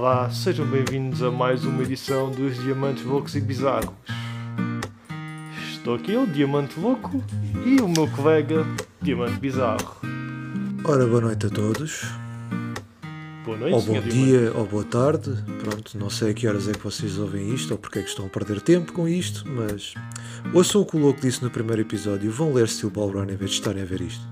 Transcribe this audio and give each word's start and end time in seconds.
Olá, 0.00 0.30
sejam 0.30 0.64
bem-vindos 0.64 1.22
a 1.22 1.30
mais 1.30 1.62
uma 1.62 1.82
edição 1.82 2.30
dos 2.30 2.56
Diamantes 2.62 3.04
Loucos 3.04 3.34
e 3.34 3.40
Bizarros. 3.40 3.92
Estou 5.72 5.94
aqui 5.94 6.12
eu, 6.12 6.26
Diamante 6.26 6.80
Louco, 6.80 7.22
e 7.66 7.82
o 7.82 7.86
meu 7.86 8.08
colega, 8.08 8.64
Diamante 9.02 9.38
Bizarro. 9.38 9.96
Ora, 10.86 11.06
boa 11.06 11.20
noite 11.20 11.44
a 11.44 11.50
todos. 11.50 12.02
Boa 13.44 13.58
noite, 13.58 13.74
ou 13.74 13.82
bom 13.82 14.00
dia, 14.00 14.38
Diamante. 14.38 14.56
ou 14.56 14.66
boa 14.66 14.84
tarde. 14.84 15.36
Pronto, 15.58 15.98
não 15.98 16.08
sei 16.08 16.30
a 16.30 16.34
que 16.34 16.48
horas 16.48 16.66
é 16.66 16.72
que 16.72 16.82
vocês 16.82 17.18
ouvem 17.18 17.52
isto, 17.52 17.72
ou 17.72 17.76
porque 17.76 17.98
é 17.98 18.02
que 18.02 18.08
estão 18.08 18.24
a 18.24 18.30
perder 18.30 18.62
tempo 18.62 18.94
com 18.94 19.06
isto, 19.06 19.44
mas 19.46 19.92
ouçam 20.54 20.80
o 20.80 20.86
que 20.86 20.96
o 20.96 20.98
louco 21.00 21.20
disse 21.20 21.44
no 21.44 21.50
primeiro 21.50 21.82
episódio. 21.82 22.32
Vão 22.32 22.54
ler 22.54 22.68
Steel 22.68 22.88
Ball 22.88 23.10
Run 23.10 23.24
em 23.24 23.36
vez 23.36 23.50
de 23.50 23.56
estarem 23.58 23.82
a 23.82 23.86
ver 23.86 24.00
isto. 24.00 24.26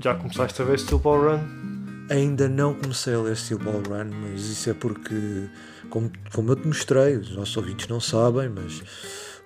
Já 0.00 0.16
começaste 0.16 0.60
a 0.60 0.64
ver 0.64 0.80
Steel 0.80 0.98
Ball 0.98 1.36
Run? 1.36 1.61
Ainda 2.10 2.48
não 2.48 2.74
comecei 2.74 3.14
a 3.14 3.20
ler 3.20 3.36
Steel 3.36 3.58
Ball 3.58 3.82
Run, 3.82 4.10
mas 4.10 4.42
isso 4.42 4.70
é 4.70 4.74
porque, 4.74 5.48
como, 5.88 6.10
como 6.32 6.50
eu 6.50 6.56
te 6.56 6.66
mostrei, 6.66 7.16
os 7.16 7.34
nossos 7.34 7.56
ouvintes 7.56 7.88
não 7.88 8.00
sabem, 8.00 8.48
mas 8.48 8.82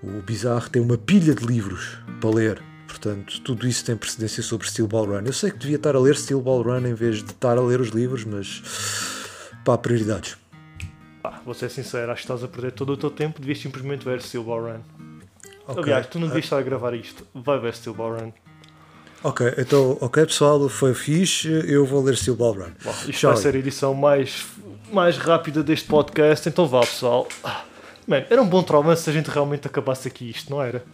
o 0.03 0.23
Bizarro 0.23 0.69
tem 0.71 0.83
uma 0.83 0.99
pilha 0.99 1.35
de 1.35 1.45
livros 1.45 1.99
para 2.21 2.31
ler. 2.31 2.63
Portanto, 2.87 3.41
tudo 3.43 3.67
isso 3.67 3.85
tem 3.85 3.97
precedência 3.97 4.43
sobre 4.43 4.69
Steel 4.69 4.89
Ball 4.89 5.07
Run. 5.07 5.23
Eu 5.27 5.33
sei 5.33 5.51
que 5.51 5.59
devia 5.59 5.77
estar 5.77 5.95
a 5.95 6.01
ler 6.01 6.17
Steel 6.17 6.41
Ball 6.41 6.63
Run 6.63 6.87
em 6.87 6.95
vez 6.95 7.23
de 7.23 7.31
estar 7.31 7.59
a 7.59 7.61
ler 7.61 7.81
os 7.81 7.89
livros, 7.89 8.25
mas 8.25 8.63
pá, 9.65 9.77
prioridades. 9.77 10.37
Pá, 11.23 11.41
vou 11.45 11.55
ser 11.55 11.71
sincero, 11.71 12.11
acho 12.11 12.23
que 12.23 12.25
estás 12.25 12.43
a 12.43 12.49
perder 12.49 12.73
todo 12.73 12.93
o 12.93 12.97
teu 12.97 13.11
tempo, 13.11 13.41
devias 13.41 13.59
simplesmente 13.59 14.05
ver 14.05 14.23
Steel 14.23 14.45
Ball 14.45 14.63
Run. 14.63 14.81
Ok. 15.69 15.83
Aliás, 15.83 16.07
tu 16.07 16.19
não 16.19 16.29
devias 16.29 16.47
estar 16.47 16.59
a 16.59 16.63
gravar 16.63 16.95
isto, 16.95 17.27
vai 17.35 17.59
ver 17.59 17.75
Steel 17.75 17.95
Ball 17.95 18.19
Run. 18.19 18.33
Ok, 19.23 19.55
então, 19.59 19.99
ok 20.01 20.27
pessoal, 20.27 20.69
foi 20.69 20.95
fixe, 20.95 21.49
eu 21.49 21.85
vou 21.85 22.03
ler 22.03 22.17
Steel 22.17 22.37
Ball 22.37 22.53
Run. 22.53 22.71
Bom, 22.85 22.91
isto 22.91 23.13
Tchau. 23.13 23.33
vai 23.33 23.43
ser 23.43 23.55
a 23.55 23.59
edição 23.59 23.95
mais, 23.95 24.47
mais 24.93 25.17
rápida 25.17 25.63
deste 25.63 25.89
podcast, 25.89 26.49
então 26.49 26.67
vá 26.67 26.81
pessoal. 26.81 27.27
Ah, 27.43 27.65
Man, 28.07 28.25
era 28.31 28.41
um 28.41 28.49
bom 28.49 28.63
trauma 28.63 28.95
se 28.95 29.11
a 29.11 29.13
gente 29.13 29.29
realmente 29.29 29.67
acabasse 29.67 30.07
aqui 30.07 30.31
isto, 30.31 30.49
não 30.49 30.63
era? 30.63 30.85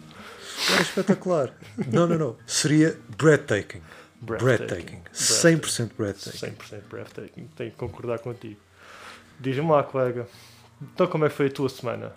Era 0.71 0.81
espetacular. 0.81 1.53
não, 1.91 2.07
não, 2.07 2.17
não. 2.17 2.35
Seria 2.47 2.97
breathtaking. 3.17 3.81
Breathtaking. 4.19 5.01
Breathtaking. 5.01 5.01
100% 5.13 5.91
breathtaking. 5.95 6.55
100% 6.55 6.81
breathtaking, 6.89 7.47
tenho 7.55 7.71
que 7.71 7.77
concordar 7.77 8.19
contigo. 8.19 8.59
Diz-me 9.39 9.69
lá, 9.69 9.83
colega, 9.83 10.27
então 10.81 11.05
como 11.05 11.25
é 11.25 11.29
que 11.29 11.35
foi 11.35 11.47
a 11.47 11.51
tua 11.51 11.69
semana? 11.69 12.13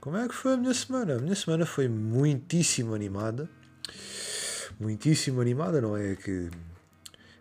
Como 0.00 0.16
é 0.16 0.28
que 0.28 0.34
foi 0.34 0.54
a 0.54 0.56
minha 0.56 0.74
semana? 0.74 1.16
A 1.16 1.18
minha 1.18 1.34
semana 1.34 1.66
foi 1.66 1.88
muitíssimo 1.88 2.94
animada. 2.94 3.48
Muitíssimo 4.80 5.40
animada, 5.42 5.80
não 5.80 5.96
é? 5.96 6.16
Que 6.16 6.48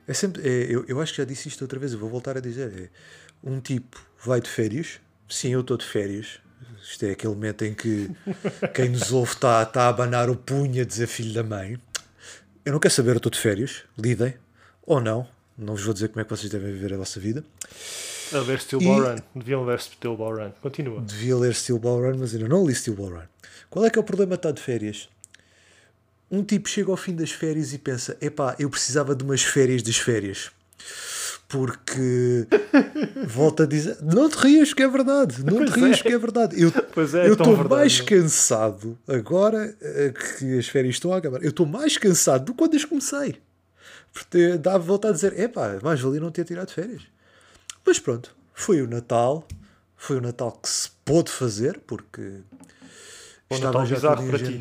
é 0.06 0.14
sempre. 0.14 0.42
é, 0.48 0.66
eu, 0.70 0.84
eu 0.88 1.00
acho 1.00 1.14
que 1.14 1.20
já 1.20 1.26
disse 1.26 1.48
isto 1.48 1.62
outra 1.62 1.80
vez, 1.80 1.94
eu 1.94 2.00
vou 2.00 2.09
voltar 2.09 2.36
a 2.38 2.42
dizer. 2.42 2.72
É, 2.78 2.90
um 3.42 3.62
tipo 3.62 3.98
vai 4.23 4.42
de 4.42 4.50
férias. 4.50 5.00
Sim, 5.30 5.54
eu 5.54 5.62
estou 5.62 5.78
de 5.78 5.86
férias. 5.86 6.40
Isto 6.84 7.06
é 7.06 7.12
aquele 7.12 7.34
momento 7.34 7.64
em 7.64 7.73
que 7.73 8.12
quem 8.76 8.90
nos 8.90 9.12
ouve 9.14 9.32
está 9.32 9.66
tá 9.66 9.84
a 9.84 9.88
abanar 9.88 10.30
o 10.30 10.36
punho 10.36 10.82
a 10.82 10.86
dizer 10.86 11.08
filho 11.08 11.34
da 11.34 11.44
mãe. 11.44 11.80
Eu 12.66 12.73
não 12.73 12.80
quero 12.80 12.94
saber, 12.94 13.12
eu 13.12 13.17
estou 13.17 13.32
de 13.32 13.40
férias. 13.40 13.84
Lidem. 13.98 14.34
Ou 14.86 15.00
não. 15.00 15.28
Não 15.58 15.76
vos 15.76 15.84
vou 15.84 15.94
dizer 15.94 16.10
como 16.10 16.22
é 16.22 16.23
que 16.23 16.30
vocês 16.30 16.52
devem 16.52 16.72
viver 16.72 16.94
a 16.94 16.98
vossa 16.98 17.20
vida. 17.20 17.44
A 18.34 18.40
ver 18.42 18.60
Steel 18.60 18.82
Ball 18.82 19.02
Run, 19.02 19.16
deviam 19.36 19.66
ver 19.66 19.80
Steel 19.80 20.16
Ball 20.16 20.36
Run. 20.36 20.52
Continua. 20.62 21.02
Devia 21.02 21.36
ler 21.36 21.54
Steel 21.56 21.80
Ball 21.80 22.00
Run, 22.00 22.17
mas 22.20 22.34
ainda 22.34 22.48
não 22.48 22.66
li 22.66 22.76
Steel 22.76 22.95
Ball 22.95 23.10
Run. 23.10 23.26
Qual 23.70 23.86
é 23.86 23.90
que 23.90 23.98
é 23.98 24.02
o 24.02 24.04
problema 24.04 24.32
de 24.32 24.40
estar 24.40 24.52
de 24.52 24.62
férias? 24.62 25.10
Um 26.32 26.44
tipo 26.44 26.70
chega 26.70 26.92
ao 26.92 26.98
fim 26.98 27.16
das 27.16 27.32
férias 27.32 27.73
e 27.73 27.78
pensa: 27.78 28.17
epá, 28.22 28.56
eu 28.60 28.70
precisava 28.70 29.16
de 29.16 29.23
umas 29.23 29.42
férias 29.44 29.82
das 29.82 29.98
férias. 29.98 30.52
Porque, 31.48 32.45
volta 33.26 33.64
a 33.64 33.66
dizer, 33.66 33.98
não 34.04 34.30
te 34.30 34.36
rias 34.38 34.72
que 34.72 34.84
é 34.84 34.88
verdade, 34.88 35.44
não 35.44 35.66
te 35.66 35.72
Pois 35.72 35.84
rias 35.84 36.00
é. 36.00 36.04
que 36.04 36.10
é 36.10 36.18
verdade. 36.20 36.62
Eu 36.62 36.72
Pois 36.94 37.16
é, 37.16 37.26
é 37.26 37.32
estou 37.32 37.68
mais 37.68 37.98
não? 38.00 38.06
cansado 38.06 38.98
agora 39.08 39.76
eh, 39.82 40.14
que 40.38 40.60
as 40.60 40.68
férias 40.68 40.95
estão 40.95 41.12
a 41.12 41.18
acabar. 41.18 41.42
Eu 41.44 41.50
estou 41.50 41.66
mais 41.66 41.98
cansado 41.98 42.45
do 42.45 42.52
que 42.54 42.60
quando 42.60 42.76
as 42.76 42.86
comecei. 42.86 43.42
Porque 44.14 44.58
dá 44.58 44.76
a 44.76 44.78
voltar 44.78 45.10
a 45.10 45.12
dizer: 45.12 45.39
epá, 45.39 45.80
mais 45.82 46.00
valia 46.00 46.20
não 46.20 46.30
ter 46.32 46.45
tirado 46.45 46.72
férias. 46.72 47.02
Mas 47.86 47.98
pronto, 47.98 48.36
foi 48.54 48.82
o 48.84 48.88
Natal. 48.88 49.48
Foi 49.98 50.18
o 50.18 50.22
Natal 50.22 50.52
que 50.52 50.70
se 50.70 50.89
pôde 51.04 51.30
fazer, 51.32 51.82
porque 51.86 52.22
Foi 53.50 53.58
um 53.58 53.62
Natal 53.62 53.86
bizarro 53.86 54.16
tudo 54.18 54.28
em 54.28 54.30
para 54.30 54.39
ti. 54.39 54.60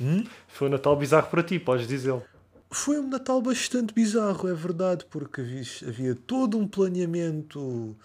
Hum? 0.00 0.24
Foi 0.48 0.68
um 0.68 0.70
Natal 0.70 0.96
bizarro 0.96 1.28
para 1.28 1.42
ti, 1.42 1.58
podes 1.58 1.86
dizê-lo. 1.86 2.22
Foi 2.70 2.98
um 2.98 3.08
Natal 3.08 3.42
bastante 3.42 3.92
bizarro, 3.92 4.48
é 4.48 4.54
verdade, 4.54 5.04
porque 5.10 5.40
havia, 5.86 6.14
todo 6.14 6.56
um 6.56 6.66
planeamento, 6.68 7.96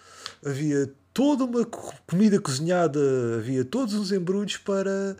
havia 0.44 0.90
toda 1.14 1.44
uma 1.44 1.64
co- 1.64 1.94
comida 2.06 2.40
cozinhada, 2.40 3.00
havia 3.38 3.64
todos 3.64 3.94
uns 3.94 4.10
embrulhos 4.10 4.56
para 4.56 5.16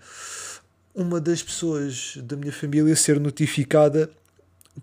uma 0.94 1.20
das 1.20 1.42
pessoas 1.42 2.18
da 2.22 2.36
minha 2.36 2.52
família 2.52 2.94
ser 2.96 3.20
notificada 3.20 4.10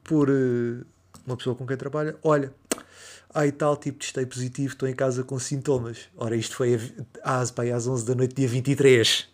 por 0.03 0.29
eh, 0.29 0.83
uma 1.27 1.35
pessoa 1.35 1.55
com 1.55 1.67
quem 1.67 1.75
trabalha. 1.75 2.15
Olha, 2.23 2.53
e 3.45 3.51
tal 3.51 3.75
tipo 3.75 3.99
de 3.99 4.05
testei 4.05 4.25
positivo, 4.25 4.73
estou 4.73 4.87
em 4.87 4.95
casa 4.95 5.23
com 5.23 5.37
sintomas. 5.39 6.07
Ora, 6.15 6.35
isto 6.35 6.55
foi 6.55 6.79
às, 7.23 7.53
às 7.57 7.87
11 7.87 8.05
da 8.05 8.15
noite, 8.15 8.35
dia 8.35 8.47
23. 8.47 9.27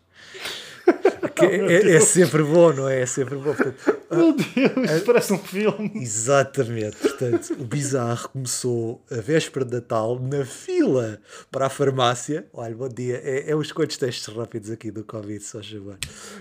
É, 1.45 1.95
é 1.95 1.99
sempre 1.99 2.43
bom, 2.43 2.73
não 2.73 2.87
é? 2.89 3.01
É 3.01 3.05
sempre 3.05 3.35
bom. 3.35 3.53
Portanto, 3.53 3.98
Meu 4.11 4.33
Deus, 4.33 5.01
parece 5.05 5.33
um 5.33 5.37
filme. 5.37 5.91
Exatamente, 5.95 6.97
portanto, 6.97 7.53
o 7.59 7.63
bizarro 7.63 8.29
começou 8.29 9.03
a 9.11 9.15
véspera 9.15 9.63
de 9.63 9.75
Natal 9.75 10.19
na 10.19 10.43
fila 10.45 11.21
para 11.51 11.67
a 11.67 11.69
farmácia. 11.69 12.47
Olha, 12.51 12.75
bom 12.75 12.89
dia, 12.89 13.21
é, 13.23 13.51
é 13.51 13.55
os 13.55 13.71
quantos 13.71 13.97
testes 13.97 14.25
rápidos 14.33 14.71
aqui 14.71 14.89
do 14.89 15.03
Covid, 15.03 15.43
só 15.43 15.61
chamar. 15.61 15.97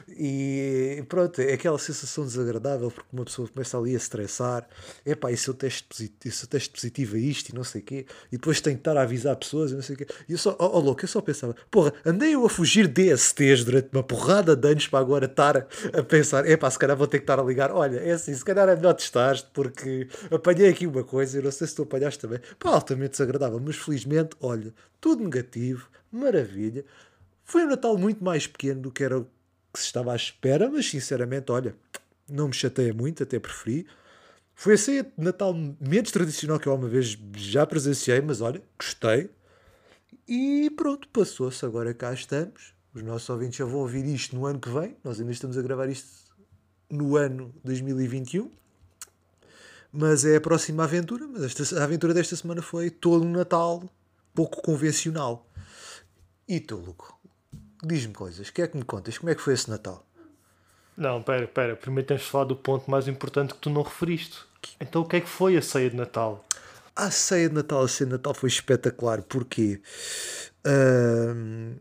E 0.09 1.05
pronto, 1.09 1.41
é 1.41 1.53
aquela 1.53 1.79
sensação 1.79 2.25
desagradável 2.25 2.91
porque 2.91 3.09
uma 3.13 3.25
pessoa 3.25 3.47
começa 3.49 3.77
ali 3.77 3.95
a 3.95 3.97
estressar. 3.97 4.67
Epá, 5.05 5.31
e 5.31 5.37
se 5.37 5.49
eu 5.49 5.55
teste 5.55 5.85
positivo, 5.85 6.35
se 6.35 6.45
eu 6.45 6.49
teste 6.49 6.71
positivo 6.71 7.17
a 7.17 7.19
isto 7.19 7.51
e 7.51 7.55
não 7.55 7.65
sei 7.65 7.83
o 7.83 7.85
quê, 7.85 8.07
e 8.33 8.37
depois 8.37 8.61
tenho 8.61 8.77
que 8.77 8.81
estar 8.81 8.97
a 8.97 9.03
avisar 9.03 9.37
pessoas 9.37 9.73
e 9.73 9.75
não 9.75 9.83
sei 9.83 9.95
o 9.95 9.99
quê. 9.99 10.07
E 10.29 10.33
eu 10.33 10.39
só, 10.39 10.57
oh, 10.59 10.71
oh, 10.75 10.81
louco, 10.81 11.05
eu 11.05 11.09
só 11.09 11.21
pensava, 11.21 11.55
porra, 11.71 11.93
andei 12.05 12.35
eu 12.35 12.47
a 12.47 12.51
fugir 12.51 12.89
DSTs 12.89 13.65
durante 13.65 13.89
uma 13.93 14.03
porrada 14.03 14.57
de 14.57 14.69
anos 14.69 14.87
para 14.87 14.99
agora 14.99 15.27
estar 15.27 15.57
a, 15.57 16.03
pensar, 16.03 16.49
epá, 16.49 16.71
se 16.71 16.79
calhar 16.79 16.97
vou 16.97 17.07
ter 17.07 17.19
que 17.19 17.25
estar 17.25 17.39
a 17.39 17.43
ligar. 17.59 17.73
Olha, 17.73 17.99
é 17.99 18.13
assim, 18.13 18.33
se 18.35 18.45
calhar 18.45 18.69
é 18.69 18.77
melhor 18.77 18.95
testar 18.95 19.37
porque 19.53 20.09
apanhei 20.31 20.69
aqui 20.69 20.87
uma 20.87 21.03
coisa, 21.03 21.39
eu 21.39 21.43
não 21.43 21.51
sei 21.51 21.67
se 21.67 21.75
tu 21.75 21.83
apanhaste 21.83 22.21
também, 22.21 22.41
pá, 22.59 22.71
altamente 22.71 23.13
desagradável, 23.13 23.61
mas 23.61 23.77
felizmente, 23.77 24.37
olha, 24.41 24.73
tudo 25.01 25.25
negativo, 25.25 25.89
maravilha. 26.11 26.85
Foi 27.45 27.65
um 27.65 27.69
Natal 27.69 27.97
muito 27.99 28.23
mais 28.23 28.47
pequeno 28.47 28.83
do 28.83 28.91
que 28.91 29.03
era 29.03 29.19
o 29.19 29.25
que 29.73 29.79
se 29.81 29.87
estava 29.87 30.13
à 30.13 30.17
espera, 30.17 30.71
mas 30.71 30.89
sinceramente, 30.89 31.51
olha, 31.51 31.75
não 32.29 32.49
me 32.49 32.55
chateia 32.55 32.95
muito, 32.95 33.23
até 33.23 33.39
preferi. 33.39 33.87
Foi 34.55 34.75
a 34.75 34.79
ceia 34.79 35.03
de 35.05 35.11
Natal 35.17 35.55
menos 35.81 36.11
tradicional 36.11 36.59
que 36.59 36.67
eu 36.67 36.75
uma 36.75 36.89
vez 36.89 37.17
já 37.37 37.67
presenciei, 37.67 38.21
mas 38.21 38.41
olha, 38.41 38.63
gostei. 38.79 39.31
E 40.27 40.71
pronto, 40.77 41.09
passou-se, 41.09 41.65
agora 41.65 41.95
cá 41.95 42.13
estamos. 42.13 42.75
Os 42.93 43.03
nossos 43.03 43.29
ouvintes 43.31 43.57
já 43.57 43.65
vão 43.65 43.81
ouvir 43.81 44.05
isto 44.05 44.35
no 44.35 44.45
ano 44.45 44.59
que 44.59 44.69
vem. 44.69 44.97
Nós 45.05 45.21
ainda 45.21 45.33
estamos 45.33 45.57
a 45.57 45.63
gravar 45.63 45.89
isto 45.89 46.28
no 46.91 47.17
ano 47.17 47.55
2021. 47.65 48.51
Mas 49.93 50.25
é 50.25 50.37
a 50.37 50.41
próxima 50.41 50.85
aventura. 50.85 51.27
Mas 51.27 51.45
esta, 51.45 51.81
a 51.81 51.85
aventura 51.85 52.15
desta 52.15 52.37
semana 52.37 52.63
foi 52.63 52.91
todo 52.91 53.25
um 53.25 53.31
Natal 53.31 53.83
pouco 54.35 54.63
convencional. 54.63 55.47
E 56.47 56.61
tu, 56.61 56.77
Luco? 56.77 57.19
Diz-me 57.83 58.15
coisas. 58.15 58.49
O 58.49 58.53
que 58.53 58.63
é 58.63 58.69
que 58.69 58.77
me 58.77 58.85
contas? 58.85 59.19
Como 59.19 59.31
é 59.31 59.35
que 59.35 59.41
foi 59.41 59.55
esse 59.55 59.69
Natal? 59.69 60.07
Não, 60.97 61.23
pera, 61.23 61.47
pera. 61.47 61.77
Primeiro 61.77 62.07
tens 62.07 62.21
de 62.21 62.27
falar 62.27 62.45
do 62.45 62.57
ponto 62.57 62.91
mais 62.91 63.09
importante 63.09 63.55
que 63.55 63.61
tu 63.61 63.71
não 63.71 63.83
referiste. 63.83 64.39
Então 64.81 65.03
o 65.03 65.05
que 65.09 65.17
é 65.17 65.21
que 65.21 65.29
foi 65.29 65.57
a 65.57 65.63
ceia 65.63 65.91
de 65.91 65.97
Natal? 65.97 66.45
A 66.95 67.11
ceia 67.11 67.49
de 67.49 67.55
Natal, 67.55 67.83
a 67.83 67.89
ceia 67.89 68.07
de 68.07 68.13
Natal 68.13 68.35
foi 68.35 68.49
espetacular. 68.49 69.23
Porquê? 69.23 69.81
Ahm, 70.65 71.77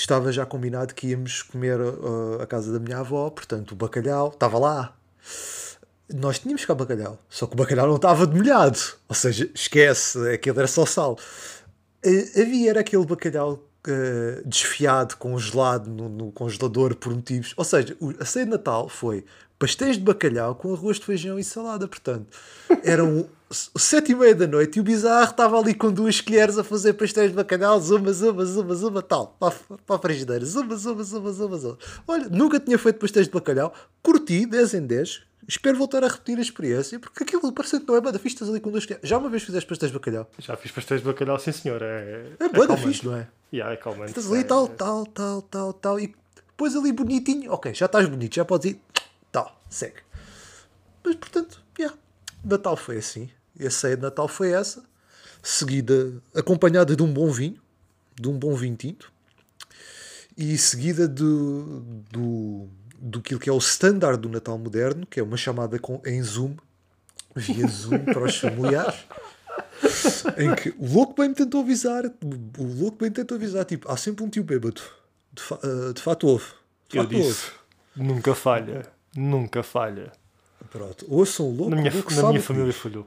estava 0.00 0.32
já 0.32 0.44
combinado 0.46 0.94
que 0.94 1.08
íamos 1.08 1.42
comer 1.42 1.80
uh, 1.80 2.40
a 2.42 2.46
casa 2.46 2.72
da 2.72 2.78
minha 2.78 2.98
avó, 2.98 3.30
portanto 3.30 3.72
o 3.72 3.74
bacalhau 3.74 4.28
estava 4.28 4.58
lá. 4.58 4.96
Nós 6.14 6.38
tínhamos 6.38 6.64
cá 6.64 6.74
bacalhau, 6.74 7.18
só 7.28 7.46
que 7.46 7.54
o 7.54 7.56
bacalhau 7.56 7.86
não 7.86 7.96
estava 7.96 8.26
demolhado. 8.26 8.78
Ou 9.08 9.14
seja, 9.14 9.50
esquece, 9.54 10.18
aquilo 10.30 10.58
era 10.58 10.68
só 10.68 10.86
sal. 10.86 11.18
Eh, 12.04 12.42
havia 12.42 12.70
era 12.70 12.80
aquele 12.80 13.04
bacalhau 13.04 13.66
eh, 13.88 14.42
desfiado, 14.44 15.16
congelado 15.16 15.88
no, 15.88 16.08
no 16.08 16.32
congelador 16.32 16.94
por 16.96 17.14
motivos. 17.14 17.54
Ou 17.56 17.64
seja, 17.64 17.96
a 18.20 18.24
ceia 18.24 18.44
de 18.44 18.50
Natal 18.50 18.88
foi 18.88 19.24
pastéis 19.58 19.96
de 19.96 20.02
bacalhau 20.02 20.54
com 20.54 20.72
arroz 20.74 20.98
de 20.98 21.04
feijão 21.06 21.38
e 21.38 21.44
salada. 21.44 21.86
Portanto, 21.88 22.26
eram 22.84 23.26
sete 23.76 24.12
e 24.12 24.14
meia 24.14 24.34
da 24.34 24.46
noite 24.46 24.76
e 24.76 24.80
o 24.80 24.82
bizarro 24.82 25.30
estava 25.30 25.58
ali 25.58 25.72
com 25.74 25.90
duas 25.92 26.20
colheres 26.20 26.58
a 26.58 26.64
fazer 26.64 26.94
pastéis 26.94 27.30
de 27.30 27.36
bacalhau, 27.36 27.78
zuma, 27.80 28.12
zuma, 28.12 28.44
zuma, 28.44 28.74
zuma, 28.74 29.02
tal, 29.02 29.36
para, 29.38 29.54
a- 29.54 29.78
para 29.86 29.96
a 29.96 29.98
frigideira, 29.98 30.44
zuma, 30.44 30.74
zuma, 30.76 31.02
zuma, 31.04 31.32
zuma, 31.32 31.56
zuma. 31.56 31.78
Olha, 32.08 32.28
nunca 32.28 32.58
tinha 32.58 32.78
feito 32.78 32.98
pastéis 32.98 33.26
de 33.26 33.32
bacalhau, 33.32 33.72
curti 34.02 34.46
10 34.46 34.74
em 34.74 34.86
10. 34.86 35.22
espero 35.48 35.78
voltar 35.78 36.02
a 36.02 36.08
repetir 36.08 36.36
a 36.38 36.42
experiência, 36.42 36.98
porque 36.98 37.22
aquilo 37.22 37.52
parece 37.52 37.78
que 37.78 37.86
não 37.86 37.94
é 37.96 38.00
bada 38.00 38.18
fixe, 38.18 38.34
estás 38.34 38.50
ali 38.50 38.58
com 38.58 38.70
dois 38.72 38.84
Já 39.04 39.16
uma 39.16 39.28
vez 39.30 39.44
fizeste 39.44 39.68
pastéis 39.68 39.92
de 39.92 39.98
bacalhau? 39.98 40.28
Já 40.40 40.56
fiz 40.56 40.72
pastéis 40.72 41.00
de 41.02 41.06
bacalhau, 41.06 41.38
sim 41.38 41.52
senhor. 41.52 41.80
É, 41.82 42.26
É 42.40 42.48
bada 42.48 42.66
calmante. 42.66 42.82
fixe, 42.88 43.06
não 43.06 43.14
é? 43.16 43.28
Yeah, 43.54 43.72
é 43.72 43.76
calmante. 43.76 44.08
Estás 44.10 44.26
ali 44.28 44.40
É- 44.40 44.42
tal, 44.44 44.66
tal, 44.66 45.06
tal, 45.06 45.42
tal, 45.42 45.72
tal, 45.72 46.00
e 46.00 46.12
depois 46.48 46.74
ali 46.74 46.90
bonitinho, 46.90 47.52
ok, 47.52 47.72
já 47.72 47.86
estás 47.86 48.08
bonito, 48.08 48.34
já 48.34 48.44
podes 48.44 48.72
ir, 48.72 48.80
segue. 49.68 50.00
Mas 51.04 51.14
portanto, 51.16 51.62
yeah, 51.78 51.96
Natal 52.44 52.76
foi 52.76 52.98
assim, 52.98 53.30
e 53.58 53.66
a 53.66 53.70
ceia 53.70 53.96
de 53.96 54.02
Natal 54.02 54.28
foi 54.28 54.52
essa, 54.52 54.84
seguida, 55.42 56.20
acompanhada 56.34 56.96
de 56.96 57.02
um 57.02 57.12
bom 57.12 57.30
vinho, 57.30 57.60
de 58.20 58.28
um 58.28 58.38
bom 58.38 58.54
vinho 58.54 58.76
tinto, 58.76 59.12
e 60.36 60.58
seguida 60.58 61.08
do, 61.08 61.80
do, 62.10 62.68
do 62.98 63.22
que 63.22 63.48
é 63.48 63.52
o 63.52 63.58
standard 63.58 64.20
do 64.20 64.28
Natal 64.28 64.58
moderno, 64.58 65.06
que 65.06 65.20
é 65.20 65.22
uma 65.22 65.36
chamada 65.36 65.78
com, 65.78 66.00
em 66.04 66.22
Zoom, 66.22 66.56
via 67.34 67.66
Zoom 67.66 68.04
para 68.04 68.24
os 68.24 68.36
familiares, 68.36 69.06
em 70.36 70.54
que 70.54 70.70
o 70.78 70.92
louco 70.92 71.14
bem 71.14 71.28
me 71.30 71.34
tentou 71.34 71.60
avisar, 71.60 72.04
o 72.04 72.64
louco 72.64 72.98
bem 72.98 73.08
me 73.08 73.14
tentou 73.14 73.36
avisar, 73.36 73.64
tipo, 73.64 73.90
há 73.90 73.96
sempre 73.96 74.24
um 74.24 74.28
tio 74.28 74.44
bêbado, 74.44 74.82
de, 75.32 75.42
fa 75.42 75.58
eh, 75.62 75.92
de 75.92 76.02
fato 76.02 76.26
houve. 76.26 76.46
De 76.88 76.98
Eu 76.98 77.02
houve. 77.04 77.16
disse, 77.16 77.50
nunca 77.94 78.34
falha. 78.34 78.95
Nunca 79.16 79.62
falha. 79.62 80.12
Pronto, 80.70 81.06
ouçam 81.08 81.48
louco, 81.50 81.70
Na 81.70 81.76
minha, 81.76 81.92
louco 81.92 82.12
na 82.14 82.28
minha 82.30 82.40
família 82.42 82.72
diz. 82.72 82.80
falhou. 82.80 83.06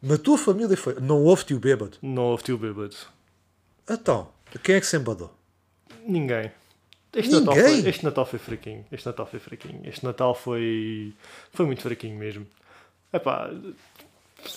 Na 0.00 0.18
tua 0.18 0.36
família 0.38 0.76
foi, 0.76 0.94
não 1.00 1.22
houve 1.22 1.44
tio 1.44 1.58
bêbado. 1.58 1.96
Não 2.02 2.24
houve 2.24 2.44
tio 2.44 2.58
bêbado. 2.58 2.94
Então, 3.88 4.28
quem 4.62 4.76
é 4.76 4.80
que 4.80 4.86
se 4.86 4.96
embadou? 4.96 5.32
Ninguém. 6.06 6.52
Este 7.14 7.30
Ninguém? 7.32 7.46
Natal, 7.46 7.64
foi, 7.64 7.88
este 7.88 8.04
Natal 8.04 8.26
foi 8.26 8.38
fraquinho. 8.38 8.84
Este 8.90 9.06
Natal 9.06 9.26
foi 9.26 9.40
fraquinho. 9.40 9.80
Este 9.84 10.04
Natal 10.04 10.34
foi. 10.34 11.14
Foi 11.52 11.64
muito 11.66 11.82
fraquinho 11.82 12.18
mesmo. 12.18 12.46
Epá, 13.12 13.50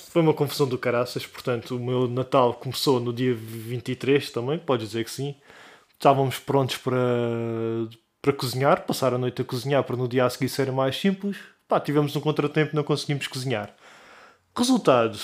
foi 0.10 0.22
uma 0.22 0.34
confusão 0.34 0.68
do 0.68 0.78
caraças. 0.78 1.26
Portanto, 1.26 1.76
o 1.78 1.80
meu 1.80 2.08
Natal 2.08 2.54
começou 2.56 3.00
no 3.00 3.14
dia 3.14 3.34
23 3.34 4.32
também, 4.32 4.58
podes 4.60 4.88
dizer 4.90 5.04
que 5.06 5.12
sim. 5.12 5.36
Estávamos 5.94 6.40
prontos 6.40 6.78
para, 6.78 6.98
para 8.28 8.34
cozinhar, 8.34 8.82
passar 8.82 9.14
a 9.14 9.18
noite 9.18 9.42
a 9.42 9.46
cozinhar 9.46 9.82
para 9.86 9.96
no 9.96 10.06
dia 10.06 10.26
a 10.26 10.30
seguir 10.30 10.50
ser 10.50 10.70
mais 10.70 11.00
simples. 11.00 11.38
Pá, 11.66 11.80
tivemos 11.80 12.14
um 12.14 12.20
contratempo 12.20 12.76
não 12.76 12.84
conseguimos 12.84 13.26
cozinhar. 13.26 13.74
Resultado: 14.54 15.18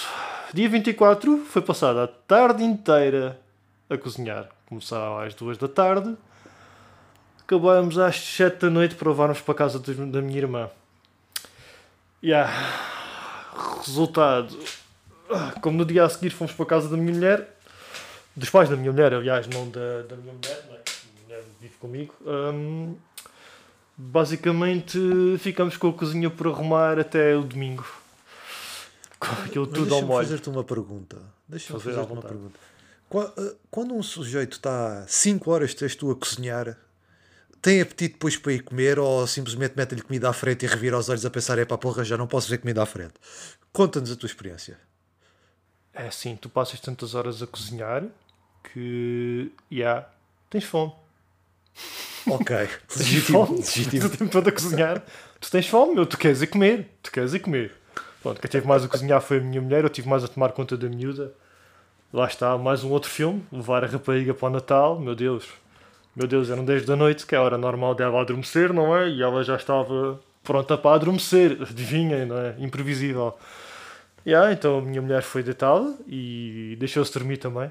dia 0.54 0.70
24 0.70 1.44
foi 1.46 1.62
passada 1.62 2.06
a 2.06 2.08
tarde 2.08 2.64
inteira 2.64 3.38
a 3.90 3.98
cozinhar. 3.98 4.48
Começaram 4.68 5.20
às 5.20 5.34
2 5.34 5.58
da 5.58 5.68
tarde, 5.68 6.16
acabámos 7.42 7.98
às 7.98 8.16
7 8.16 8.62
da 8.62 8.70
noite 8.70 8.96
para 8.96 9.10
levarmos 9.10 9.42
para 9.42 9.54
a 9.54 9.58
casa 9.58 9.80
da 9.80 10.22
minha 10.22 10.38
irmã. 10.38 10.70
Yeah. 12.24 12.50
Resultado: 13.86 14.58
como 15.62 15.78
no 15.78 15.84
dia 15.84 16.06
a 16.06 16.10
seguir 16.10 16.30
fomos 16.30 16.54
para 16.54 16.64
a 16.64 16.70
casa 16.70 16.88
da 16.88 16.96
minha 16.96 17.14
mulher, 17.14 17.54
dos 18.34 18.50
pais 18.50 18.70
da 18.70 18.78
minha 18.78 18.94
mulher, 18.94 19.14
aliás, 19.14 19.46
não 19.48 19.70
da, 19.70 20.04
da 20.04 20.16
minha 20.16 20.34
mulher, 20.34 20.64
não 20.70 20.76
é? 20.76 20.80
A 20.80 21.12
minha 21.12 21.24
mulher 21.26 21.44
vive 21.64 21.76
comigo. 21.78 22.14
hum, 22.26 22.96
basicamente 23.98 25.00
ficamos 25.40 25.78
com 25.78 25.88
a 25.90 25.94
cozinha 25.94 26.30
por 26.30 26.48
arrumar 26.48 27.00
até 27.00 27.36
o 27.38 27.44
domingo. 27.44 27.86
Com 29.20 29.28
aquilo 29.44 29.66
Mas 29.66 29.74
tudo 29.80 29.94
ao 29.94 30.02
Deixa-me 30.02 30.08
molho. 30.08 30.28
fazer-te 30.28 30.50
uma 30.50 30.64
pergunta. 30.64 31.18
Deixa-me 31.48 31.80
Fazer 31.80 31.96
fazer-te 31.96 32.12
uma 32.14 32.22
pergunta. 32.22 32.60
Eh, 33.38 33.56
Quando 33.72 33.94
um 33.94 34.04
sujeito 34.04 34.54
está 34.54 35.06
5 35.08 35.50
horas 35.52 35.74
tens 35.74 35.96
tu 35.96 36.12
a 36.12 36.16
cozinhar, 36.16 36.78
tem 37.62 37.80
apetite 37.80 38.14
depois 38.16 38.36
para 38.36 38.52
ir 38.52 38.64
comer 38.64 39.00
ou 39.00 39.26
simplesmente 39.26 39.76
mete-lhe 39.78 40.02
comida 40.02 40.30
à 40.30 40.34
frente 40.34 40.66
e 40.66 40.68
revira 40.68 40.98
os 40.98 41.08
olhos 41.08 41.26
a 41.26 41.30
pensar, 41.30 41.58
é 41.58 41.64
pá, 41.64 41.78
porra, 41.78 42.04
já 42.04 42.18
não 42.18 42.28
posso 42.28 42.50
ver 42.50 42.58
comida 42.58 42.84
à 42.84 42.86
frente. 42.86 43.14
Conta-nos 43.72 44.12
a 44.12 44.16
tua 44.18 44.28
experiência. 44.28 44.78
É 45.94 46.08
assim, 46.08 46.36
tu 46.36 46.50
passas 46.50 46.80
tantas 46.82 47.16
horas 47.16 47.42
a 47.42 47.48
cozinhar 47.48 48.04
que. 48.74 49.52
Yeah, 49.72 50.10
tens 50.50 50.66
fome. 50.66 50.92
Ok, 52.28 52.56
Tens 52.88 52.98
legítimo, 52.98 53.46
fome. 53.46 53.60
legítimo. 53.60 54.10
Tu 54.10 54.18
tempo 54.18 54.32
todo 54.32 54.48
a 54.48 54.52
cozinhar. 54.52 55.04
Tu 55.40 55.52
tens 55.52 55.68
fome, 55.68 55.96
meu. 55.96 56.06
Tu 56.06 56.18
queres 56.18 56.42
ir 56.42 56.48
comer. 56.48 56.88
Tu 57.02 57.12
queres 57.12 57.34
ir 57.34 57.40
comer. 57.40 57.72
Pronto, 58.22 58.40
quem 58.40 58.50
teve 58.50 58.66
mais 58.68 58.84
a 58.84 58.88
cozinhar 58.88 59.22
foi 59.22 59.38
a 59.38 59.42
minha 59.42 59.62
mulher. 59.62 59.84
Eu 59.84 59.90
tive 59.90 60.08
mais 60.08 60.24
a 60.24 60.28
tomar 60.28 60.52
conta 60.54 60.78
da 60.78 60.88
miúda. 60.88 61.34
Lá 62.14 62.26
está, 62.28 62.58
mais 62.58 62.84
um 62.84 62.92
outro 62.92 63.10
filme. 63.10 63.44
Levar 63.52 63.84
a 63.84 63.88
rapariga 63.88 64.34
para 64.34 64.48
o 64.48 64.52
Natal. 64.52 65.00
Meu 65.00 65.16
Deus. 65.16 65.46
Meu 66.16 66.28
Deus, 66.28 66.50
eram 66.50 66.64
10 66.64 66.86
da 66.86 66.96
noite, 66.96 67.26
que 67.26 67.34
é 67.34 67.38
a 67.40 67.42
hora 67.42 67.58
normal 67.58 67.96
dela 67.96 68.22
adormecer, 68.22 68.72
não 68.72 68.96
é? 68.96 69.10
E 69.10 69.22
ela 69.24 69.44
já 69.44 69.56
estava 69.56 70.20
pronta 70.44 70.78
para 70.78 70.96
adormecer. 70.96 71.58
Adivinhem, 71.62 72.26
não 72.28 72.38
é? 72.38 72.56
Imprevisível. 72.60 73.36
Yeah, 74.26 74.54
então 74.54 74.78
a 74.78 74.82
minha 74.82 75.02
mulher 75.02 75.24
foi 75.24 75.44
deitada 75.44 75.98
e 76.08 76.78
deixou-se 76.80 77.12
dormir 77.12 77.38
também. 77.38 77.70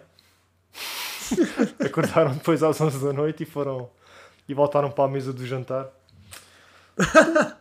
Acordaram 1.84 2.34
depois 2.34 2.62
às 2.62 2.80
11 2.80 3.04
da 3.04 3.12
noite 3.12 3.42
e 3.42 3.46
foram 3.46 3.90
e 4.48 4.54
voltaram 4.54 4.90
para 4.90 5.04
a 5.04 5.08
mesa 5.08 5.32
do 5.32 5.46
jantar. 5.46 5.88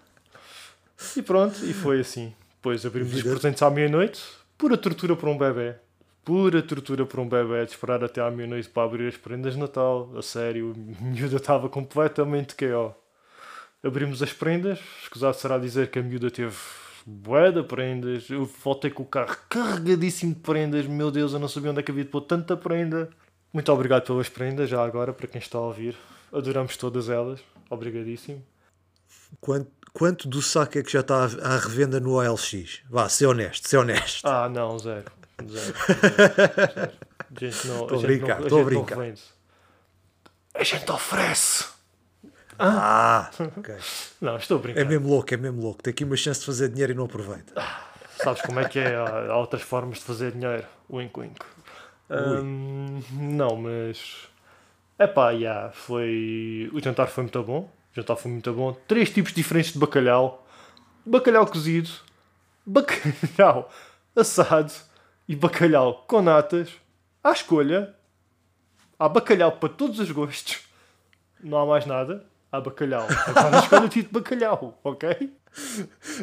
e 1.16 1.22
pronto, 1.22 1.66
e 1.66 1.74
foi 1.74 2.00
assim. 2.00 2.34
Depois 2.56 2.86
abrimos 2.86 3.14
os 3.14 3.24
presentes 3.24 3.62
à 3.62 3.70
meia-noite. 3.70 4.22
Pura 4.58 4.78
tortura 4.78 5.16
para 5.16 5.30
um 5.30 5.38
bebê. 5.38 5.76
Pura 6.24 6.62
tortura 6.62 7.06
para 7.06 7.22
um 7.22 7.28
bebê 7.28 7.66
de 7.66 7.72
esperar 7.72 8.04
até 8.04 8.22
à 8.22 8.30
meia-noite 8.30 8.70
para 8.70 8.84
abrir 8.84 9.08
as 9.08 9.18
prendas 9.18 9.54
de 9.54 9.60
Natal. 9.60 10.12
A 10.16 10.22
sério, 10.22 10.76
a 11.00 11.04
miúda 11.04 11.38
estava 11.38 11.68
completamente 11.70 12.56
KO. 12.56 12.94
Abrimos 13.84 14.22
as 14.22 14.32
prendas. 14.32 14.80
Escusado 15.02 15.36
será 15.36 15.58
dizer 15.58 15.90
que 15.90 15.98
a 15.98 16.04
miúda 16.04 16.30
teve 16.30 16.56
bué 17.06 17.52
de 17.52 17.64
prendas. 17.64 18.30
Eu 18.30 18.46
voltei 18.64 18.92
com 18.92 19.04
o 19.04 19.08
carro 19.08 19.36
carregadíssimo 19.50 20.36
de 20.36 20.40
prendas. 20.42 20.86
Meu 20.86 21.10
Deus, 21.10 21.34
eu 21.34 21.40
não 21.40 21.48
sabia 21.48 21.72
onde 21.72 21.80
é 21.80 21.84
que 21.84 21.90
havia 21.90 22.04
de 22.04 22.12
pôr 22.12 22.22
tanta 22.22 22.56
prenda. 22.56 23.10
Muito 23.54 23.72
obrigado 23.72 24.06
pelas 24.06 24.30
prendas, 24.30 24.70
já 24.70 24.84
agora, 24.84 25.12
para 25.14 25.28
quem 25.28 25.40
está 25.40 25.58
a 25.58 25.62
ouvir. 25.62 25.98
Adoramos 26.32 26.78
todas 26.78 27.10
elas. 27.10 27.42
Obrigadíssimo. 27.70 28.44
Quanto, 29.40 29.72
quanto 29.94 30.28
do 30.28 30.42
saco 30.42 30.78
é 30.78 30.84
que 30.84 30.92
já 30.92 31.02
está 31.02 31.24
à 31.24 31.58
revenda 31.58 32.00
no 32.00 32.14
OLX? 32.14 32.82
Vá, 32.90 33.10
ser 33.10 33.26
honesto, 33.26 33.68
ser 33.68 33.78
honesto. 33.78 34.26
Ah, 34.26 34.48
não, 34.48 34.78
zero. 34.80 35.12
Zero. 35.48 35.74
zero. 37.40 37.96
A 37.96 38.02
brincar, 38.02 38.42
tô 38.44 38.60
a 38.60 38.64
brincar. 38.64 38.98
A 40.54 40.64
gente 40.64 40.92
oferece. 40.92 41.66
Ah, 42.60 43.32
ok. 43.58 43.76
Não, 44.22 44.38
estou 44.38 44.58
a 44.58 44.62
brincar. 44.62 44.82
É 44.82 44.86
mesmo 44.86 45.08
louco, 45.08 45.34
é 45.34 45.38
mesmo 45.38 45.62
louco. 45.62 45.82
Tem 45.82 45.92
aqui 45.92 46.04
uma 46.04 46.16
chance 46.16 46.42
de 46.42 46.46
fazer 46.46 46.70
dinheiro 46.70 46.92
e 46.92 46.96
não 46.96 47.06
aproveita. 47.06 47.54
Sabes 48.18 48.42
como 48.44 48.60
é 48.60 48.70
que 48.70 48.78
é? 48.78 48.96
Há, 48.96 49.32
há 49.32 49.38
outras 49.38 49.64
formas 49.64 49.98
de 49.98 50.04
fazer 50.04 50.34
dinheiro. 50.34 50.68
Wink, 50.88 51.20
wink. 51.20 51.40
Hum, 52.12 53.02
não, 53.14 53.56
mas. 53.56 54.28
Epá, 55.00 55.32
yeah, 55.32 55.72
foi. 55.72 56.70
O 56.74 56.82
jantar 56.82 57.08
foi 57.08 57.24
muito 57.24 57.42
bom. 57.44 57.62
O 57.92 57.96
jantar 57.96 58.18
foi 58.18 58.32
muito 58.32 58.54
bom. 58.54 58.74
Três 58.88 59.10
tipos 59.10 59.34
diferentes 59.34 59.74
de 59.74 59.80
bacalhau: 59.80 60.46
bacalhau 61.06 61.48
cozido, 61.48 61.90
bacalhau 62.66 63.70
assado 64.16 64.74
e 65.28 65.36
bacalhau 65.36 66.04
com 66.08 66.22
natas. 66.22 66.70
À 67.24 67.32
escolha. 67.32 67.96
Há 69.00 69.10
bacalhau 69.10 69.54
para 69.54 69.70
todos 69.70 70.00
os 70.00 70.12
gostos. 70.12 70.60
Não 71.40 71.58
há 71.58 71.66
mais 71.66 71.86
nada. 71.86 72.26
Há 72.52 72.60
bacalhau. 72.60 73.08
Agora 73.28 73.60
escolha 73.60 73.86
o 73.86 73.90
tipo 73.90 74.10
de 74.10 74.14
bacalhau, 74.20 74.80
ok? 74.84 75.32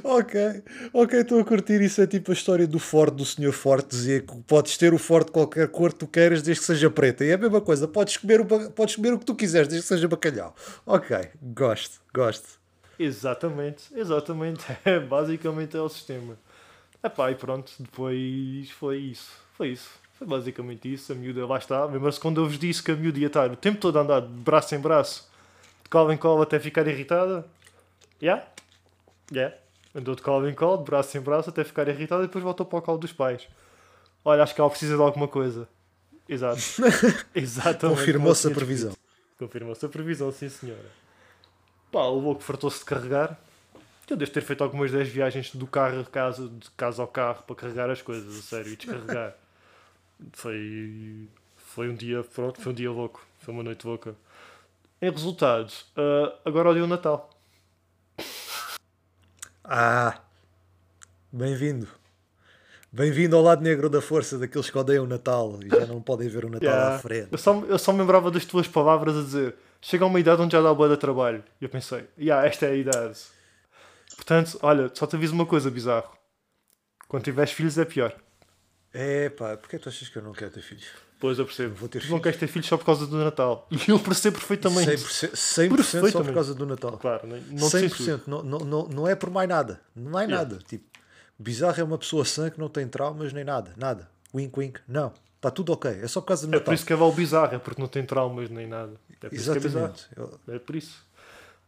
Ok, 0.02 0.62
ok, 0.92 1.20
estou 1.20 1.40
a 1.40 1.44
curtir. 1.44 1.80
Isso 1.82 2.00
é 2.00 2.06
tipo 2.06 2.30
a 2.30 2.34
história 2.34 2.66
do 2.66 2.78
Ford, 2.78 3.14
do 3.14 3.24
Sr. 3.24 3.52
Ford, 3.52 3.86
dizia 3.86 4.20
que 4.20 4.36
podes 4.42 4.76
ter 4.76 4.94
o 4.94 4.98
Ford 4.98 5.26
de 5.26 5.32
qualquer 5.32 5.68
cor 5.68 5.92
que 5.92 5.98
tu 6.00 6.06
queiras, 6.06 6.42
desde 6.42 6.60
que 6.60 6.66
seja 6.66 6.90
preta. 6.90 7.24
E 7.24 7.30
é 7.30 7.34
a 7.34 7.38
mesma 7.38 7.60
coisa, 7.60 7.86
podes 7.86 8.16
comer 8.16 8.40
o, 8.40 8.70
podes 8.70 8.96
comer 8.96 9.12
o 9.12 9.18
que 9.18 9.24
tu 9.24 9.34
quiseres, 9.34 9.68
desde 9.68 9.82
que 9.82 9.88
seja 9.88 10.08
bacalhau. 10.08 10.54
Ok, 10.86 11.16
gosto, 11.42 12.00
gosto. 12.14 12.58
Exatamente, 12.98 13.84
exatamente. 13.94 14.64
É, 14.84 14.98
basicamente 14.98 15.76
é 15.76 15.80
o 15.80 15.88
sistema. 15.88 16.38
Epá, 17.02 17.30
e 17.30 17.34
pronto, 17.34 17.72
depois 17.78 18.70
foi 18.70 18.98
isso. 18.98 19.30
Foi 19.56 19.68
isso. 19.68 19.90
Foi 20.14 20.26
basicamente 20.26 20.92
isso. 20.92 21.12
A 21.12 21.14
miúda 21.14 21.46
lá 21.46 21.58
está. 21.58 21.84
Lembra-se 21.84 22.18
quando 22.18 22.40
eu 22.40 22.46
vos 22.46 22.58
disse 22.58 22.82
que 22.82 22.90
a 22.90 22.96
miúda 22.96 23.18
ia 23.18 23.28
estar 23.28 23.50
o 23.52 23.56
tempo 23.56 23.78
todo 23.78 23.98
a 23.98 24.02
andar 24.02 24.20
de 24.20 24.28
braço 24.28 24.74
em 24.74 24.80
braço, 24.80 25.28
de 25.84 25.88
cola 25.90 26.12
em 26.12 26.16
cola 26.16 26.42
até 26.42 26.58
ficar 26.58 26.86
irritada? 26.88 27.46
Yeah? 28.20 28.44
Yeah. 29.32 29.54
Andou 29.94 30.14
de 30.14 30.22
cola 30.22 30.50
em 30.50 30.54
cola, 30.54 30.78
de 30.78 30.84
braço 30.84 31.16
em 31.16 31.20
braço 31.20 31.50
até 31.50 31.64
ficar 31.64 31.88
irritada 31.88 32.24
e 32.24 32.26
depois 32.26 32.44
voltou 32.44 32.66
para 32.66 32.78
o 32.78 32.82
colo 32.82 32.98
dos 32.98 33.12
pais. 33.12 33.48
Olha, 34.24 34.42
acho 34.42 34.54
que 34.54 34.60
ela 34.60 34.70
precisa 34.70 34.96
de 34.96 35.02
alguma 35.02 35.28
coisa. 35.28 35.68
Exato. 36.28 36.60
Exatamente. 37.34 37.98
Confirmou-se 37.98 38.46
a 38.46 38.50
previsão. 38.50 38.96
Confirmou-se 39.38 39.86
a 39.86 39.88
previsão, 39.88 40.30
sim 40.30 40.48
senhora. 40.48 40.90
Pá, 41.90 42.02
o 42.02 42.18
louco 42.18 42.42
fartou-se 42.42 42.80
de 42.80 42.84
carregar. 42.84 43.38
Eu 44.08 44.16
devo 44.16 44.30
ter 44.30 44.42
feito 44.42 44.62
algumas 44.64 44.90
10 44.90 45.08
viagens 45.08 45.54
do 45.54 45.66
carro 45.66 46.04
casa, 46.04 46.48
de 46.48 46.70
casa 46.72 47.02
ao 47.02 47.08
carro 47.08 47.42
para 47.44 47.56
carregar 47.56 47.90
as 47.90 48.02
coisas, 48.02 48.38
a 48.38 48.42
sério, 48.42 48.72
e 48.72 48.76
descarregar. 48.76 49.34
foi, 50.32 51.28
foi 51.56 51.88
um 51.88 51.94
dia, 51.94 52.22
pronto, 52.22 52.60
foi 52.60 52.72
um 52.72 52.74
dia 52.74 52.90
louco. 52.90 53.26
Foi 53.40 53.54
uma 53.54 53.62
noite 53.62 53.86
louca. 53.86 54.14
Em 55.00 55.10
resultado, 55.10 55.72
ah, 55.96 56.34
agora 56.44 56.70
odeio 56.70 56.84
o 56.84 56.88
Natal. 56.88 57.30
Ah, 59.70 60.22
bem-vindo. 61.30 61.86
Bem-vindo 62.90 63.36
ao 63.36 63.42
lado 63.42 63.60
negro 63.62 63.90
da 63.90 64.00
força 64.00 64.38
daqueles 64.38 64.70
que 64.70 64.78
odeiam 64.78 65.04
o 65.04 65.06
Natal 65.06 65.58
e 65.62 65.68
já 65.68 65.84
não 65.84 66.00
podem 66.00 66.26
ver 66.26 66.46
o 66.46 66.48
Natal 66.48 66.64
Yeah. 66.72 66.94
à 66.96 66.98
frente. 66.98 67.28
Eu, 67.30 67.36
só, 67.36 67.54
eu 67.64 67.78
só 67.78 67.92
me 67.92 67.98
lembrava 67.98 68.30
das 68.30 68.46
tuas 68.46 68.66
palavras 68.66 69.14
a 69.14 69.20
dizer 69.22 69.56
chega 69.82 70.04
a 70.04 70.06
uma 70.06 70.18
idade 70.18 70.40
onde 70.40 70.52
já 70.52 70.62
dá 70.62 70.72
boa 70.72 70.88
de 70.88 70.96
trabalho. 70.96 71.44
E 71.60 71.64
eu 71.64 71.68
pensei, 71.68 72.08
yeah, 72.18 72.46
esta 72.48 72.64
é 72.64 72.70
a 72.70 72.76
idade. 72.76 73.18
Portanto, 74.16 74.58
olha, 74.62 74.90
só 74.94 75.06
te 75.06 75.16
aviso 75.16 75.34
uma 75.34 75.44
coisa 75.44 75.70
bizarro. 75.70 76.16
Quando 77.06 77.24
tiveres 77.24 77.52
filhos 77.52 77.76
é 77.76 77.84
pior. 77.84 78.16
É 78.90 79.28
pá, 79.28 79.54
porquê 79.58 79.78
tu 79.78 79.90
achas 79.90 80.08
que 80.08 80.16
eu 80.16 80.22
não 80.22 80.32
quero 80.32 80.50
ter 80.50 80.62
filhos? 80.62 80.88
Pois 81.20 81.38
eu 81.38 81.44
percebo. 81.44 81.74
Vou 81.74 81.88
ter 81.88 81.98
tu 81.98 82.02
não 82.02 82.08
filhos. 82.10 82.22
queres 82.22 82.38
ter 82.38 82.46
filhos 82.46 82.68
só 82.68 82.76
por 82.76 82.84
causa 82.86 83.06
do 83.06 83.16
Natal. 83.16 83.66
E 83.70 83.90
eu 83.90 83.98
percebo 83.98 84.38
perfeitamente. 84.38 84.90
100%, 84.92 85.32
100% 85.32 85.34
só 85.34 85.68
por 85.68 85.76
Perfeitamente. 85.76 86.32
causa 86.34 86.54
do 86.54 86.64
Natal. 86.66 86.92
Claro, 86.98 87.26
não, 87.26 87.36
não 87.36 87.68
te 87.68 87.78
censuro. 87.78 88.18
100%, 88.18 88.22
não, 88.26 88.42
não, 88.42 88.88
não, 88.88 89.08
é 89.08 89.14
por 89.16 89.28
mais 89.30 89.48
nada. 89.48 89.80
Não 89.96 90.18
é 90.18 90.24
Yeah. 90.24 90.36
nada. 90.48 90.62
Tipo, 90.66 90.84
bizarro 91.38 91.80
é 91.80 91.84
uma 91.84 91.98
pessoa 91.98 92.24
sã 92.24 92.48
que 92.50 92.58
não 92.60 92.68
tem 92.68 92.86
traumas 92.86 93.32
nem 93.32 93.42
nada. 93.44 93.72
Nada. 93.76 94.08
Wink, 94.34 94.58
wink. 94.58 94.80
Não. 94.86 95.12
Está 95.36 95.50
tudo 95.50 95.72
ok. 95.72 95.90
É 95.90 96.06
só 96.08 96.20
por 96.20 96.28
causa 96.28 96.46
do 96.46 96.50
É 96.50 96.52
Natal. 96.52 96.64
por 96.66 96.74
isso 96.74 96.86
que 96.86 96.92
é 96.92 96.96
o 96.96 97.12
bizarro, 97.12 97.54
é 97.54 97.58
porque 97.58 97.80
não 97.80 97.88
tem 97.88 98.04
traumas 98.04 98.48
nem 98.50 98.66
nada. 98.66 98.92
É 99.20 99.28
por 99.28 99.34
isso 99.34 99.50
que 99.50 99.58
é. 99.58 99.60
Exatamente. 99.60 100.06
Eu- 100.16 100.38
É 100.48 100.58
por 100.60 100.76
isso. 100.76 101.04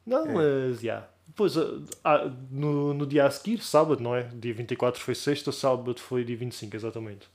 Não, 0.06 0.26
mas, 0.26 0.80
já. 0.80 1.06
Depois, 1.26 1.56
ah, 1.56 1.62
ah, 2.04 2.30
no, 2.50 2.92
no 2.94 3.06
dia 3.06 3.26
a 3.26 3.30
seguir, 3.30 3.62
sábado, 3.62 4.02
não 4.02 4.14
é? 4.14 4.28
Dia 4.34 4.52
24 4.54 5.00
foi 5.00 5.14
sexta, 5.14 5.52
sábado 5.52 5.94
foi 6.00 6.24
dia 6.24 6.36
25, 6.36 6.74
exatamente. 6.76 7.28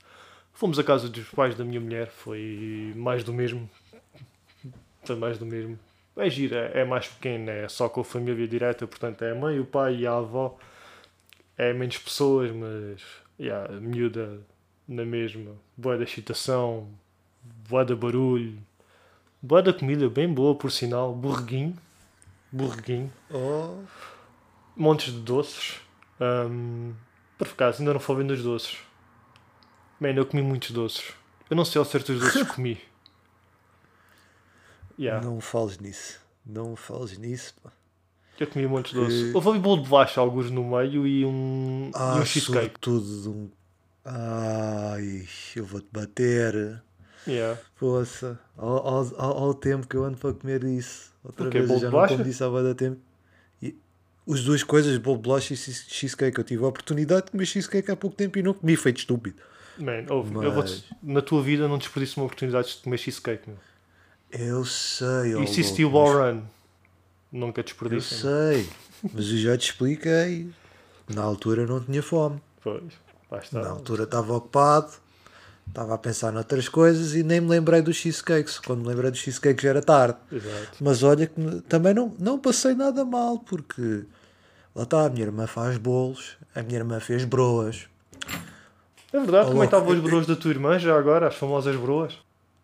Fomos 0.56 0.78
à 0.78 0.82
casa 0.82 1.06
dos 1.06 1.28
pais 1.28 1.54
da 1.54 1.62
minha 1.66 1.78
mulher, 1.78 2.08
foi 2.08 2.90
mais 2.96 3.22
do 3.22 3.30
mesmo. 3.30 3.68
Foi 5.04 5.14
mais 5.14 5.36
do 5.36 5.44
mesmo. 5.44 5.78
É 6.16 6.30
gira, 6.30 6.70
é 6.72 6.82
mais 6.82 7.06
pequeno, 7.06 7.50
é 7.50 7.68
só 7.68 7.90
com 7.90 8.00
a 8.00 8.04
família 8.04 8.48
direta, 8.48 8.86
portanto 8.86 9.20
é 9.20 9.32
a 9.32 9.34
mãe, 9.34 9.60
o 9.60 9.66
pai 9.66 9.96
e 9.96 10.06
a 10.06 10.16
avó. 10.16 10.56
É 11.58 11.74
menos 11.74 11.98
pessoas, 11.98 12.50
mas, 12.52 13.02
já, 13.38 13.68
miúda 13.68 14.40
na 14.88 15.04
mesma. 15.04 15.52
Boa 15.76 15.98
da 15.98 16.04
excitação, 16.04 16.88
boa 17.68 17.84
da 17.84 17.94
barulho, 17.94 18.58
boa 19.42 19.62
da 19.62 19.74
comida, 19.74 20.08
bem 20.08 20.32
boa 20.32 20.54
por 20.54 20.72
sinal, 20.72 21.14
borreguinho, 21.14 21.76
borreguinho, 22.50 23.12
Oh, 23.30 23.82
montes 24.74 25.12
de 25.12 25.20
doces. 25.20 25.82
Ahm, 26.18 26.92
por 27.36 27.46
acaso, 27.46 27.80
ainda 27.80 27.92
não 27.92 28.00
falei 28.00 28.24
nos 28.24 28.42
doces. 28.42 28.85
Mano, 30.00 30.18
eu 30.20 30.26
comi 30.26 30.42
muitos 30.42 30.70
doces. 30.72 31.12
Eu 31.48 31.56
não 31.56 31.64
sei 31.64 31.78
ao 31.78 31.84
certo 31.84 32.12
os 32.12 32.20
doces 32.20 32.42
que 32.42 32.54
comi. 32.54 32.80
Yeah, 34.98 35.22
Não 35.24 35.40
fales 35.42 35.78
nisso. 35.78 36.18
Não 36.44 36.74
fales 36.74 37.18
nisso. 37.18 37.54
Pá. 37.62 37.70
eu 38.40 38.46
comi 38.46 38.66
muitos 38.66 38.92
doces. 38.94 39.30
Que- 39.30 39.34
Houve 39.36 39.50
ali 39.50 39.58
bolo 39.58 39.82
de 39.82 39.88
bolacha, 39.90 40.20
alguns 40.22 40.50
no 40.50 40.64
meio 40.64 41.06
e 41.06 41.22
um, 41.24 41.88
e 41.88 41.92
Ah, 41.94 42.14
um 42.16 42.24
cheesecake. 42.24 42.64
sobretudo 42.80 43.22
de 43.22 43.28
um. 43.28 43.50
Ai, 44.04 45.26
eu 45.54 45.64
vou-te 45.66 45.86
bater. 45.92 46.80
Yeah. 47.28 47.60
Poça. 47.78 48.40
Ao, 48.56 48.68
ao, 48.88 49.20
ao, 49.20 49.38
ao 49.44 49.54
tempo 49.54 49.86
que 49.86 49.96
eu 49.96 50.04
ando 50.04 50.16
para 50.16 50.32
comer 50.32 50.64
isso. 50.64 51.12
Outra 51.22 51.48
O 51.48 51.50
quê? 51.50 51.58
vez 51.58 51.70
eu 51.70 51.78
já 51.78 51.90
não 51.90 52.06
como 52.08 52.24
disso 52.24 52.44
há 52.44 52.62
de 52.62 52.74
tempo. 52.74 53.00
E 53.60 53.74
as 54.30 54.44
duas 54.44 54.62
coisas, 54.62 54.96
bolo 54.96 55.16
de 55.18 55.22
bolacha 55.24 55.52
e 55.52 55.56
cheese- 55.58 55.84
cheesecake. 55.88 56.38
Eu 56.38 56.44
tive 56.44 56.64
a 56.64 56.68
oportunidade 56.68 57.26
de 57.26 57.32
comer 57.32 57.44
cheesecake 57.44 57.90
há 57.90 57.96
pouco 57.96 58.16
tempo 58.16 58.38
e 58.38 58.42
não 58.42 58.54
comi, 58.54 58.76
feito 58.76 58.98
estúpido. 59.00 59.36
Man, 59.78 60.04
ouve, 60.10 60.34
eu 60.34 60.52
vou 60.52 60.62
Mas- 60.62 60.84
na 61.02 61.20
tua 61.22 61.42
vida 61.42 61.68
não 61.68 61.78
desperdiço 61.78 62.18
uma 62.20 62.26
oportunidade 62.26 62.68
de 62.68 62.76
comer 62.76 62.98
cheesecake. 62.98 63.48
Meu. 63.48 63.58
Eu 64.30 64.64
sei, 64.64 65.34
ó 65.34 65.42
E 65.42 65.46
se 65.46 65.62
Steel 65.62 65.90
mas- 65.90 65.92
Ball 66.12 66.32
Run? 66.34 66.42
Nunca 67.32 67.60
Eu 67.60 67.64
desperdiço. 67.64 68.14
sei, 68.22 68.68
mas 69.12 69.28
eu 69.30 69.36
já 69.38 69.56
te 69.58 69.70
expliquei. 69.70 70.48
Na 71.12 71.22
altura 71.22 71.66
não 71.66 71.80
tinha 71.80 72.02
fome. 72.02 72.40
Pois, 72.62 72.82
lá 73.30 73.38
está. 73.38 73.60
Na 73.62 73.68
altura 73.70 74.04
estava 74.04 74.34
ocupado, 74.34 74.90
estava 75.68 75.94
a 75.94 75.98
pensar 75.98 76.32
noutras 76.32 76.68
coisas 76.68 77.14
e 77.14 77.22
nem 77.22 77.40
me 77.40 77.48
lembrei 77.48 77.82
dos 77.82 77.96
cheesecakes. 77.96 78.58
Quando 78.58 78.80
me 78.82 78.88
lembrei 78.88 79.10
dos 79.10 79.20
cheesecakes 79.20 79.62
já 79.62 79.70
era 79.70 79.82
tarde. 79.82 80.16
Exato. 80.32 80.78
Mas 80.80 81.02
olha 81.02 81.26
que 81.26 81.60
também 81.68 81.92
não, 81.94 82.14
não 82.18 82.38
passei 82.38 82.74
nada 82.74 83.04
mal, 83.04 83.38
porque 83.38 84.04
lá 84.74 84.82
está, 84.84 85.06
a 85.06 85.10
minha 85.10 85.24
irmã 85.26 85.46
faz 85.46 85.76
bolos, 85.78 86.36
a 86.54 86.62
minha 86.62 86.78
irmã 86.78 86.98
fez 86.98 87.24
broas, 87.24 87.86
É 89.12 89.18
verdade, 89.20 89.46
Oh, 89.46 89.50
como 89.50 89.62
é 89.62 89.66
estavam 89.66 89.92
as 89.92 90.00
broas 90.00 90.26
da 90.26 90.36
tua 90.36 90.50
irmã 90.50 90.78
já 90.78 90.96
agora, 90.98 91.28
as 91.28 91.34
famosas 91.36 91.76
broas? 91.76 92.18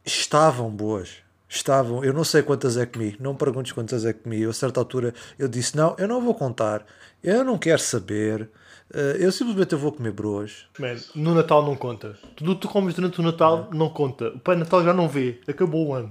estavam 0.04 0.70
boas. 0.70 1.16
Estavam, 1.48 2.02
eu 2.02 2.14
não 2.14 2.24
sei 2.24 2.42
quantas 2.42 2.78
é 2.78 2.86
que 2.86 2.94
comi, 2.98 3.14
não 3.20 3.32
me 3.32 3.38
perguntes 3.38 3.72
quantas 3.72 4.06
é 4.06 4.12
que 4.14 4.20
comi. 4.20 4.40
Eu, 4.40 4.48
a 4.50 4.54
certa 4.54 4.80
altura 4.80 5.12
eu 5.38 5.46
disse: 5.48 5.76
Não, 5.76 5.94
eu 5.98 6.08
não 6.08 6.18
vou 6.20 6.34
contar, 6.34 6.82
eu 7.22 7.44
não 7.44 7.58
quero 7.58 7.78
saber, 7.78 8.48
eh, 8.92 9.18
eu 9.20 9.30
simplesmente 9.30 9.74
vou 9.74 9.92
comer 9.92 10.12
broas. 10.12 10.64
Man, 10.78 10.96
no 11.14 11.34
Natal 11.34 11.62
não 11.62 11.76
conta. 11.76 12.16
Tudo 12.34 12.54
que 12.54 12.62
tu 12.62 12.68
comes 12.70 12.94
durante 12.94 13.20
o 13.20 13.22
Natal 13.22 13.68
não 13.70 13.90
conta. 13.90 14.28
O 14.28 14.38
Pai 14.38 14.56
Natal 14.56 14.82
já 14.82 14.94
não 14.94 15.06
vê. 15.10 15.40
Acabou 15.46 15.88
o 15.88 15.92
ano. 15.94 16.10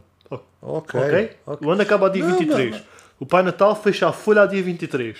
Ok, 0.61 0.99
Ok? 0.99 1.31
ok. 1.47 1.67
O 1.67 1.71
ano 1.71 1.81
acaba 1.81 2.05
a 2.05 2.09
dia 2.09 2.23
Não, 2.23 2.37
23. 2.37 2.71
não, 2.71 2.77
não. 2.77 2.85
O 3.19 3.25
Pai 3.25 3.41
Natal 3.41 3.75
fecha 3.75 4.07
a 4.07 4.11
folha 4.13 4.43
a 4.43 4.45
dia 4.45 4.61
23. 4.61 5.17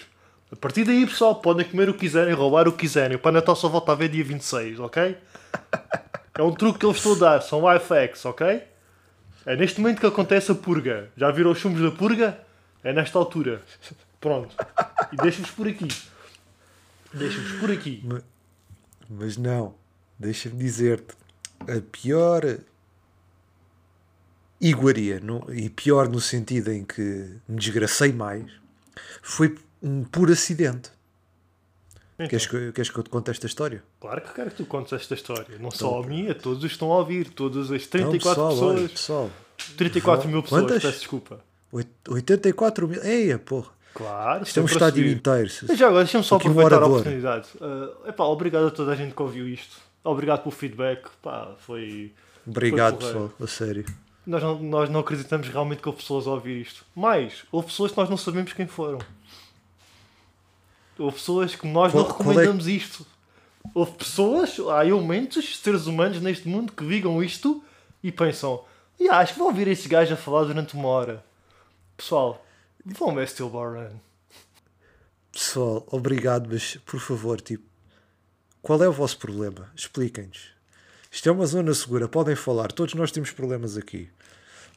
A 0.52 0.56
partir 0.56 0.84
daí, 0.84 1.06
pessoal, 1.06 1.36
podem 1.36 1.66
comer 1.66 1.90
o 1.90 1.94
que 1.94 2.02
quiserem, 2.02 2.34
roubar 2.34 2.68
o 2.68 2.72
que 2.74 2.80
quiserem. 2.80 3.16
O 3.16 3.20
Pai 3.20 3.34
só 3.56 3.70
volta 3.70 3.94
a 3.94 3.96
ver 3.96 4.10
dia 4.10 4.24
26, 4.24 4.80
ok? 4.80 5.18
É 6.38 6.42
um 6.44 6.54
truque 6.54 6.80
que 6.80 6.86
eu 6.86 6.92
estou 6.92 7.16
a 7.16 7.20
dar. 7.20 7.42
São 7.42 7.62
life 7.74 7.88
hacks, 7.94 8.26
ok? 8.26 8.64
É 9.46 9.56
neste 9.56 9.80
momento 9.80 10.00
que 10.02 10.06
acontece 10.06 10.52
a 10.52 10.56
purga. 10.56 11.10
Já 11.16 11.32
viram 11.32 11.52
os 11.52 11.58
chumos 11.58 11.82
da 11.82 11.92
purga? 11.92 12.38
É 12.84 12.92
nesta 12.92 13.18
altura. 13.18 13.62
Pronto. 14.20 14.56
E 15.12 15.16
deixo-vos 15.18 15.52
por 15.52 15.68
aqui. 15.68 15.88
Deixo-vos 17.14 17.60
por 17.60 17.72
aqui. 17.72 18.04
Mas 19.10 19.38
não, 19.38 19.76
deixa-me 20.20 20.56
dizer-te, 20.58 21.16
a 21.62 21.82
pior 21.92 22.44
iguaria, 24.60 25.20
no- 25.20 25.46
e 25.54 25.70
pior 25.70 26.08
no 26.08 26.20
sentido 26.20 26.72
em 26.72 26.84
que 26.84 27.02
me 27.48 27.58
desgracei 27.58 28.12
mais, 28.14 28.46
foi 29.22 29.56
um 29.82 30.04
puro 30.04 30.32
acidente. 30.32 30.90
Então, 32.16 32.28
Queres, 32.28 32.46
que, 32.46 32.72
queres 32.72 32.90
que 32.92 32.98
eu 33.00 33.04
te 33.04 33.10
conte 33.10 33.32
esta 33.32 33.48
história? 33.48 33.84
Claro 34.00 34.22
que 34.22 34.34
quero 34.34 34.52
que 34.52 34.58
tu 34.58 34.66
contes 34.66 34.94
esta 34.94 35.16
história. 35.16 35.58
Não 35.60 35.72
só 35.72 36.04
a 36.04 36.06
mim, 36.06 36.30
a 36.30 36.36
todos 36.36 36.60
os 36.60 36.68
que 36.70 36.74
estão 36.74 36.92
a 36.92 36.98
ouvir. 36.98 37.30
Todas 37.30 37.72
as 37.72 37.88
34 37.88 38.42
Não, 38.44 38.50
pessoal, 38.50 38.70
olha, 38.70 38.74
pessoas. 38.90 38.92
pessoal, 38.92 39.32
34 39.78 40.30
mil 40.30 40.44
pessoas, 40.44 40.62
Quantas? 40.62 40.84
peço 40.84 40.98
desculpa. 41.00 41.40
oit- 41.72 41.90
84 42.08 42.88
mil. 42.88 43.04
Eia, 43.04 43.40
porra. 43.40 43.70
Claro, 43.94 44.44
Isto 44.44 44.60
é 44.60 44.64
um 44.64 44.66
estádio 44.68 45.06
inteiro. 45.08 45.50
Mas 45.68 45.78
já 45.78 45.88
agora, 45.88 46.04
deixa-me 46.04 46.24
só 46.24 46.36
Aqui 46.38 46.48
aproveitar 46.48 46.82
a 46.82 46.86
oportunidade. 46.86 47.48
Uh, 47.56 48.08
epá, 48.08 48.24
obrigado 48.26 48.68
a 48.68 48.72
toda 48.72 48.92
a 48.92 48.96
gente 48.96 49.14
que 49.14 49.22
ouviu 49.22 49.48
isto. 49.50 49.78
Obrigado 50.04 50.44
pelo 50.44 50.52
feedback. 50.52 51.10
Pá, 51.22 51.56
foi... 51.58 52.14
Obrigado, 52.48 53.02
Foi 53.02 53.08
pessoal, 53.08 53.32
a 53.42 53.48
sério. 53.48 53.86
Nós 54.26 54.42
não, 54.44 54.60
nós 54.62 54.90
não 54.90 55.00
acreditamos 55.02 55.48
realmente 55.50 55.82
que 55.82 55.90
houve 55.90 56.00
pessoas 56.02 56.26
a 56.28 56.32
ouvir 56.32 56.62
isto. 56.62 56.86
Mas, 56.96 57.44
houve 57.52 57.68
pessoas 57.68 57.92
que 57.92 57.98
nós 57.98 58.10
não 58.10 58.18
sabemos 58.18 58.54
quem 58.54 58.68
foram. 58.68 59.00
Houve 61.02 61.18
pessoas 61.18 61.56
que 61.56 61.68
nós 61.68 61.94
não 61.94 62.04
Qual- 62.04 62.14
qual 62.16 62.30
é- 62.32 62.32
recomendamos 62.34 62.68
isto. 62.68 63.06
Houve 63.74 63.92
pessoas, 63.94 64.58
há 64.72 64.86
elementos, 64.86 65.60
seres 65.60 65.86
humanos 65.86 66.20
neste 66.22 66.48
mundo 66.48 66.74
que 66.74 66.86
digam 66.88 67.22
isto 67.24 67.64
e 68.04 68.12
pensam: 68.12 68.64
"Ya, 69.00 69.18
acho 69.18 69.34
que 69.34 69.40
vou 69.40 69.48
ouvir 69.50 69.68
esse 69.68 69.88
gajo 69.88 70.14
a 70.14 70.18
falar 70.18 70.46
durante 70.46 70.74
uma 70.74 70.88
hora. 70.88 71.24
Pessoal, 71.96 72.44
vão 72.86 73.14
ver 73.14 73.28
Steel 73.28 73.50
Bar 73.50 73.74
Run. 73.74 73.98
Pessoal, 75.32 75.86
obrigado, 75.92 76.50
mas 76.52 76.76
por 76.86 77.00
favor, 77.00 77.40
tipo, 77.40 77.64
qual 78.62 78.82
é 78.84 78.90
o 78.90 78.92
vosso 78.92 79.18
problema? 79.18 79.70
Expliquem-nos. 79.76 80.50
Isto 81.12 81.30
é 81.30 81.32
uma 81.32 81.46
zona 81.46 81.74
segura, 81.74 82.08
podem 82.08 82.36
falar, 82.36 82.72
todos 82.72 82.94
nós 82.96 83.12
temos 83.12 83.32
problemas 83.32 83.78
aqui. 83.78 84.10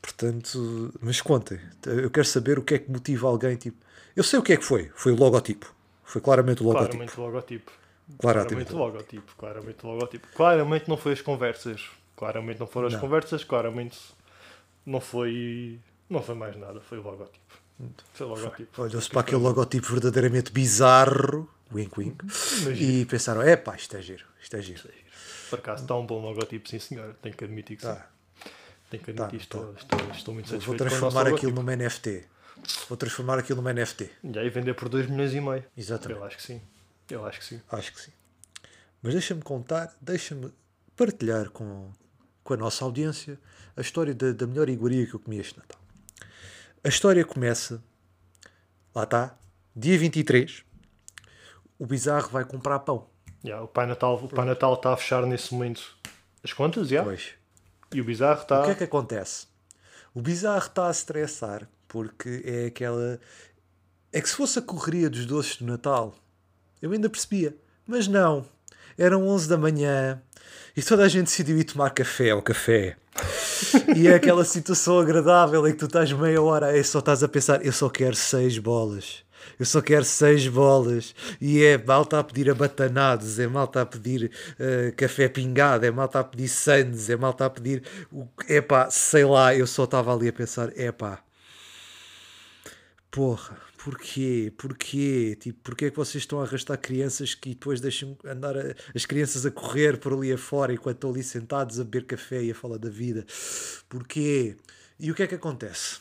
Portanto, 0.02 0.92
mas 1.00 1.20
contem. 1.20 1.58
Eu 1.86 2.10
quero 2.10 2.26
saber 2.26 2.58
o 2.58 2.62
que 2.62 2.74
é 2.74 2.78
que 2.78 2.90
motiva 2.90 3.26
alguém, 3.26 3.56
tipo. 3.56 3.78
Eu 4.14 4.22
sei 4.22 4.38
o 4.38 4.42
que 4.42 4.52
é 4.52 4.56
que 4.56 4.64
foi. 4.64 4.90
Foi 4.94 5.12
o 5.12 5.16
logotipo. 5.16 5.74
Foi 6.14 6.20
claramente 6.20 6.62
o 6.62 6.66
logotipo. 6.66 6.92
Claramente 6.94 7.18
o 7.18 7.22
logotipo. 7.24 7.72
Claramente. 8.20 8.70
Claramente 8.70 8.72
o 8.72 8.78
logotipo. 8.78 9.32
Claramente 9.36 9.84
o 9.84 9.88
logotipo. 9.88 10.28
Claramente 10.32 10.88
não 10.88 10.96
foi 10.96 11.12
as 11.12 11.20
conversas. 11.20 11.90
Claramente 12.16 12.60
não 12.60 12.68
foram 12.68 12.86
as 12.86 12.92
Não. 12.92 13.00
conversas. 13.00 13.42
Claramente 13.42 13.98
não 14.86 15.00
foi. 15.00 15.80
Não 16.08 16.22
foi 16.22 16.36
mais 16.36 16.56
nada. 16.56 16.80
Foi 16.82 16.98
o 16.98 17.02
logotipo. 17.02 17.54
Foi 18.12 18.26
o 18.28 18.30
logotipo. 18.30 18.80
Olhou-se 18.82 19.10
para 19.10 19.22
aquele 19.22 19.42
logotipo 19.42 19.88
verdadeiramente 19.88 20.52
bizarro, 20.52 21.50
wink 21.72 21.98
wink, 21.98 22.24
Imagina. 22.62 22.92
e 22.92 23.04
pensaram: 23.06 23.42
é 23.42 23.56
pá, 23.56 23.74
isto 23.74 23.96
é 23.96 24.00
giro, 24.00 24.24
isto 24.40 24.56
é 24.56 24.62
giro. 24.62 24.88
Por 25.50 25.58
acaso 25.58 25.82
está 25.82 25.96
um 25.96 26.06
bom 26.06 26.20
logotipo, 26.22 26.68
sim 26.68 26.78
senhor. 26.78 27.16
Tenho 27.20 27.34
que 27.34 27.42
admitir 27.42 27.76
que 27.76 27.82
sim. 27.82 27.88
Tá. 27.92 28.06
Tenho 28.88 29.02
que 29.02 29.12
Tá, 29.12 29.24
admitir. 29.24 29.40
estou, 29.40 29.64
tá. 29.72 29.80
estou, 29.80 30.10
estou 30.12 30.34
muito 30.34 30.46
Vou 30.48 30.60
satisfeito 30.60 30.84
nosso 30.84 30.96
transformar 31.00 31.26
aquilo 31.34 31.50
numa 31.52 31.74
NFT. 31.74 32.24
Vou 32.88 32.96
transformar 32.96 33.38
aquilo 33.38 33.62
numa 33.62 33.72
NFT. 33.72 34.10
E 34.22 34.38
aí 34.38 34.48
vender 34.50 34.74
por 34.74 34.88
2 34.88 35.08
milhões 35.08 35.32
e 35.34 35.40
meio. 35.40 35.64
Exatamente. 35.76 36.18
Eu 36.20 36.24
acho 36.24 36.36
que 36.36 36.42
sim. 36.42 36.62
Eu 37.10 37.26
acho 37.26 37.38
que 37.38 37.44
sim. 37.44 37.60
Acho 37.70 37.92
que 37.92 38.00
sim. 38.00 38.12
Mas 39.02 39.12
deixa-me 39.12 39.42
contar, 39.42 39.94
deixa-me 40.00 40.52
partilhar 40.96 41.50
com, 41.50 41.90
com 42.42 42.54
a 42.54 42.56
nossa 42.56 42.84
audiência 42.84 43.38
a 43.76 43.80
história 43.80 44.14
da, 44.14 44.32
da 44.32 44.46
melhor 44.46 44.68
iguaria 44.68 45.06
que 45.06 45.14
eu 45.14 45.20
comi 45.20 45.38
este 45.38 45.58
Natal. 45.58 45.80
A 46.82 46.88
história 46.88 47.24
começa, 47.24 47.82
lá 48.94 49.04
está, 49.04 49.36
dia 49.74 49.98
23. 49.98 50.64
o 51.78 51.86
bizarro 51.86 52.28
vai 52.28 52.44
comprar 52.44 52.78
pão. 52.80 53.08
Yeah, 53.44 53.62
o 53.62 53.68
Pai 53.68 53.86
Natal 53.86 54.16
o 54.16 54.28
Pai 54.28 54.46
Natal 54.46 54.74
está 54.74 54.94
a 54.94 54.96
fechar 54.96 55.26
nesse 55.26 55.52
momento 55.52 55.96
as 56.42 56.52
contas, 56.52 56.90
yeah? 56.90 57.08
Pois. 57.08 57.34
e 57.92 58.00
o 58.00 58.04
Bizarro 58.04 58.42
está. 58.42 58.62
O 58.62 58.64
que 58.64 58.70
é 58.70 58.74
que 58.74 58.84
acontece? 58.84 59.46
O 60.14 60.20
bizarro 60.22 60.66
está 60.66 60.88
a 60.88 60.90
estressar 60.90 61.68
porque 61.94 62.42
é 62.44 62.66
aquela. 62.66 63.20
É 64.12 64.20
que 64.20 64.28
se 64.28 64.34
fosse 64.34 64.58
a 64.58 64.62
correria 64.62 65.08
dos 65.08 65.24
doces 65.26 65.58
do 65.58 65.64
Natal, 65.64 66.12
eu 66.82 66.90
ainda 66.90 67.08
percebia. 67.08 67.56
Mas 67.86 68.08
não. 68.08 68.44
Eram 68.98 69.28
11 69.28 69.48
da 69.48 69.56
manhã 69.56 70.20
e 70.76 70.82
toda 70.82 71.04
a 71.04 71.08
gente 71.08 71.26
decidiu 71.26 71.56
ir 71.56 71.62
tomar 71.62 71.90
café 71.90 72.30
ao 72.30 72.42
café. 72.42 72.96
e 73.94 74.08
é 74.08 74.14
aquela 74.16 74.44
situação 74.44 74.98
agradável 74.98 75.68
em 75.68 75.70
que 75.70 75.78
tu 75.78 75.86
estás 75.86 76.12
meia 76.12 76.42
hora 76.42 76.76
e 76.76 76.82
só 76.82 76.98
estás 76.98 77.22
a 77.22 77.28
pensar: 77.28 77.64
eu 77.64 77.72
só 77.72 77.88
quero 77.88 78.16
seis 78.16 78.58
bolas. 78.58 79.22
Eu 79.56 79.64
só 79.64 79.80
quero 79.80 80.04
seis 80.04 80.48
bolas. 80.48 81.14
E 81.40 81.62
é 81.62 81.78
malta 81.78 82.18
a 82.18 82.24
pedir 82.24 82.50
abatanados, 82.50 83.38
é 83.38 83.46
malta 83.46 83.82
a 83.82 83.86
pedir 83.86 84.32
eh, 84.58 84.92
café 84.96 85.28
pingado, 85.28 85.86
é 85.86 85.92
malta 85.92 86.18
a 86.18 86.24
pedir 86.24 86.48
sandes, 86.48 87.08
é 87.08 87.14
malta 87.14 87.46
a 87.46 87.50
pedir. 87.50 87.84
É 88.48 88.60
pá, 88.60 88.90
sei 88.90 89.24
lá, 89.24 89.54
eu 89.54 89.66
só 89.68 89.84
estava 89.84 90.12
ali 90.12 90.26
a 90.26 90.32
pensar: 90.32 90.72
é 90.76 90.90
pá, 90.90 91.22
porra, 93.14 93.56
porquê? 93.78 94.52
Porquê? 94.58 95.36
Tipo, 95.40 95.60
porquê 95.62 95.84
é 95.84 95.90
que 95.92 95.96
vocês 95.96 96.22
estão 96.22 96.40
a 96.40 96.42
arrastar 96.44 96.76
crianças 96.80 97.32
que 97.32 97.50
depois 97.50 97.80
deixam 97.80 98.18
andar 98.24 98.56
a- 98.58 98.74
as 98.92 99.06
crianças 99.06 99.46
a 99.46 99.52
correr 99.52 99.98
por 100.00 100.12
ali 100.12 100.32
afora 100.32 100.72
enquanto 100.74 100.96
estão 100.96 101.10
ali 101.10 101.22
sentados 101.22 101.78
a 101.78 101.84
beber 101.84 102.06
café 102.06 102.42
e 102.42 102.50
a 102.50 102.54
falar 102.56 102.76
da 102.76 102.90
vida? 102.90 103.24
Porquê? 103.88 104.56
E 104.98 105.12
o 105.12 105.14
que 105.14 105.22
é 105.22 105.28
que 105.28 105.36
acontece? 105.36 106.00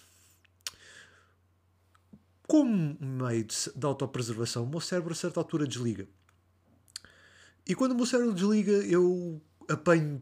Como 2.48 2.98
meio 3.00 3.43
de, 3.43 3.55
de 3.75 3.86
autopreservação, 3.86 4.63
o 4.63 4.67
meu 4.70 4.82
cérebro 4.82 5.13
a 5.13 5.15
certa 5.15 5.39
altura 5.39 5.67
desliga. 5.67 6.08
E 7.67 7.75
quando 7.75 7.91
o 7.91 7.96
meu 7.96 8.08
cérebro 8.08 8.34
desliga, 8.34 8.72
eu 8.72 9.39
apanho 9.70 10.20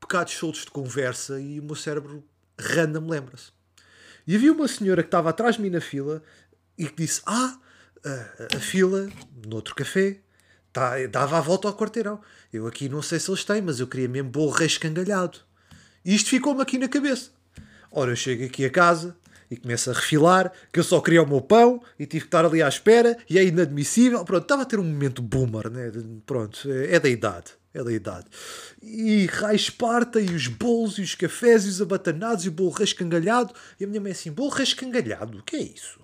pecados 0.00 0.34
soltos 0.34 0.64
de 0.66 0.70
conversa 0.70 1.40
e 1.40 1.58
o 1.58 1.64
meu 1.64 1.74
cérebro 1.74 2.24
random 2.56 3.08
lembra-se. 3.08 3.55
E 4.26 4.34
havia 4.34 4.52
uma 4.52 4.66
senhora 4.66 5.02
que 5.02 5.08
estava 5.08 5.30
atrás 5.30 5.56
de 5.56 5.62
mim 5.62 5.70
na 5.70 5.80
fila 5.80 6.22
e 6.76 6.86
que 6.86 6.96
disse: 6.96 7.22
Ah, 7.26 7.58
a, 8.04 8.56
a 8.56 8.60
fila, 8.60 9.08
no 9.46 9.56
outro 9.56 9.74
café, 9.74 10.18
tá, 10.72 10.94
dava 11.10 11.38
a 11.38 11.40
volta 11.40 11.68
ao 11.68 11.76
quarteirão. 11.76 12.20
Eu 12.52 12.66
aqui 12.66 12.88
não 12.88 13.02
sei 13.02 13.18
se 13.18 13.30
eles 13.30 13.44
têm, 13.44 13.62
mas 13.62 13.80
eu 13.80 13.86
queria 13.86 14.08
mesmo 14.08 14.48
rei 14.50 14.66
escangalhado. 14.66 15.38
E 16.04 16.14
isto 16.14 16.30
ficou-me 16.30 16.62
aqui 16.62 16.78
na 16.78 16.88
cabeça. 16.88 17.30
Ora, 17.90 18.12
eu 18.12 18.16
chego 18.16 18.44
aqui 18.44 18.64
a 18.64 18.70
casa 18.70 19.16
e 19.50 19.56
começo 19.56 19.90
a 19.90 19.92
refilar, 19.92 20.52
que 20.72 20.80
eu 20.80 20.84
só 20.84 21.00
queria 21.00 21.22
o 21.22 21.28
meu 21.28 21.40
pão 21.40 21.80
e 21.98 22.04
tive 22.04 22.22
que 22.22 22.28
estar 22.28 22.44
ali 22.44 22.62
à 22.62 22.68
espera 22.68 23.16
e 23.28 23.38
é 23.38 23.44
inadmissível. 23.44 24.24
Pronto, 24.24 24.42
estava 24.42 24.62
a 24.62 24.64
ter 24.64 24.78
um 24.78 24.84
momento 24.84 25.22
boomer, 25.22 25.70
né? 25.70 25.92
Pronto, 26.24 26.70
é, 26.70 26.94
é 26.94 27.00
da 27.00 27.08
idade. 27.08 27.52
É 27.76 27.84
da 27.84 27.92
idade. 27.92 28.24
E 28.82 29.26
raios 29.26 29.64
esparta 29.64 30.18
e 30.18 30.34
os 30.34 30.46
bolos 30.46 30.96
e 30.96 31.02
os 31.02 31.14
cafés 31.14 31.66
e 31.66 31.68
os 31.68 31.82
abatanados 31.82 32.46
e 32.46 32.48
o 32.48 32.52
bolo 32.52 32.70
rei 32.70 32.84
escangalhado. 32.84 33.52
E 33.78 33.84
a 33.84 33.86
minha 33.86 34.00
mãe 34.00 34.12
assim, 34.12 34.32
bolo 34.32 34.48
rei 34.48 34.64
escangalhado? 34.64 35.38
O 35.38 35.42
que 35.42 35.56
é 35.56 35.62
isso? 35.62 36.00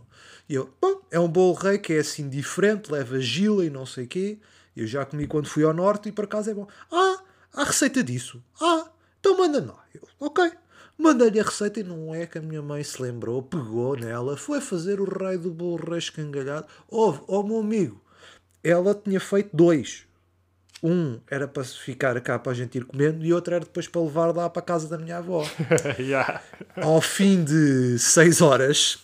E 0.50 0.54
eu, 0.54 0.70
bom, 0.78 1.00
é 1.10 1.18
um 1.18 1.28
bolo 1.28 1.54
rei 1.54 1.78
que 1.78 1.94
é 1.94 2.00
assim 2.00 2.28
diferente, 2.28 2.92
leva 2.92 3.18
gila 3.18 3.64
e 3.64 3.70
não 3.70 3.86
sei 3.86 4.04
o 4.04 4.06
quê. 4.06 4.38
Eu 4.76 4.86
já 4.86 5.06
comi 5.06 5.26
quando 5.26 5.48
fui 5.48 5.64
ao 5.64 5.72
norte 5.72 6.10
e 6.10 6.12
por 6.12 6.26
acaso 6.26 6.50
é 6.50 6.54
bom. 6.54 6.68
Ah, 6.90 7.22
há 7.54 7.64
receita 7.64 8.04
disso. 8.04 8.44
Ah, 8.60 8.90
então 9.18 9.38
manda 9.38 9.58
não. 9.58 9.78
Eu, 9.94 10.06
ok. 10.20 10.52
Mandei-lhe 10.98 11.40
a 11.40 11.42
receita 11.42 11.80
e 11.80 11.82
não 11.82 12.14
é 12.14 12.26
que 12.26 12.36
a 12.36 12.42
minha 12.42 12.60
mãe 12.60 12.84
se 12.84 13.00
lembrou, 13.00 13.42
pegou 13.42 13.96
nela, 13.96 14.36
foi 14.36 14.60
fazer 14.60 15.00
o 15.00 15.04
rei 15.04 15.38
do 15.38 15.50
bolo 15.50 15.82
rei 15.88 15.98
escangalhado. 15.98 16.66
Houve, 16.86 17.22
oh 17.26 17.42
meu 17.42 17.60
amigo, 17.60 17.98
ela 18.62 18.94
tinha 18.94 19.18
feito 19.18 19.56
dois. 19.56 20.06
Um 20.82 21.20
era 21.30 21.46
para 21.46 21.62
ficar 21.62 22.20
cá 22.20 22.38
para 22.38 22.52
a 22.52 22.54
gente 22.54 22.76
ir 22.76 22.84
comendo 22.84 23.24
e 23.24 23.32
outro 23.32 23.54
era 23.54 23.64
depois 23.64 23.86
para 23.86 24.02
levar 24.02 24.34
lá 24.34 24.50
para 24.50 24.60
a 24.60 24.64
casa 24.64 24.88
da 24.88 24.98
minha 24.98 25.18
avó. 25.18 25.44
yeah. 25.98 26.42
Ao 26.76 27.00
fim 27.00 27.44
de 27.44 27.98
seis 27.98 28.40
horas, 28.40 28.98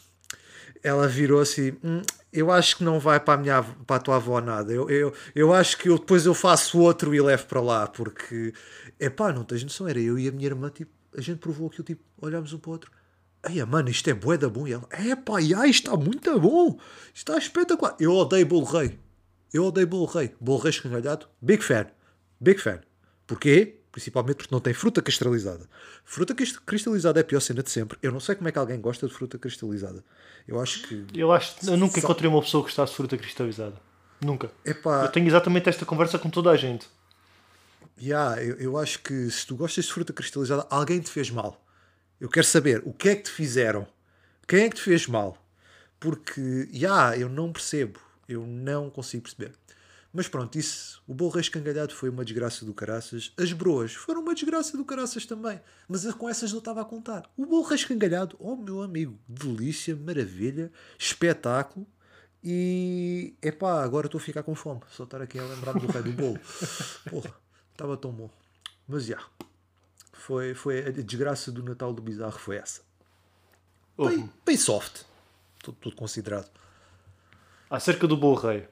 ela 0.83 1.07
virou-se 1.07 1.79
hum, 1.85 2.03
eu 2.33 2.51
acho 2.51 2.77
que 2.77 2.85
não 2.85 3.01
vai 3.01 3.19
para 3.19 3.35
a, 3.35 3.37
minha, 3.37 3.63
para 3.87 3.97
a 3.97 4.01
tua 4.01 4.17
avó 4.17 4.41
nada. 4.41 4.73
Eu, 4.73 4.89
eu, 4.91 5.13
eu 5.35 5.53
acho 5.53 5.79
que 5.79 5.89
eu, 5.89 5.99
depois 5.99 6.27
eu 6.27 6.35
faço 6.35 6.79
outro 6.79 7.15
e 7.15 7.21
levo 7.21 7.47
para 7.47 7.61
lá, 7.61 7.87
porque, 7.87 8.53
epá, 9.01 9.33
não 9.33 9.45
tens 9.45 9.63
noção, 9.63 9.89
era 9.89 9.99
eu 9.99 10.19
e 10.19 10.29
a 10.29 10.33
minha 10.33 10.47
irmã, 10.47 10.71
tipo, 10.71 10.91
a 11.17 11.21
gente 11.21 11.39
provou 11.39 11.69
aquilo, 11.69 11.85
tipo, 11.85 12.03
olhámos 12.21 12.53
um 12.53 12.59
para 12.59 12.69
o 12.69 12.73
outro. 12.73 12.91
Ai, 13.43 13.65
mano, 13.65 13.89
isto 13.89 14.09
é 14.11 14.15
bué 14.15 14.37
da 14.37 14.49
bom. 14.49 14.67
E 14.67 14.73
ela, 14.73 14.87
epá, 14.93 15.41
já, 15.41 15.67
isto 15.67 15.87
está 15.87 15.97
muito 15.97 16.39
bom. 16.41 16.79
Isto 17.15 17.33
está 17.33 17.39
espetacular. 17.39 17.97
Eu 17.99 18.13
odeio 18.13 18.47
bolo 18.47 18.65
rei. 18.65 18.99
Eu 19.53 19.65
odeio 19.65 19.87
bolo 19.87 20.07
rei. 20.07 20.35
Bolo 20.41 20.59
rei 20.61 20.71
escangalhado, 20.71 21.27
big 21.41 21.63
fan. 21.63 21.87
Big 22.41 22.61
fan. 22.61 22.81
Porquê? 23.27 23.77
Principalmente 23.91 24.37
porque 24.37 24.55
não 24.55 24.61
tem 24.61 24.73
fruta 24.75 25.01
cristalizada. 25.03 25.67
Fruta 26.05 26.35
crist- 26.35 26.61
cristalizada 26.65 27.19
é 27.21 27.23
a 27.23 27.25
pior 27.25 27.41
cena 27.41 27.63
de 27.63 27.71
sempre. 27.71 27.99
Eu 28.03 28.13
não 28.13 28.21
sei 28.21 28.35
como 28.35 28.49
é 28.49 28.53
que 28.53 28.59
alguém 28.59 28.81
gosta 28.81 29.09
de 29.09 29.15
fruta 29.15 29.39
cristalizada. 29.39 30.05
Eu 30.47 30.61
acho 30.61 30.83
que. 30.87 31.05
Eu 31.15 31.33
acho 31.33 31.57
eu 31.67 31.77
nunca 31.77 31.99
encontrei 31.99 32.29
uma 32.31 32.41
pessoa 32.41 32.63
que 32.63 32.69
gostasse 32.69 32.93
de 32.93 32.97
fruta 32.97 33.17
cristalizada. 33.17 33.77
Nunca. 34.21 34.51
Epá, 34.65 35.05
Eu 35.05 35.09
tenho 35.09 35.27
exatamente 35.27 35.69
esta 35.69 35.85
conversa 35.87 36.19
com 36.19 36.29
toda 36.31 36.51
a 36.51 36.57
gente. 36.57 36.87
Yeah, 38.01 38.41
eu, 38.43 38.57
eu 38.57 38.79
acho 38.79 39.01
que 39.01 39.29
se 39.31 39.47
tu 39.47 39.57
gostas 39.57 39.87
de 39.87 39.93
fruta 39.93 40.13
cristalizada, 40.13 40.67
alguém 40.71 41.01
te 41.01 41.11
fez 41.11 41.31
mal. 41.31 41.65
Eu 42.21 42.29
quero 42.29 42.47
saber 42.47 42.83
o 42.85 42.93
que 42.93 43.09
é 43.09 43.17
que 43.17 43.23
te 43.25 43.31
fizeram. 43.31 43.87
Quem 44.47 44.61
é 44.65 44.69
que 44.69 44.77
te 44.77 44.83
fez 44.83 45.07
mal? 45.07 45.37
Porque, 45.99 46.69
já, 46.73 47.17
eu 47.17 47.29
não 47.29 47.53
percebo. 47.53 47.99
Eu 48.29 48.47
não 48.47 48.91
consigo 48.91 49.23
perceber. 49.23 49.53
Mas 50.13 50.27
pronto, 50.27 50.59
isso, 50.59 51.03
o 51.07 51.15
bolo 51.15 51.39
escangalhado 51.39 51.95
foi 51.95 52.09
uma 52.09 52.25
desgraça 52.25 52.65
do 52.65 52.73
caraças. 52.73 53.33
As 53.37 53.53
broas 53.53 53.93
foram 53.95 54.23
uma 54.23 54.35
desgraça 54.35 54.77
do 54.77 54.85
caraças 54.85 55.27
também. 55.27 55.61
Mas 55.87 56.05
com 56.15 56.29
essas 56.29 56.51
não 56.51 56.61
estava 56.61 56.81
a 56.81 56.85
contar. 56.85 57.31
O 57.37 57.45
bolo 57.45 57.73
escangalhado, 57.75 58.37
oh 58.39 58.57
meu 58.57 58.83
amigo, 58.83 59.19
delícia, 59.29 59.95
maravilha, 59.95 60.73
espetáculo. 60.99 61.87
E, 62.43 63.35
epá, 63.43 63.83
agora 63.83 64.07
estou 64.07 64.19
a 64.19 64.23
ficar 64.23 64.43
com 64.43 64.55
fome. 64.55 64.81
Só 64.91 65.05
estar 65.05 65.21
aqui 65.21 65.39
a 65.39 65.45
lembrar-me 65.45 65.81
do 65.81 65.87
rei 65.89 66.03
do 66.03 66.13
bolo. 66.13 66.41
Porra, 67.11 67.35
estava 67.73 67.97
tão 67.97 68.11
bom. 68.11 68.31
Mas 68.87 69.05
já, 69.05 69.23
foi, 70.13 70.55
foi 70.55 70.87
a 70.87 70.91
desgraça 70.91 71.53
do 71.53 71.63
Natal 71.63 71.93
do 71.93 72.01
Bizarro 72.01 72.39
foi 72.39 72.57
essa. 72.57 72.81
Bem, 73.99 74.31
bem 74.47 74.57
soft. 74.57 75.03
Tudo, 75.63 75.77
tudo 75.81 75.97
considerado. 75.97 76.49
Acerca 77.71 78.07
do 78.07 78.17
bolo 78.17 78.37
rei, 78.37 78.67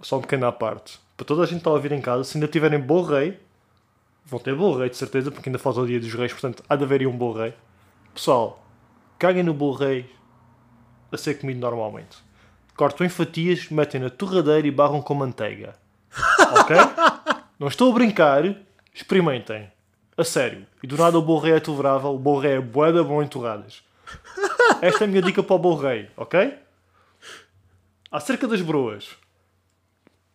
só 0.00 0.18
um 0.18 0.20
pequeno 0.20 0.46
à 0.46 0.52
parte. 0.52 0.98
Para 1.16 1.24
toda 1.24 1.42
a 1.42 1.46
gente 1.46 1.54
que 1.54 1.60
está 1.60 1.70
a 1.70 1.74
ouvir 1.74 1.92
em 1.92 2.00
casa, 2.00 2.24
se 2.24 2.36
ainda 2.36 2.48
tiverem 2.48 2.80
bolo 2.80 3.04
rei, 3.04 3.38
vão 4.24 4.40
ter 4.40 4.54
bolo 4.54 4.78
rei 4.78 4.90
de 4.90 4.96
certeza, 4.96 5.30
porque 5.30 5.48
ainda 5.48 5.60
falta 5.60 5.80
o 5.80 5.86
dia 5.86 6.00
dos 6.00 6.12
reis, 6.12 6.32
portanto 6.32 6.64
há 6.68 6.74
de 6.74 6.82
haver 6.82 7.00
aí 7.00 7.06
um 7.06 7.16
bolo 7.16 7.38
rei. 7.38 7.54
Pessoal, 8.12 8.64
caguem 9.16 9.44
no 9.44 9.54
bolo 9.54 9.74
rei 9.74 10.10
a 11.12 11.16
ser 11.16 11.34
comido 11.34 11.60
normalmente. 11.60 12.18
Cortam 12.74 13.06
em 13.06 13.10
fatias, 13.10 13.68
metem 13.68 14.00
na 14.00 14.10
torradeira 14.10 14.66
e 14.66 14.70
barram 14.72 15.00
com 15.00 15.14
manteiga. 15.14 15.76
Ok? 16.58 16.76
Não 17.60 17.68
estou 17.68 17.92
a 17.92 17.94
brincar, 17.94 18.42
experimentem. 18.92 19.70
A 20.16 20.24
sério. 20.24 20.66
E 20.82 20.86
do 20.86 20.96
nada 20.96 21.16
o 21.16 21.38
rei 21.38 21.52
é 21.52 21.60
tolerável, 21.60 22.10
o 22.10 22.38
rei 22.38 22.54
é 22.54 22.60
boeda 22.60 23.04
bom 23.04 23.22
em 23.22 23.28
torradas. 23.28 23.84
Esta 24.80 25.04
é 25.04 25.06
a 25.06 25.08
minha 25.08 25.22
dica 25.22 25.44
para 25.44 25.54
o 25.54 25.74
rei, 25.76 26.10
ok? 26.16 26.58
Acerca 28.12 28.46
das 28.46 28.60
broas. 28.60 29.16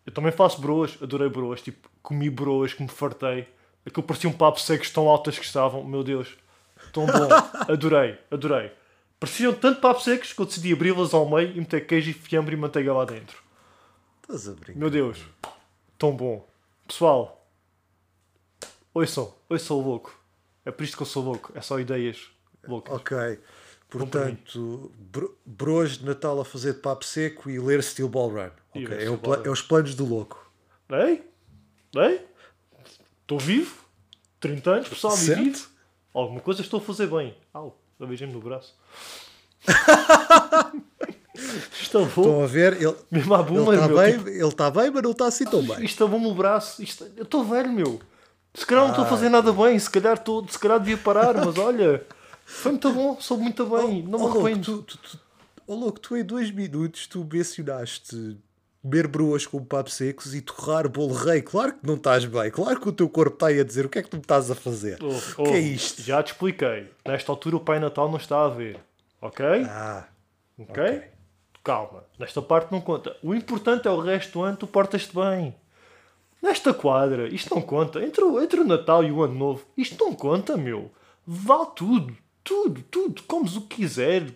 Eu 0.03 0.11
também 0.11 0.31
faço 0.31 0.59
broas, 0.59 0.97
adorei 0.99 1.29
broas, 1.29 1.61
tipo, 1.61 1.87
comi 2.01 2.27
broas 2.27 2.73
que 2.73 2.81
me 2.81 2.89
fartei. 2.89 3.47
Aquilo 3.85 4.01
parecia 4.01 4.27
um 4.27 4.33
papo 4.33 4.59
secos 4.59 4.89
tão 4.89 5.07
altas 5.07 5.37
que 5.37 5.45
estavam, 5.45 5.83
meu 5.83 6.03
Deus, 6.03 6.35
tão 6.91 7.05
bom. 7.05 7.29
Adorei, 7.71 8.17
adorei. 8.31 8.71
Pareciam 9.19 9.53
tanto 9.53 9.79
papo 9.79 10.01
secos 10.01 10.33
que 10.33 10.41
eu 10.41 10.45
decidi 10.45 10.73
abri-las 10.73 11.13
ao 11.13 11.29
meio 11.29 11.51
e 11.51 11.59
meter 11.59 11.85
queijo 11.85 12.09
e 12.09 12.13
fiambre 12.13 12.55
e 12.55 12.57
manteiga 12.57 12.93
lá 12.93 13.05
dentro. 13.05 13.37
Estás 14.23 14.47
a 14.49 14.53
brincar. 14.53 14.79
Meu 14.79 14.89
Deus, 14.89 15.19
tão 15.97 16.15
bom. 16.15 16.47
Pessoal, 16.87 17.47
ouçam, 18.93 19.33
ouçam 19.49 19.77
o 19.77 19.81
louco. 19.81 20.19
É 20.65 20.71
por 20.71 20.83
isto 20.83 20.97
que 20.97 21.03
eu 21.03 21.07
sou 21.07 21.23
louco, 21.23 21.51
é 21.55 21.61
só 21.61 21.79
ideias 21.79 22.27
loucas. 22.67 22.95
Ok. 22.95 23.39
Portanto, 23.89 24.91
bro, 24.97 25.37
broas 25.45 25.97
de 25.97 26.05
Natal 26.05 26.39
a 26.41 26.45
fazer 26.45 26.73
de 26.73 26.79
papo 26.79 27.05
seco 27.05 27.49
e 27.49 27.57
ler 27.59 27.81
Steel 27.81 28.09
Ball 28.09 28.29
Run. 28.29 28.49
Ok, 28.71 28.85
ler 28.87 29.07
É, 29.07 29.09
Ball 29.17 29.45
é 29.45 29.49
os 29.49 29.61
planos 29.61 29.95
do 29.95 30.05
louco. 30.05 30.45
Ei? 30.89 31.23
Ei? 31.95 32.25
Estou 33.21 33.39
vivo? 33.39 33.73
30 34.39 34.69
anos, 34.71 34.89
pessoal, 34.89 35.15
Certo. 35.15 35.41
vivo? 35.43 35.67
Alguma 36.13 36.39
coisa 36.41 36.61
estou 36.61 36.79
a 36.79 36.83
fazer 36.83 37.07
bem. 37.07 37.35
Au, 37.53 37.77
beijei-me 37.99 38.33
no 38.33 38.41
braço. 38.41 38.75
Estou 41.79 42.05
Estão 42.07 42.23
bom. 42.23 42.43
a 42.43 42.47
ver? 42.47 42.73
Ele 42.81 42.95
Mesmo 43.11 43.35
à 43.35 43.41
ele 43.41 43.69
está 43.69 43.87
bem, 43.87 44.17
tipo, 44.17 44.29
ele 44.29 44.47
está 44.47 44.71
bem, 44.71 44.91
mas 44.91 45.03
não 45.03 45.11
está 45.11 45.27
assim 45.27 45.45
tão 45.45 45.61
bem. 45.61 45.85
isto 45.85 46.07
bom 46.07 46.19
no 46.19 46.33
braço. 46.33 46.81
Isto, 46.81 47.07
eu 47.15 47.23
estou 47.23 47.43
velho, 47.43 47.71
meu. 47.71 47.99
Se 48.55 48.65
calhar 48.65 48.83
não 48.85 48.89
estou 48.91 49.05
a 49.05 49.07
fazer 49.07 49.29
nada 49.29 49.53
bem. 49.53 49.77
Se 49.77 49.89
calhar, 49.89 50.15
estou, 50.15 50.47
se 50.49 50.57
calhar 50.57 50.79
devia 50.79 50.97
parar, 50.97 51.35
mas 51.45 51.57
olha. 51.57 52.03
Foi 52.49 52.71
muito 52.71 52.91
bom, 52.93 53.19
soube 53.19 53.43
muito 53.43 53.65
bem. 53.65 54.03
não 54.03 54.19
me 54.19 54.25
Oh, 54.25 54.39
arrependo. 54.45 54.81
tu, 54.81 54.81
tu, 54.83 54.97
tu, 54.97 55.19
oh, 55.67 55.75
louco, 55.75 55.99
tu 55.99 56.15
em 56.15 56.23
dois 56.23 56.49
minutos 56.49 57.05
tu 57.07 57.27
mencionaste 57.29 58.37
comer 58.81 59.05
bruas 59.05 59.45
com 59.45 59.61
papo 59.65 59.89
secos 59.89 60.33
e 60.33 60.39
torrar 60.41 60.87
bolo 60.87 61.13
rei. 61.13 61.41
Claro 61.41 61.73
que 61.73 61.85
não 61.85 61.95
estás 61.95 62.23
bem. 62.23 62.49
Claro 62.49 62.79
que 62.79 62.87
o 62.87 62.93
teu 62.93 63.09
corpo 63.09 63.33
está 63.33 63.47
aí 63.47 63.59
a 63.59 63.63
dizer 63.65 63.85
o 63.85 63.89
que 63.89 63.99
é 63.99 64.01
que 64.03 64.09
tu 64.09 64.15
me 64.15 64.21
estás 64.21 64.49
a 64.49 64.55
fazer. 64.55 64.97
Oh, 65.03 65.07
o 65.41 65.43
que 65.45 65.51
oh, 65.51 65.55
é 65.55 65.59
isto? 65.59 66.01
Já 66.01 66.23
te 66.23 66.31
expliquei. 66.31 66.89
Nesta 67.05 67.31
altura 67.33 67.57
o 67.57 67.59
Pai 67.59 67.79
Natal 67.79 68.09
não 68.09 68.17
está 68.17 68.45
a 68.45 68.47
ver. 68.47 68.79
Ok? 69.21 69.45
Ah, 69.69 70.07
ok? 70.57 70.69
ok. 70.85 71.03
Calma. 71.63 72.05
Nesta 72.17 72.41
parte 72.41 72.71
não 72.71 72.79
conta. 72.79 73.17
O 73.21 73.35
importante 73.35 73.89
é 73.89 73.91
o 73.91 73.99
resto 73.99 74.31
do 74.39 74.43
ano, 74.43 74.55
tu 74.55 74.65
portas-te 74.67 75.13
bem. 75.13 75.53
Nesta 76.41 76.73
quadra, 76.73 77.27
isto 77.27 77.53
não 77.53 77.61
conta. 77.61 78.01
Entre, 78.01 78.23
o- 78.23 78.41
entre 78.41 78.61
o 78.61 78.63
Natal 78.65 79.03
e 79.03 79.11
o 79.11 79.21
Ano 79.21 79.33
Novo, 79.35 79.65
isto 79.75 80.01
não 80.01 80.13
conta, 80.15 80.55
meu. 80.55 80.89
Vale 81.25 81.67
tudo. 81.75 82.15
Tudo, 82.47 82.81
tudo. 82.89 83.23
Comes 83.23 83.57
o 83.57 83.61
que 83.61 83.75
quiseres. 83.75 84.31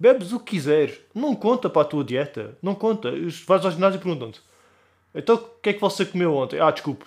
Bebes 0.00 0.32
o 0.32 0.40
que 0.40 0.52
quiseres. 0.52 0.98
Não 1.14 1.36
conta 1.36 1.68
para 1.68 1.82
a 1.82 1.84
tua 1.84 2.02
dieta. 2.02 2.56
Não 2.62 2.74
conta. 2.74 3.12
Vais 3.46 3.62
ao 3.62 3.70
ginásio 3.70 3.98
e 3.98 4.00
perguntam-te. 4.00 4.40
Então, 5.14 5.36
o 5.36 5.60
que 5.60 5.68
é 5.68 5.72
que 5.74 5.80
você 5.80 6.06
comeu 6.06 6.34
ontem? 6.34 6.58
Ah, 6.58 6.70
desculpe. 6.70 7.04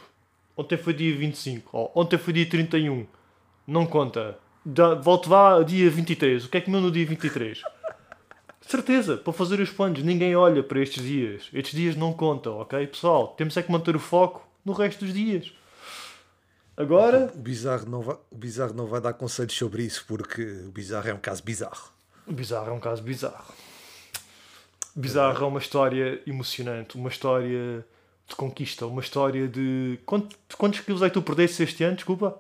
Ontem 0.55 0.77
foi 0.77 0.93
dia 0.93 1.15
25. 1.15 1.75
Ou 1.75 1.91
ontem 1.95 2.19
foi 2.19 2.31
dia 2.31 2.47
31. 2.47 3.07
Não 3.65 3.87
conta. 3.87 4.37
Volte 5.01 5.27
vá 5.27 5.63
dia 5.63 5.89
23. 5.89 6.45
O 6.45 6.49
que 6.49 6.57
é 6.57 6.59
que 6.59 6.67
comeu 6.67 6.79
no 6.79 6.91
dia 6.91 7.07
23? 7.07 7.63
Certeza, 8.61 9.17
para 9.17 9.33
fazer 9.33 9.59
os 9.59 9.71
planos, 9.71 10.03
ninguém 10.03 10.35
olha 10.35 10.61
para 10.61 10.79
estes 10.79 11.03
dias. 11.03 11.49
Estes 11.53 11.73
dias 11.73 11.95
não 11.95 12.13
contam, 12.13 12.59
ok? 12.59 12.85
Pessoal, 12.85 13.29
temos 13.29 13.57
é 13.57 13.63
que 13.63 13.71
manter 13.71 13.95
o 13.95 13.99
foco 13.99 14.47
no 14.63 14.73
resto 14.73 15.05
dos 15.05 15.13
dias. 15.13 15.51
Agora, 16.77 17.31
O 17.33 17.37
bizarro, 17.39 17.89
não 17.89 18.01
vai, 18.01 18.17
o 18.29 18.35
bizarro 18.37 18.73
não 18.73 18.85
vai 18.85 18.99
dar 18.99 19.13
conselhos 19.13 19.53
sobre 19.55 19.83
isso 19.83 20.03
porque 20.07 20.41
o 20.67 20.71
bizarro 20.71 21.07
é 21.09 21.13
um 21.13 21.19
caso 21.19 21.41
bizarro. 21.43 21.89
o 22.27 22.33
bizarro 22.33 22.69
é 22.69 22.73
um 22.73 22.79
caso 22.79 23.01
bizarro. 23.01 23.53
Bizarro 24.95 25.45
é 25.45 25.47
uma 25.47 25.59
história 25.59 26.21
emocionante, 26.27 26.95
uma 26.95 27.09
história 27.09 27.85
de 28.27 28.35
conquista, 28.35 28.85
uma 28.87 29.01
história 29.01 29.47
de. 29.47 29.99
Quantos, 30.05 30.37
quantos 30.57 30.79
quilos 30.81 31.01
é 31.01 31.07
que 31.09 31.13
tu 31.13 31.21
perdeste 31.21 31.63
este 31.63 31.83
ano? 31.83 31.95
Desculpa. 31.95 32.37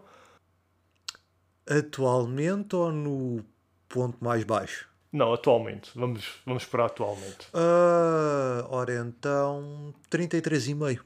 Atualmente 1.67 2.75
ou 2.75 2.91
no 2.91 3.43
ponto 3.89 4.17
mais 4.23 4.43
baixo? 4.43 4.87
Não, 5.11 5.33
atualmente. 5.33 5.91
Vamos, 5.95 6.25
vamos 6.45 6.65
para 6.65 6.85
atualmente. 6.85 7.47
Ah, 7.53 8.65
ora 8.69 8.93
então, 8.99 9.93
33,5. 10.11 11.01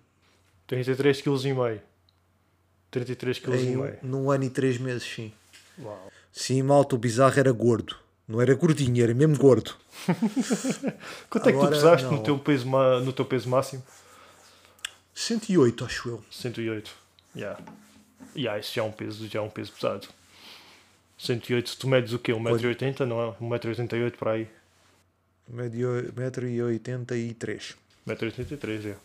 33 0.68 1.22
kg. 1.22 1.82
33 2.92 3.40
kg 3.40 3.56
e 3.56 3.66
Em 3.68 3.78
um, 3.78 3.92
num 4.04 4.32
ano 4.32 4.44
e 4.44 4.50
três 4.50 4.78
meses, 4.78 5.04
sim. 5.04 5.32
Uau. 5.80 6.12
Sim, 6.32 6.64
malta, 6.64 6.96
o 6.96 6.98
bizarro 6.98 7.40
era 7.40 7.52
gordo. 7.52 7.96
Não 8.28 8.40
era 8.40 8.54
gordinho, 8.54 9.04
era 9.04 9.14
mesmo 9.14 9.38
gordo. 9.38 9.76
Quanto 11.30 11.50
é 11.50 11.52
que 11.52 11.60
tu 11.60 11.68
pesaste 11.68 12.06
não. 12.06 12.18
no 12.18 12.24
teu, 12.24 12.38
peso, 12.38 12.66
no 13.04 13.12
teu 13.12 13.26
peso 13.26 13.50
máximo? 13.50 13.84
108, 15.16 15.86
acho 15.86 16.10
eu. 16.10 16.24
108. 16.32 16.92
Yeah. 17.36 17.60
Yeah, 18.36 18.60
isso 18.60 18.74
já 18.76 18.84
é 18.84 18.86
um 18.86 18.92
peso, 18.92 19.28
já 19.28 19.40
é 19.40 19.42
um 19.42 19.50
peso 19.50 19.72
pesado. 19.72 20.08
108, 21.18 21.78
tu 21.78 21.88
medes 21.88 22.14
o 22.14 22.20
quê? 22.20 22.32
1,80m, 22.32 23.06
não 23.06 23.22
é? 23.22 23.36
1,88m 23.42 24.12
para 24.12 24.32
aí. 24.32 24.48
Médio 25.48 25.90
1,83m. 26.14 27.76
1,83m, 28.08 28.86
é. 28.86 28.96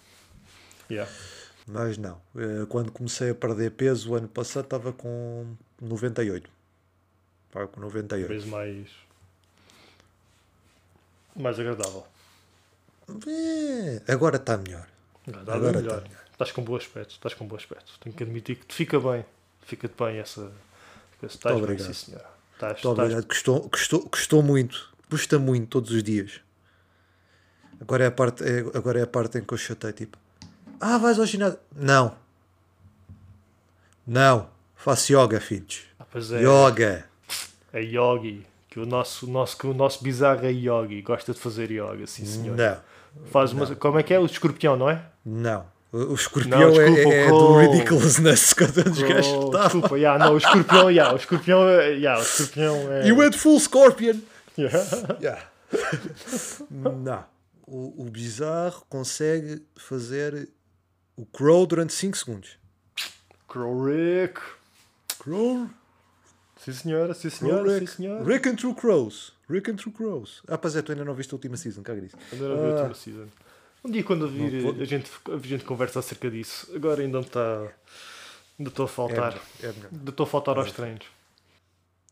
Yeah. 0.91 1.11
Mas 1.67 1.97
não. 1.97 2.21
eh, 2.37 2.67
Quando 2.69 2.93
comecei 2.93 3.31
a 3.31 3.35
perder 3.35 3.71
peso, 3.73 4.13
o 4.13 4.15
ano 4.15 4.29
passado 4.29 4.65
estava 4.65 4.93
com 4.93 5.55
98. 5.81 6.51
Estava 7.49 7.69
com 7.69 7.81
98. 7.81 8.29
Peso 8.29 8.47
mais. 8.49 8.89
mais 11.35 11.59
agradável. 11.59 12.05
É, 13.27 14.13
agora 14.13 14.37
está 14.37 14.57
melhor. 14.57 14.87
Agora 15.27 15.57
é 15.71 15.73
melhor. 15.83 16.01
tá 16.03 16.09
melhor. 16.09 16.25
Estás 16.33 16.53
com 16.53 16.63
bom 16.65 16.77
aspecto, 16.77 17.11
estás 17.13 17.35
com 17.35 17.47
bom 17.47 17.57
aspecto. 17.57 17.93
Tenho 18.01 18.15
que 18.15 18.23
admitir 18.23 18.57
que 18.57 18.67
te 18.67 18.75
fica 18.75 18.99
bem. 19.01 19.25
Fica-te 19.63 19.95
bem 19.97 20.19
essa. 20.19 20.51
Estás 21.23 21.61
bem, 21.61 21.79
sim 21.79 21.93
senhora. 21.93 22.29
Estás, 22.55 22.73
Muito 22.83 22.91
estás- 22.91 22.99
obrigado. 22.99 23.27
Custou, 23.27 23.69
custou, 23.71 24.09
custou 24.09 24.43
muito. 24.43 24.93
Custa 25.09 25.39
muito 25.39 25.69
todos 25.69 25.91
os 25.93 26.03
dias. 26.03 26.41
Agora 27.81 28.05
é 28.05 28.07
a 28.09 28.11
parte, 28.11 28.43
é, 28.45 28.59
agora 28.77 28.99
é 28.99 29.03
a 29.03 29.07
parte 29.07 29.39
em 29.39 29.45
que 29.45 29.55
eu 29.55 29.59
chatei. 29.59 29.93
Tipo, 29.93 30.19
ah, 30.81 30.99
vais 30.99 31.19
ao 31.19 31.27
ginásio? 31.27 31.59
Não. 31.75 32.15
Não. 34.07 34.49
Faço 34.77 35.13
yoga, 35.13 35.41
filhos. 35.41 35.83
Ah, 35.99 36.05
é, 36.15 36.43
Yoga. 36.43 37.05
é 37.73 37.81
yogi. 37.83 38.47
Que 38.69 38.81
o 38.81 38.87
nosso, 38.87 39.27
nosso, 39.27 39.57
que 39.57 39.67
o 39.67 39.73
nosso 39.75 40.03
bizarro 40.03 40.45
é 40.45 40.51
yogi. 40.53 41.01
Gosta 41.03 41.33
de 41.33 41.39
fazer 41.41 41.71
yoga, 41.71 42.07
sim 42.07 42.25
senhor. 42.27 42.57
Não. 42.57 42.77
Faz 43.31 43.53
uma, 43.53 43.67
como 43.77 43.99
é 43.99 44.03
que 44.03 44.13
é? 44.13 44.19
O 44.19 44.27
escorpião, 44.27 44.77
não 44.77 44.91
é? 44.91 45.01
Não. 45.25 45.65
O 45.93 46.15
escorpião 46.15 46.59
Não, 46.73 46.81
é- 46.81 46.91
desculpa, 46.91 47.15
é, 47.15 47.31
o 47.33 47.39
do 47.39 47.57
ridiculousness 47.59 48.53
quando 48.53 48.79
os 48.79 49.01
gajos 49.01 49.51
desculpa, 49.63 49.97
yeah, 49.97 50.25
não, 50.25 50.35
o 50.35 50.39
escorpião, 50.39 50.91
yeah, 50.91 51.13
o 51.15 51.17
escorpião, 51.17 51.69
é- 51.69 51.91
yeah, 51.91 52.21
o 52.21 52.23
escorpião 52.25 52.93
é. 52.93 53.07
You 53.07 53.17
went 53.17 53.37
full 53.37 53.61
scorpion. 53.61 54.21
Yeah. 54.59 54.79
Yeah. 55.23 55.43
Não. 56.71 57.25
O, 57.67 58.03
o 58.03 58.11
bizarro 58.11 58.85
consegue 58.89 59.63
fazer 59.77 60.49
o 61.17 61.25
crow 61.27 61.67
durante 61.67 61.93
5 61.93 62.17
segundos. 62.17 62.59
Crow 63.49 63.85
Rick. 63.85 64.41
Crow. 65.19 65.69
Sim 66.57 66.73
senhora, 66.73 67.15
sim 67.15 67.29
Crow 67.29 67.39
senhora, 67.51 67.69
sim 67.75 67.79
Rick. 67.81 67.93
senhora. 67.93 68.25
Rick 68.25 68.49
and 68.49 68.57
True 68.57 68.75
Crows. 68.75 69.33
Rick 69.49 69.71
and 69.71 69.77
True 69.77 69.93
Crows. 69.93 70.43
Ah, 70.49 70.57
pois 70.59 70.75
é, 70.77 70.83
tu 70.83 70.93
ainda 70.93 71.05
não 71.05 71.15
viste 71.15 71.33
a 71.33 71.37
última 71.37 71.57
season, 71.57 71.83
caga 71.83 72.01
disso. 72.01 72.17
Quando 72.31 72.45
era 72.45 72.55
a 72.55 72.57
ver 72.57 72.63
a 72.63 72.69
Ah. 72.69 72.75
última 72.79 72.95
season. 72.95 73.27
Um 73.85 73.91
dia 73.91 74.03
quando 74.03 74.25
eu 74.25 74.29
vir, 74.31 74.63
Não 74.63 74.81
a 74.81 74.85
gente, 74.87 75.11
a 75.31 75.47
gente 75.47 75.65
conversa 75.65 75.99
acerca 75.99 76.31
disso. 76.31 76.71
Agora 76.75 77.03
ainda 77.03 77.19
me 77.19 77.27
está. 77.27 77.69
Ainda 78.59 78.71
estou 78.71 78.87
a 78.87 78.89
É 78.89 78.93
faltar. 78.93 79.39
é 79.63 79.67
melhor. 79.67 79.89
Ainda 79.93 80.11
estou 80.11 80.25
a 80.25 80.27
faltar 80.27 80.57
aos 80.57 80.73
treinos. 80.73 81.07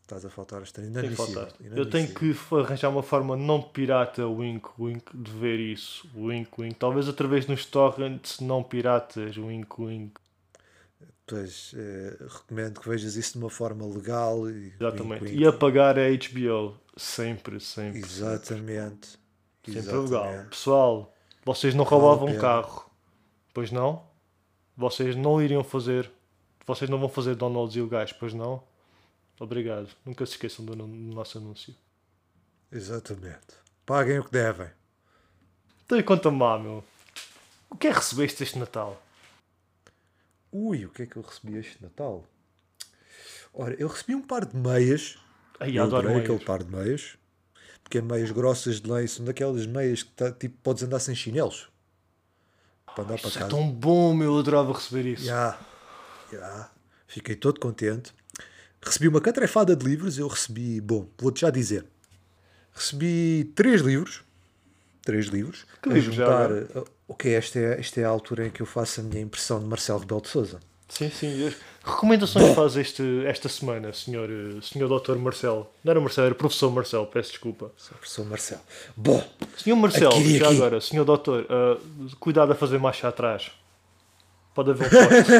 Estás 0.03 0.25
a 0.25 0.29
faltar. 0.29 0.61
Ainda 0.77 1.01
faltar. 1.15 1.47
ensino, 1.47 1.49
ainda 1.63 1.79
Eu 1.79 1.89
tenho 1.89 2.13
que 2.13 2.35
arranjar 2.55 2.89
uma 2.89 3.01
forma 3.01 3.37
não 3.37 3.61
pirata, 3.61 4.27
wink, 4.27 4.67
wink, 4.77 5.05
de 5.15 5.31
ver 5.31 5.59
isso. 5.59 6.07
Wink, 6.13 6.51
wink. 6.59 6.75
Talvez 6.75 7.07
através 7.07 7.47
nos 7.47 7.65
torrents 7.65 8.39
não 8.41 8.61
piratas, 8.61 9.37
wink, 9.37 9.67
wink. 9.81 10.13
Pois, 11.25 11.73
eh, 11.75 12.17
recomendo 12.19 12.81
que 12.81 12.89
vejas 12.89 13.15
isso 13.15 13.33
de 13.33 13.37
uma 13.39 13.49
forma 13.49 13.85
legal. 13.87 14.49
E, 14.49 14.73
Exatamente. 14.77 15.23
wink, 15.23 15.35
E 15.35 15.45
wink. 15.45 15.47
apagar 15.47 15.97
a 15.97 16.01
HBO. 16.11 16.75
Sempre, 16.97 17.59
sempre. 17.61 17.99
Exatamente. 17.99 19.17
Sempre 19.65 19.79
Exatamente. 19.79 20.11
legal. 20.11 20.45
Pessoal, 20.49 21.13
vocês 21.45 21.73
não 21.73 21.85
roubavam 21.85 22.27
um 22.27 22.37
carro. 22.37 22.91
Pois 23.53 23.71
não? 23.71 24.03
Vocês 24.75 25.15
não 25.15 25.41
iriam 25.41 25.63
fazer. 25.63 26.11
Vocês 26.67 26.89
não 26.89 26.99
vão 26.99 27.07
fazer 27.09 27.35
downloads 27.35 27.75
ilegais, 27.77 28.11
pois 28.11 28.33
não? 28.33 28.61
Obrigado. 29.39 29.89
Nunca 30.05 30.25
se 30.25 30.33
esqueçam 30.33 30.63
do, 30.65 30.75
no- 30.75 30.87
do 30.87 31.15
nosso 31.15 31.37
anúncio. 31.37 31.75
Exatamente. 32.71 33.55
Paguem 33.85 34.19
o 34.19 34.23
que 34.25 34.31
devem. 34.31 34.69
Então 35.85 35.97
e 35.99 36.03
conta-me 36.03 36.39
lá, 36.39 36.57
meu. 36.57 36.83
O 37.69 37.75
que 37.75 37.87
é 37.87 37.91
que 37.91 37.97
recebeste 37.97 38.43
este 38.43 38.57
Natal? 38.59 39.01
Ui, 40.51 40.85
o 40.85 40.89
que 40.89 41.03
é 41.03 41.05
que 41.05 41.17
eu 41.17 41.21
recebi 41.23 41.57
este 41.57 41.81
Natal? 41.81 42.23
Ora, 43.53 43.75
eu 43.79 43.87
recebi 43.87 44.15
um 44.15 44.21
par 44.21 44.45
de 44.45 44.55
meias. 44.55 45.17
Ai, 45.59 45.77
eu 45.77 45.83
adoro 45.83 46.07
meias. 46.09 46.23
aquele 46.23 46.43
par 46.45 46.63
de 46.63 46.71
meias. 46.71 47.17
Porque 47.83 47.97
é 47.97 48.01
meias 48.01 48.31
grossas 48.31 48.79
de 48.79 48.89
lei. 48.89 49.07
São 49.07 49.25
daquelas 49.25 49.65
meias 49.65 50.03
que 50.03 50.11
tá, 50.11 50.31
tipo, 50.31 50.57
podes 50.63 50.83
andar 50.83 50.99
sem 50.99 51.15
chinelos. 51.15 51.69
Para 52.85 53.03
andar 53.03 53.19
para 53.19 53.27
Isso 53.29 53.37
é 53.37 53.41
casa. 53.41 53.49
tão 53.51 53.69
bom, 53.69 54.13
meu. 54.13 54.33
Eu 54.33 54.39
adorava 54.39 54.71
receber 54.73 55.05
isso. 55.05 55.25
Já, 55.25 55.59
já. 56.31 56.71
Fiquei 57.07 57.35
todo 57.35 57.59
contente. 57.59 58.13
Recebi 58.85 59.07
uma 59.07 59.21
catrefada 59.21 59.75
de 59.75 59.85
livros. 59.85 60.17
Eu 60.17 60.27
recebi, 60.27 60.79
bom, 60.81 61.07
vou-te 61.17 61.41
já 61.41 61.49
dizer. 61.49 61.85
Recebi 62.73 63.51
três 63.55 63.81
livros. 63.81 64.21
Três 65.03 65.27
livros. 65.27 65.65
Que 65.81 65.89
a 65.89 65.93
livros 65.93 66.15
já 66.15 66.25
juntar. 66.25 66.45
agora? 66.45 66.67
Ok, 67.07 67.33
esta 67.33 67.59
é, 67.59 67.79
esta 67.79 68.01
é 68.01 68.05
a 68.05 68.09
altura 68.09 68.47
em 68.47 68.49
que 68.49 68.61
eu 68.61 68.65
faço 68.65 69.01
a 69.01 69.03
minha 69.03 69.21
impressão 69.21 69.59
de 69.59 69.65
Marcelo 69.65 69.99
Rebelo 69.99 70.21
de 70.21 70.29
Souza. 70.29 70.59
Sim, 70.89 71.09
sim. 71.09 71.51
Recomendações 71.83 72.53
faz 72.55 72.75
este, 72.77 73.03
esta 73.25 73.49
semana, 73.49 73.91
senhor, 73.93 74.29
eh, 74.29 74.59
senhor 74.61 74.87
Dr. 74.99 75.15
Marcelo? 75.17 75.67
Não 75.83 75.91
era 75.91 75.99
Marcelo, 75.99 76.27
era 76.27 76.35
professor 76.35 76.71
Marcelo, 76.71 77.07
peço 77.07 77.31
desculpa. 77.31 77.71
Professor 77.99 78.25
Marcelo. 78.25 78.61
Bom, 78.95 79.21
Senhor 79.57 79.75
Marcelo, 79.75 80.13
Aqui, 80.15 80.37
já 80.37 80.47
aqui. 80.47 80.55
agora, 80.55 80.79
senhor 80.79 81.03
doutor, 81.03 81.45
ah, 81.49 81.77
cuidado 82.19 82.51
a 82.51 82.55
fazer 82.55 82.77
marcha 82.79 83.07
atrás. 83.07 83.51
Pode 84.53 84.69
haver 84.71 84.87
um 84.87 84.89
poste. 84.89 85.31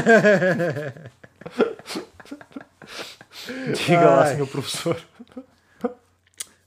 Diga 3.86 4.06
lá, 4.06 4.23
Ai. 4.25 4.34
senhor 4.34 4.47
professor. 4.47 4.97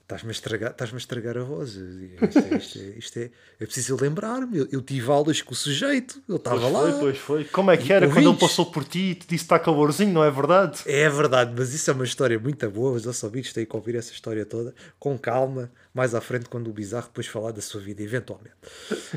Estás-me 0.03 0.29
a 0.29 0.33
estragar, 0.33 0.71
estás-me 0.71 0.97
a 0.97 0.99
estragar 0.99 1.37
a 1.37 1.43
voz. 1.43 1.75
Isto 1.75 2.39
é, 2.39 2.57
isto 2.59 2.79
é, 2.79 2.83
isto 2.97 3.19
é, 3.19 3.31
é 3.59 3.65
preciso 3.67 3.97
lembrar-me. 4.01 4.57
Eu, 4.59 4.69
eu 4.71 4.81
tive 4.81 5.11
aulas 5.11 5.43
com 5.43 5.53
o 5.53 5.57
sujeito, 5.57 6.23
ele 6.29 6.39
estava 6.39 6.61
Pois 6.61 6.73
lá. 6.73 6.81
foi, 6.93 7.01
pois 7.01 7.19
foi. 7.19 7.45
Como 7.47 7.73
é 7.73 7.77
que 7.77 7.93
era 7.93 8.07
quando 8.07 8.19
ele 8.19 8.27
Ouvintes? 8.29 8.49
passou 8.49 8.67
por 8.67 8.85
ti 8.85 8.99
e 9.01 9.15
te 9.17 9.23
disse 9.23 9.29
que 9.29 9.35
está 9.35 9.59
calorzinho, 9.59 10.13
não 10.13 10.23
é 10.23 10.31
verdade? 10.31 10.79
É 10.87 11.09
verdade, 11.11 11.53
mas 11.59 11.75
isso 11.75 11.91
é 11.91 11.93
uma 11.93 12.05
história 12.05 12.39
muito 12.39 12.71
boa. 12.71 12.93
Os 12.93 13.05
nossos 13.05 13.25
ouvintes 13.25 13.53
têm 13.53 13.67
que 13.67 13.75
ouvir 13.75 13.97
essa 13.97 14.13
história 14.13 14.47
toda 14.47 14.73
com 14.97 15.19
calma, 15.19 15.73
mais 15.93 16.15
à 16.15 16.21
frente, 16.21 16.45
quando 16.49 16.69
o 16.71 16.73
Bizarro 16.73 17.07
depois 17.07 17.27
falar 17.27 17.51
da 17.51 17.61
sua 17.61 17.81
vida, 17.81 18.01
eventualmente. 18.01 18.55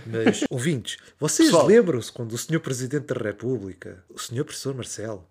Mas, 0.07 0.43
ouvintes, 0.49 0.97
vocês 1.19 1.51
lembram-se 1.51 2.11
quando 2.11 2.31
o 2.33 2.37
Sr. 2.37 2.59
Presidente 2.61 3.13
da 3.13 3.23
República, 3.23 4.03
o 4.09 4.17
Sr. 4.17 4.43
Professor 4.43 4.73
Marcelo, 4.73 5.23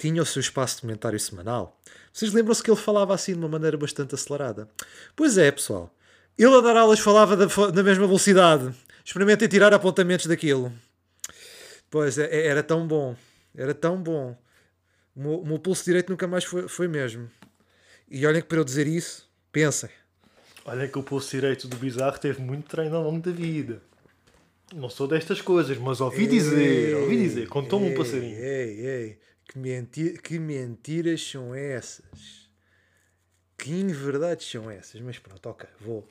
tinha 0.00 0.22
o 0.22 0.26
seu 0.26 0.40
espaço 0.40 0.76
de 0.76 0.80
comentário 0.82 1.20
semanal? 1.20 1.78
Vocês 2.12 2.32
lembram-se 2.32 2.62
que 2.62 2.70
ele 2.70 2.80
falava 2.80 3.14
assim 3.14 3.32
de 3.34 3.38
uma 3.38 3.48
maneira 3.48 3.76
bastante 3.76 4.14
acelerada? 4.14 4.66
Pois 5.14 5.36
é, 5.36 5.50
pessoal. 5.50 5.94
Ele 6.38 6.54
a 6.56 6.60
dar 6.60 6.76
aulas 6.76 6.98
falava 6.98 7.36
da, 7.36 7.82
mesma 7.82 8.06
velocidade. 8.06 8.74
Experimentem 9.04 9.46
tirar 9.46 9.74
apontamentos 9.74 10.24
daquilo. 10.26 10.72
Pois 11.90 12.16
é, 12.18 12.24
é- 12.24 12.46
era 12.46 12.62
tão 12.62 12.86
bom. 12.86 13.14
Era 13.54 13.74
tão 13.74 14.00
bom. 14.02 14.36
O 15.14 15.20
meu, 15.20 15.40
o 15.40 15.46
meu 15.46 15.58
pulso 15.58 15.84
direito 15.84 16.08
nunca 16.08 16.26
mais 16.26 16.44
foi, 16.44 16.66
foi 16.66 16.88
mesmo. 16.88 17.30
E 18.10 18.26
olhem 18.26 18.40
que 18.40 18.48
para 18.48 18.58
eu 18.58 18.64
dizer 18.64 18.86
isso, 18.86 19.28
pensem. 19.52 19.90
Olha 20.64 20.88
que 20.88 20.98
o 20.98 21.02
pulso 21.02 21.30
direito 21.30 21.68
do 21.68 21.76
bizarro 21.76 22.18
teve 22.18 22.40
muito 22.40 22.68
treino 22.68 22.96
ao 22.96 23.02
longo 23.02 23.20
da 23.20 23.30
vida. 23.30 23.82
Não 24.74 24.88
sou 24.88 25.06
destas 25.08 25.40
coisas, 25.40 25.76
mas 25.78 26.00
ouvi 26.00 26.26
dizer, 26.28 26.96
ouvi 26.96 27.16
dizer, 27.18 27.48
contou-me 27.48 27.86
um 27.86 27.90
Ei, 27.90 27.96
passarinho. 27.96 28.36
Ei, 28.38 28.86
ei, 28.86 29.18
que, 29.50 29.58
menti 29.58 30.16
que 30.22 30.38
mentiras 30.38 31.28
são 31.28 31.52
essas? 31.52 32.48
Que 33.58 33.72
inverdades 33.72 34.48
são 34.48 34.70
essas? 34.70 35.00
Mas 35.00 35.18
pronto, 35.18 35.48
ok, 35.48 35.68
vou, 35.80 36.08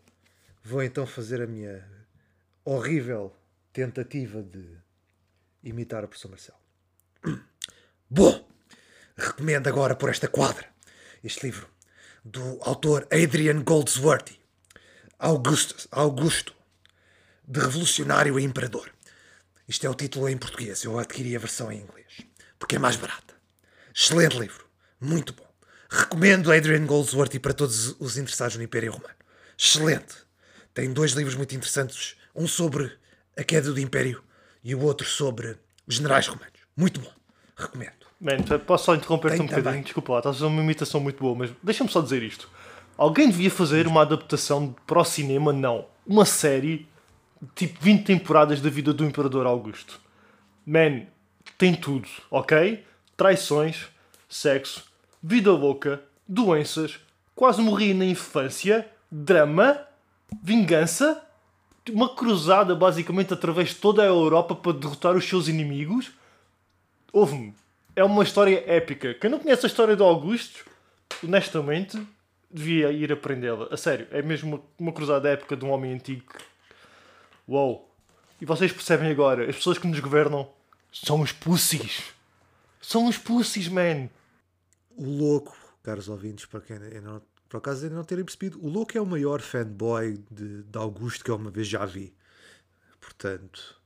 vou 0.62 0.84
então 0.84 1.08
fazer 1.08 1.42
a 1.42 1.48
minha 1.48 1.88
horrível 2.66 3.34
tentativa 3.72 4.44
de 4.44 4.78
imitar 5.64 6.04
o 6.04 6.08
professor 6.10 6.30
Marcelo. 6.30 6.60
Bom, 8.10 8.46
recomendo 9.16 9.68
agora 9.68 9.96
por 9.96 10.10
esta 10.10 10.28
quadra 10.28 10.68
este 11.24 11.46
livro 11.46 11.68
do 12.26 12.60
autor 12.62 13.08
Adrian 13.12 13.64
Goldsworthy, 13.64 14.38
Augusto, 15.18 15.88
Augusto 15.92 16.54
de 17.48 17.60
Revolucionário 17.62 18.36
a 18.36 18.42
Imperador. 18.42 18.92
Isto 19.66 19.88
é 19.88 19.90
o 19.90 19.96
título 19.96 20.28
em 20.28 20.38
português, 20.38 20.84
eu 20.84 21.00
adquiri 21.00 21.36
a 21.36 21.40
versão 21.40 21.72
em 21.72 21.82
inglês, 21.82 22.29
porque 22.60 22.76
é 22.76 22.80
mais 22.80 22.98
barata. 22.98 23.34
Excelente 23.96 24.38
livro, 24.38 24.66
muito 25.02 25.34
bom. 25.34 25.48
Recomendo 25.90 26.52
Adrian 26.52 26.86
Goldsworthy 26.86 27.40
para 27.40 27.54
todos 27.54 27.96
os 28.00 28.18
interessados 28.18 28.58
no 28.58 28.64
Império 28.64 28.92
Romano. 28.92 29.16
Excelente. 29.58 30.16
Tem 30.74 30.94
dois 30.94 31.14
livros 31.14 31.36
muito 31.36 31.56
interessantes, 31.56 32.16
um 32.36 32.48
sobre 32.48 32.92
a 33.36 33.44
queda 33.44 33.72
do 33.72 33.80
Império 33.80 34.24
e 34.64 34.76
o 34.76 34.82
outro 34.82 35.08
sobre 35.08 35.58
os 35.88 35.96
generais 35.96 36.28
romanos. 36.28 36.60
Muito 36.78 37.00
bom. 37.00 37.12
Recomendo. 37.58 38.00
Man, 38.22 38.44
posso 38.66 38.86
só 38.86 38.96
interromper-te 38.96 39.42
um 39.42 39.46
bocadinho? 39.46 39.64
também. 39.64 39.82
Desculpa 39.82 40.14
lá, 40.14 40.20
estás 40.20 40.36
a 40.36 40.40
fazer 40.40 40.52
uma 40.52 40.62
imitação 40.62 41.00
muito 41.00 41.20
boa, 41.22 41.36
mas 41.36 41.52
deixa-me 41.64 41.90
só 41.90 42.02
dizer 42.02 42.22
isto. 42.22 42.50
Alguém 42.98 43.30
devia 43.30 43.50
fazer 43.50 43.88
uma 43.88 44.02
adaptação 44.02 44.76
para 44.86 45.00
o 45.00 45.06
cinema, 45.06 45.54
não. 45.54 45.86
Uma 46.06 46.26
série, 46.26 46.88
tipo 47.56 47.80
20 47.82 48.04
temporadas 48.04 48.62
da 48.62 48.70
vida 48.70 48.94
do 48.94 49.06
Imperador 49.06 49.46
Augusto. 49.46 50.00
Man, 50.66 51.04
tem 51.60 51.76
tudo, 51.76 52.08
ok? 52.32 52.86
Traições, 53.18 53.90
sexo, 54.30 54.86
vida 55.22 55.52
louca, 55.52 56.02
doenças, 56.26 56.98
quase 57.36 57.62
morri 57.62 57.94
na 57.94 58.06
infância, 58.06 58.90
drama, 59.12 59.78
vingança, 60.42 61.22
uma 61.90 62.16
cruzada 62.16 62.74
basicamente 62.74 63.34
através 63.34 63.70
de 63.70 63.76
toda 63.76 64.02
a 64.02 64.06
Europa 64.06 64.56
para 64.56 64.72
derrotar 64.72 65.18
os 65.18 65.28
seus 65.28 65.50
inimigos. 65.50 66.12
Ouve-me, 67.12 67.54
é 67.94 68.06
uma 68.06 68.24
história 68.24 68.64
épica. 68.66 69.14
Quem 69.16 69.30
não 69.30 69.40
conhece 69.40 69.66
a 69.66 69.68
história 69.68 69.98
do 69.98 70.06
Augusto, 70.06 70.66
honestamente, 71.22 72.02
devia 72.50 72.90
ir 72.90 73.12
aprendê-la. 73.12 73.68
A 73.70 73.76
sério, 73.76 74.08
é 74.12 74.22
mesmo 74.22 74.56
uma, 74.56 74.64
uma 74.80 74.94
cruzada 74.94 75.28
épica 75.28 75.58
de 75.58 75.66
um 75.66 75.72
homem 75.72 75.92
antigo. 75.92 76.24
Uou! 77.46 77.94
E 78.40 78.46
vocês 78.46 78.72
percebem 78.72 79.12
agora, 79.12 79.50
as 79.50 79.58
pessoas 79.58 79.78
que 79.78 79.88
nos 79.88 80.00
governam 80.00 80.48
são 80.92 81.22
os 81.22 81.32
pussies. 81.32 82.04
São 82.82 83.08
os 83.08 83.18
pussies, 83.18 83.68
man. 83.68 84.10
O 84.96 85.06
Louco, 85.06 85.56
caros 85.84 86.10
ouvintes, 86.10 86.46
para 86.46 86.62
quem 86.62 86.78
ainda 86.78 87.02
não, 87.02 87.22
por 87.48 87.58
acaso 87.58 87.84
ainda 87.84 87.96
não 87.96 88.04
terem 88.04 88.24
percebido, 88.24 88.60
o 88.64 88.70
Louco 88.70 88.98
é 88.98 89.02
o 89.02 89.06
maior 89.06 89.42
fanboy 89.42 90.20
de, 90.30 90.64
de 90.64 90.78
Augusto 90.78 91.24
que 91.24 91.32
eu 91.32 91.36
uma 91.36 91.52
vez 91.52 91.68
já 91.68 91.86
vi. 91.86 92.14
Portanto, 93.00 93.80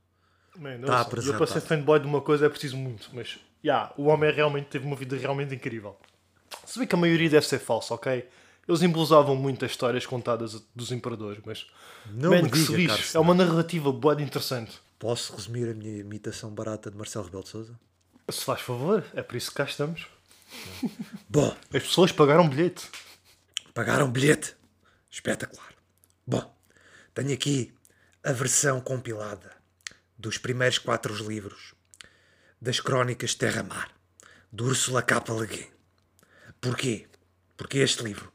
Man, 0.56 0.80
Tá 0.80 0.98
ouçam, 0.98 0.98
eu 0.98 1.08
para 1.10 1.22
ser 1.22 1.34
apresentado. 1.34 1.62
fanboy 1.66 2.00
de 2.00 2.06
uma 2.06 2.20
coisa 2.20 2.46
é 2.46 2.48
preciso 2.48 2.76
muito, 2.76 3.10
mas 3.12 3.38
yeah, 3.64 3.92
o 3.96 4.04
homem 4.04 4.30
realmente 4.32 4.66
teve 4.66 4.86
uma 4.86 4.96
vida 4.96 5.16
realmente 5.16 5.54
incrível. 5.54 5.96
Se 6.64 6.78
bem 6.78 6.86
que 6.86 6.94
a 6.94 6.98
maioria 6.98 7.28
deve 7.28 7.46
ser 7.46 7.58
falsa, 7.58 7.94
ok? 7.94 8.28
Eles 8.66 8.80
embolosavam 8.82 9.36
muito 9.36 9.64
as 9.64 9.72
histórias 9.72 10.06
contadas 10.06 10.64
dos 10.74 10.90
imperadores, 10.90 11.42
mas 11.44 11.66
não 12.06 12.30
man, 12.30 12.42
me 12.42 12.50
que 12.50 12.58
se 12.58 12.66
diga, 12.66 12.76
lixe, 12.78 12.88
Carlos, 12.88 13.14
é 13.14 13.18
uma 13.18 13.34
narrativa 13.34 13.92
boa 13.92 14.16
de 14.16 14.22
interessante. 14.22 14.80
Posso 15.04 15.36
resumir 15.36 15.68
a 15.68 15.74
minha 15.74 15.98
imitação 15.98 16.48
barata 16.54 16.90
de 16.90 16.96
Marcelo 16.96 17.26
Rebelo 17.26 17.42
de 17.42 17.50
Sousa? 17.50 17.78
Se 18.30 18.42
faz 18.42 18.62
favor, 18.62 19.04
é 19.12 19.22
por 19.22 19.36
isso 19.36 19.50
que 19.50 19.56
cá 19.56 19.64
estamos. 19.64 20.06
Bom, 21.28 21.54
As 21.74 21.82
pessoas 21.82 22.10
pagaram 22.10 22.48
bilhete. 22.48 22.88
pagaram 23.74 24.10
bilhete. 24.10 24.56
Espetacular. 25.10 25.74
Bom, 26.26 26.56
tenho 27.12 27.34
aqui 27.34 27.74
a 28.24 28.32
versão 28.32 28.80
compilada 28.80 29.54
dos 30.16 30.38
primeiros 30.38 30.78
quatro 30.78 31.12
livros 31.28 31.74
das 32.58 32.80
Crónicas 32.80 33.34
Terra-Mar, 33.34 33.92
de 34.50 34.62
Úrsula 34.62 35.02
K. 35.02 35.22
Le 35.38 35.46
Guin. 35.46 35.66
Porquê? 36.62 37.06
Porque 37.58 37.76
este 37.80 38.02
livro? 38.02 38.32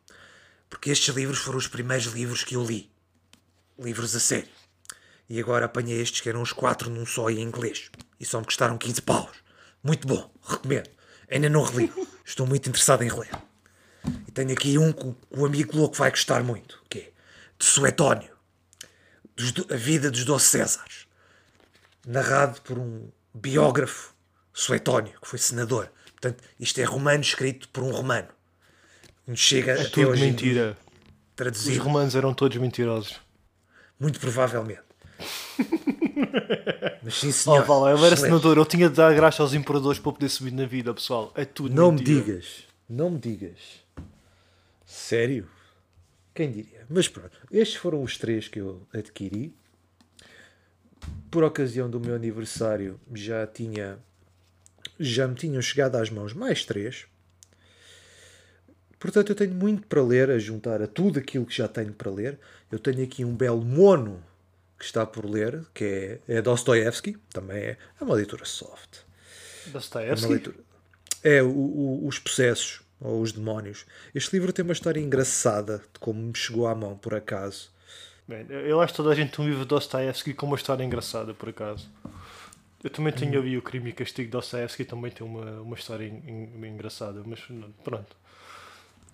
Porque 0.70 0.92
estes 0.92 1.16
livros 1.16 1.40
foram 1.40 1.58
os 1.58 1.68
primeiros 1.68 2.06
livros 2.14 2.44
que 2.44 2.56
eu 2.56 2.64
li. 2.64 2.92
Livros 3.80 4.16
a 4.16 4.20
sério. 4.20 4.59
E 5.30 5.40
agora 5.40 5.66
apanhei 5.66 6.02
estes 6.02 6.22
que 6.22 6.30
eram 6.30 6.42
os 6.42 6.52
quatro 6.52 6.90
num 6.90 7.06
só 7.06 7.30
em 7.30 7.40
inglês. 7.42 7.92
E 8.20 8.26
só 8.26 8.40
me 8.40 8.46
custaram 8.46 8.78
15 8.78 9.02
paus. 9.02 9.38
Muito 9.84 10.08
bom, 10.08 10.30
recomendo. 10.44 10.90
Ainda 11.30 11.48
não 11.50 11.62
reli. 11.64 11.92
Estou 12.26 12.48
muito 12.48 12.68
interessado 12.68 13.04
em 13.04 13.10
reler. 13.10 13.32
E 14.28 14.32
tenho 14.32 14.52
aqui 14.52 14.78
um 14.78 14.92
que 14.92 15.06
o- 15.30 15.46
amigo 15.46 15.78
louco 15.78 15.96
vai 15.96 16.10
gostar 16.10 16.44
muito, 16.44 16.82
que 16.90 17.00
é 17.00 17.12
de 17.60 17.66
Suetónio. 17.66 18.32
Do- 19.36 19.74
a 19.74 19.78
vida 19.78 20.10
dos 20.10 20.26
Doze 20.26 20.46
Césares. 20.46 21.08
Narrado 22.06 22.60
por 22.62 22.78
um 22.80 23.10
biógrafo 23.34 24.14
suetónio, 24.54 25.14
que 25.22 25.28
foi 25.28 25.38
senador. 25.38 25.92
Portanto, 26.12 26.44
isto 26.60 26.80
é 26.82 26.84
romano 26.84 27.22
escrito 27.22 27.70
por 27.70 27.84
um 27.84 27.92
romano. 27.92 28.28
Nos 29.28 29.40
chega 29.40 29.74
É 29.74 29.82
até 29.82 29.90
tudo 29.90 30.10
hoje 30.10 30.24
mentira. 30.26 30.76
Os 30.82 31.36
traduzido, 31.36 31.84
romanos 31.84 32.16
eram 32.16 32.34
todos 32.34 32.58
mentirosos. 32.58 33.20
muito 34.00 34.20
provavelmente. 34.20 34.82
Mas 37.04 37.16
sim, 37.16 37.30
Oh, 37.30 37.32
senhor. 37.32 37.66
vá 37.66 37.78
lá, 37.78 37.92
eu 37.92 38.06
era 38.06 38.16
senador, 38.16 38.58
eu 38.58 38.66
tinha 38.66 38.90
de 38.90 38.96
dar 38.96 39.14
graça 39.14 39.42
aos 39.44 39.54
imperadores 39.54 40.00
para 40.00 40.12
poder 40.12 40.30
subir 40.30 40.52
na 40.52 40.66
vida, 40.66 40.94
pessoal. 40.94 41.32
É 41.36 41.46
tudo 41.46 41.74
Não 41.76 41.92
me 41.92 41.98
mentira. 42.00 42.22
digas. 42.22 42.64
Não 42.90 43.10
me 43.12 43.20
digas. 43.20 43.58
Sério? 44.86 45.48
Quem 46.34 46.52
diria? 46.52 46.86
Mas 46.90 47.08
pronto, 47.08 47.38
estes 47.52 47.78
foram 47.78 48.02
os 48.04 48.18
três 48.18 48.48
que 48.48 48.60
eu 48.60 48.82
adquiri. 48.94 49.54
Por 51.30 51.44
ocasião 51.44 51.90
do 51.90 52.00
meu 52.00 52.16
aniversário 52.16 53.00
já 53.14 53.46
tinha 53.46 54.00
já 55.00 55.28
me 55.28 55.36
tinham 55.36 55.62
chegado 55.62 55.96
às 55.96 56.10
mãos 56.10 56.34
mais 56.34 56.66
três. 56.66 57.06
Portanto, 59.00 59.30
eu 59.30 59.36
tenho 59.36 59.54
muito 59.54 59.88
para 59.88 60.02
ler, 60.04 60.30
a 60.30 60.38
juntar 60.38 60.82
a 60.82 60.88
tudo 60.88 61.20
aquilo 61.20 61.46
que 61.46 61.56
já 61.56 61.68
tenho 61.70 61.94
para 61.94 62.12
ler. 62.12 62.38
Eu 62.70 62.78
tenho 62.80 63.02
aqui 63.04 63.24
um 63.24 63.34
belo 63.34 63.64
mono 63.64 64.22
que 64.80 64.86
está 64.86 65.06
por 65.06 65.26
ler, 65.26 65.64
que 65.74 66.20
é, 66.28 66.38
é 66.38 66.42
Dostoevsky, 66.42 67.18
também 67.34 67.58
é, 67.58 67.78
é 68.00 68.04
uma 68.04 68.16
leitura 68.16 68.46
soft. 68.46 69.00
É 69.66 69.68
uma 69.68 69.74
Dostoevsky? 69.74 70.28
leitura. 70.28 70.58
É, 71.22 71.44
o- 71.44 71.50
o- 71.50 72.08
os 72.08 72.18
possessos, 72.18 72.82
ou 73.02 73.22
os 73.22 73.32
demónios. 73.34 73.86
Este 74.16 74.32
livro 74.34 74.54
tem 74.54 74.64
uma 74.64 74.74
história 74.74 75.00
engraçada 75.02 75.80
de 75.80 76.00
como 76.00 76.22
me 76.22 76.36
chegou 76.36 76.66
à 76.68 76.74
mão, 76.74 76.98
por 76.98 77.14
acaso. 77.14 77.70
Man, 78.28 78.46
eu- 78.50 78.80
acho 78.80 78.94
que 78.94 78.98
toda 78.98 79.12
a 79.12 79.16
gente 79.16 79.36
tem 79.36 79.44
um 79.44 79.48
livro 79.50 79.64
de 79.64 79.70
Dostoevsky 79.70 80.34
com 80.34 80.46
uma 80.46 80.56
história 80.56 80.84
engraçada, 80.84 81.34
por 81.34 81.50
acaso. 81.50 81.90
Eu 82.82 82.90
também 82.90 83.12
tenho 83.12 83.36
Hum. 83.38 83.42
ali 83.44 83.58
o 83.58 83.62
Crime 83.62 83.90
e 83.90 83.94
Castigo 83.94 84.28
de 84.28 84.32
Dostoevsky, 84.32 84.86
também 84.86 85.12
tem 85.12 85.28
uma, 85.28 85.60
uma 85.62 85.76
história 85.76 86.06
en- 86.06 86.24
en- 86.26 86.66
engraçada, 86.68 87.22
mas 87.26 87.42
pronto. 87.84 88.16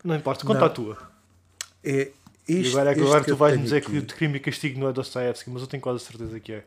Não 0.03 0.15
importa, 0.15 0.45
conta 0.45 0.59
Não. 0.59 0.67
a 0.67 0.69
tua. 0.69 0.97
É, 1.83 2.11
E 2.47 2.61
este, 2.61 2.71
agora, 2.71 2.91
agora 2.91 3.23
tu 3.23 3.29
eu 3.31 3.35
vais 3.35 3.53
tenho 3.53 3.63
dizer 3.63 3.77
aqui, 3.77 3.91
que 3.91 3.97
o 3.97 4.05
Crime 4.05 4.37
e 4.37 4.39
Castigo 4.39 4.79
não 4.79 4.87
é 4.87 4.93
Dostoevsky, 4.93 5.49
mas 5.49 5.61
eu 5.61 5.67
tenho 5.67 5.81
quase 5.81 6.03
certeza 6.03 6.39
que 6.39 6.53
é. 6.53 6.63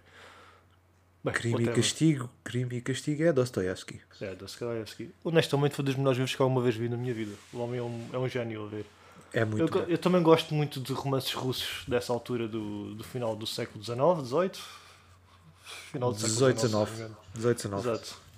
Bem, 1.22 1.34
Crime 1.34 1.64
e. 1.64 1.68
Castigo, 1.68 2.30
Crime 2.42 2.76
e 2.76 2.80
Castigo 2.80 3.22
é 3.22 3.32
Dostoevsky. 3.32 4.00
É, 4.20 4.34
Dostoevsky. 4.34 5.10
Honestamente, 5.24 5.74
foi 5.74 5.84
dos 5.84 5.94
melhores 5.94 6.18
livros 6.18 6.34
que 6.34 6.42
alguma 6.42 6.60
vez 6.60 6.74
vi 6.74 6.88
na 6.88 6.96
minha 6.96 7.14
vida. 7.14 7.32
O 7.52 7.58
homem 7.58 7.78
é 7.78 7.82
um, 7.82 8.08
é 8.12 8.18
um 8.18 8.28
gênio 8.28 8.64
a 8.64 8.68
ver. 8.68 8.86
É 9.32 9.44
muito 9.44 9.78
Eu, 9.78 9.84
eu 9.84 9.98
também 9.98 10.22
gosto 10.22 10.54
muito 10.54 10.80
de 10.80 10.92
romances 10.92 11.32
russos 11.32 11.84
dessa 11.86 12.12
altura 12.12 12.48
do, 12.48 12.94
do 12.94 13.04
final 13.04 13.36
do 13.36 13.46
século 13.46 13.84
XIX, 13.84 13.98
XVIII. 14.26 14.50
Final 15.92 16.12
do 16.12 16.18
século 16.18 16.54
18, 16.54 16.60
XIX. 16.60 16.70
19. 16.70 16.70
se 16.70 16.72
não 16.72 16.86
me 16.86 16.94
engano. 16.94 17.16
18, 17.34 17.56
19. 17.56 17.88
Exato. 17.88 18.28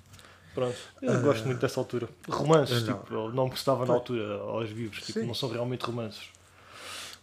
Pronto. 0.55 0.77
Eu 1.01 1.21
gosto 1.21 1.47
muito 1.47 1.61
dessa 1.61 1.81
altura. 1.81 2.09
Romances, 2.29 2.83
não. 2.83 2.99
tipo, 2.99 3.15
o 3.15 3.33
nome 3.33 3.51
que 3.51 3.67
na 3.67 3.95
altura 3.95 4.35
aos 4.35 4.69
vivos, 4.69 4.99
tipo, 4.99 5.21
Sim. 5.21 5.27
não 5.27 5.35
são 5.35 5.49
realmente 5.49 5.83
romances. 5.83 6.29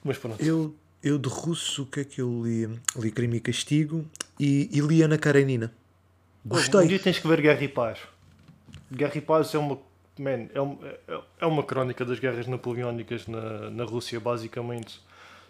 Mas 0.03 0.17
pronto. 0.17 0.41
Eu, 0.43 0.75
eu 1.03 1.17
de 1.17 1.27
russo, 1.29 1.83
o 1.83 1.85
que 1.85 1.99
é 2.01 2.03
que 2.03 2.21
eu 2.21 2.43
li? 2.45 2.67
Li 2.95 3.11
Crime 3.11 3.37
e 3.37 3.39
Castigo 3.39 4.05
e, 4.39 4.69
e 4.71 4.79
li 4.81 5.01
Ana 5.01 5.17
Karenina. 5.17 5.73
Um 6.45 6.49
Gostei. 6.49 6.87
dia 6.87 6.99
tens 6.99 7.19
que 7.19 7.27
ver 7.27 7.41
Guerra 7.41 7.63
e 7.63 7.67
Paz. 7.67 7.99
Guerra 8.91 9.17
e 9.17 9.21
Paz 9.21 9.53
é 9.53 9.57
uma. 9.57 9.77
Man, 10.19 10.47
é, 10.53 10.61
um- 10.61 10.79
é- 11.07 11.19
é 11.41 11.45
uma 11.45 11.61
crónica 11.61 12.03
das 12.03 12.17
guerras 12.19 12.47
napoleónicas 12.47 13.27
na, 13.27 13.69
na 13.69 13.83
Rússia, 13.83 14.19
basicamente 14.19 14.99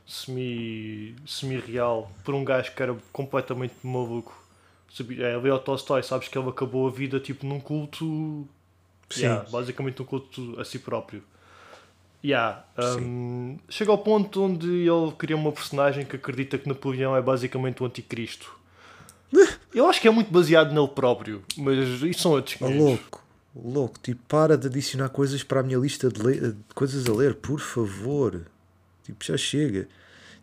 semi- 0.05 1.15
semi-real, 1.25 2.11
por 2.23 2.33
um 2.35 2.43
gajo 2.43 2.73
que 2.73 2.81
era 2.83 2.95
completamente 3.13 3.75
maluco. 3.83 4.35
É, 5.19 5.37
Leo 5.37 5.59
Tolstói, 5.59 6.01
sabes 6.03 6.27
que 6.27 6.37
ele 6.37 6.49
acabou 6.49 6.87
a 6.87 6.91
vida 6.91 7.19
tipo 7.19 7.45
num 7.45 7.59
culto. 7.59 8.47
Sim. 9.09 9.21
Yeah, 9.21 9.49
basicamente 9.49 10.01
um 10.01 10.05
culto 10.05 10.59
a 10.59 10.65
si 10.65 10.79
próprio. 10.79 11.23
Yeah, 12.23 12.63
um, 12.99 13.57
chega 13.69 13.91
ao 13.91 13.97
ponto 13.99 14.43
onde 14.43 14.67
ele 14.67 15.11
cria 15.17 15.35
uma 15.35 15.51
personagem 15.51 16.03
que 16.05 16.15
acredita 16.15 16.57
que 16.57 16.67
Napoleão 16.67 17.15
é 17.15 17.21
basicamente 17.21 17.81
o 17.81 17.85
anticristo. 17.85 18.51
Eu 19.73 19.87
acho 19.87 20.01
que 20.01 20.07
é 20.07 20.11
muito 20.11 20.31
baseado 20.31 20.73
nele 20.73 20.87
próprio, 20.87 21.43
mas 21.57 21.77
isso 22.01 22.21
são 22.21 22.31
outros 22.31 22.55
Oh, 22.59 22.65
500. 22.67 22.79
louco, 22.83 23.23
louco, 23.55 23.99
tipo, 24.01 24.21
para 24.27 24.57
de 24.57 24.67
adicionar 24.67 25.09
coisas 25.09 25.43
para 25.43 25.59
a 25.59 25.63
minha 25.63 25.77
lista 25.77 26.09
de, 26.09 26.51
de 26.51 26.57
coisas 26.73 27.07
a 27.07 27.13
ler, 27.13 27.35
por 27.35 27.59
favor. 27.59 28.41
Tipo, 29.03 29.23
já 29.23 29.37
chega. 29.37 29.87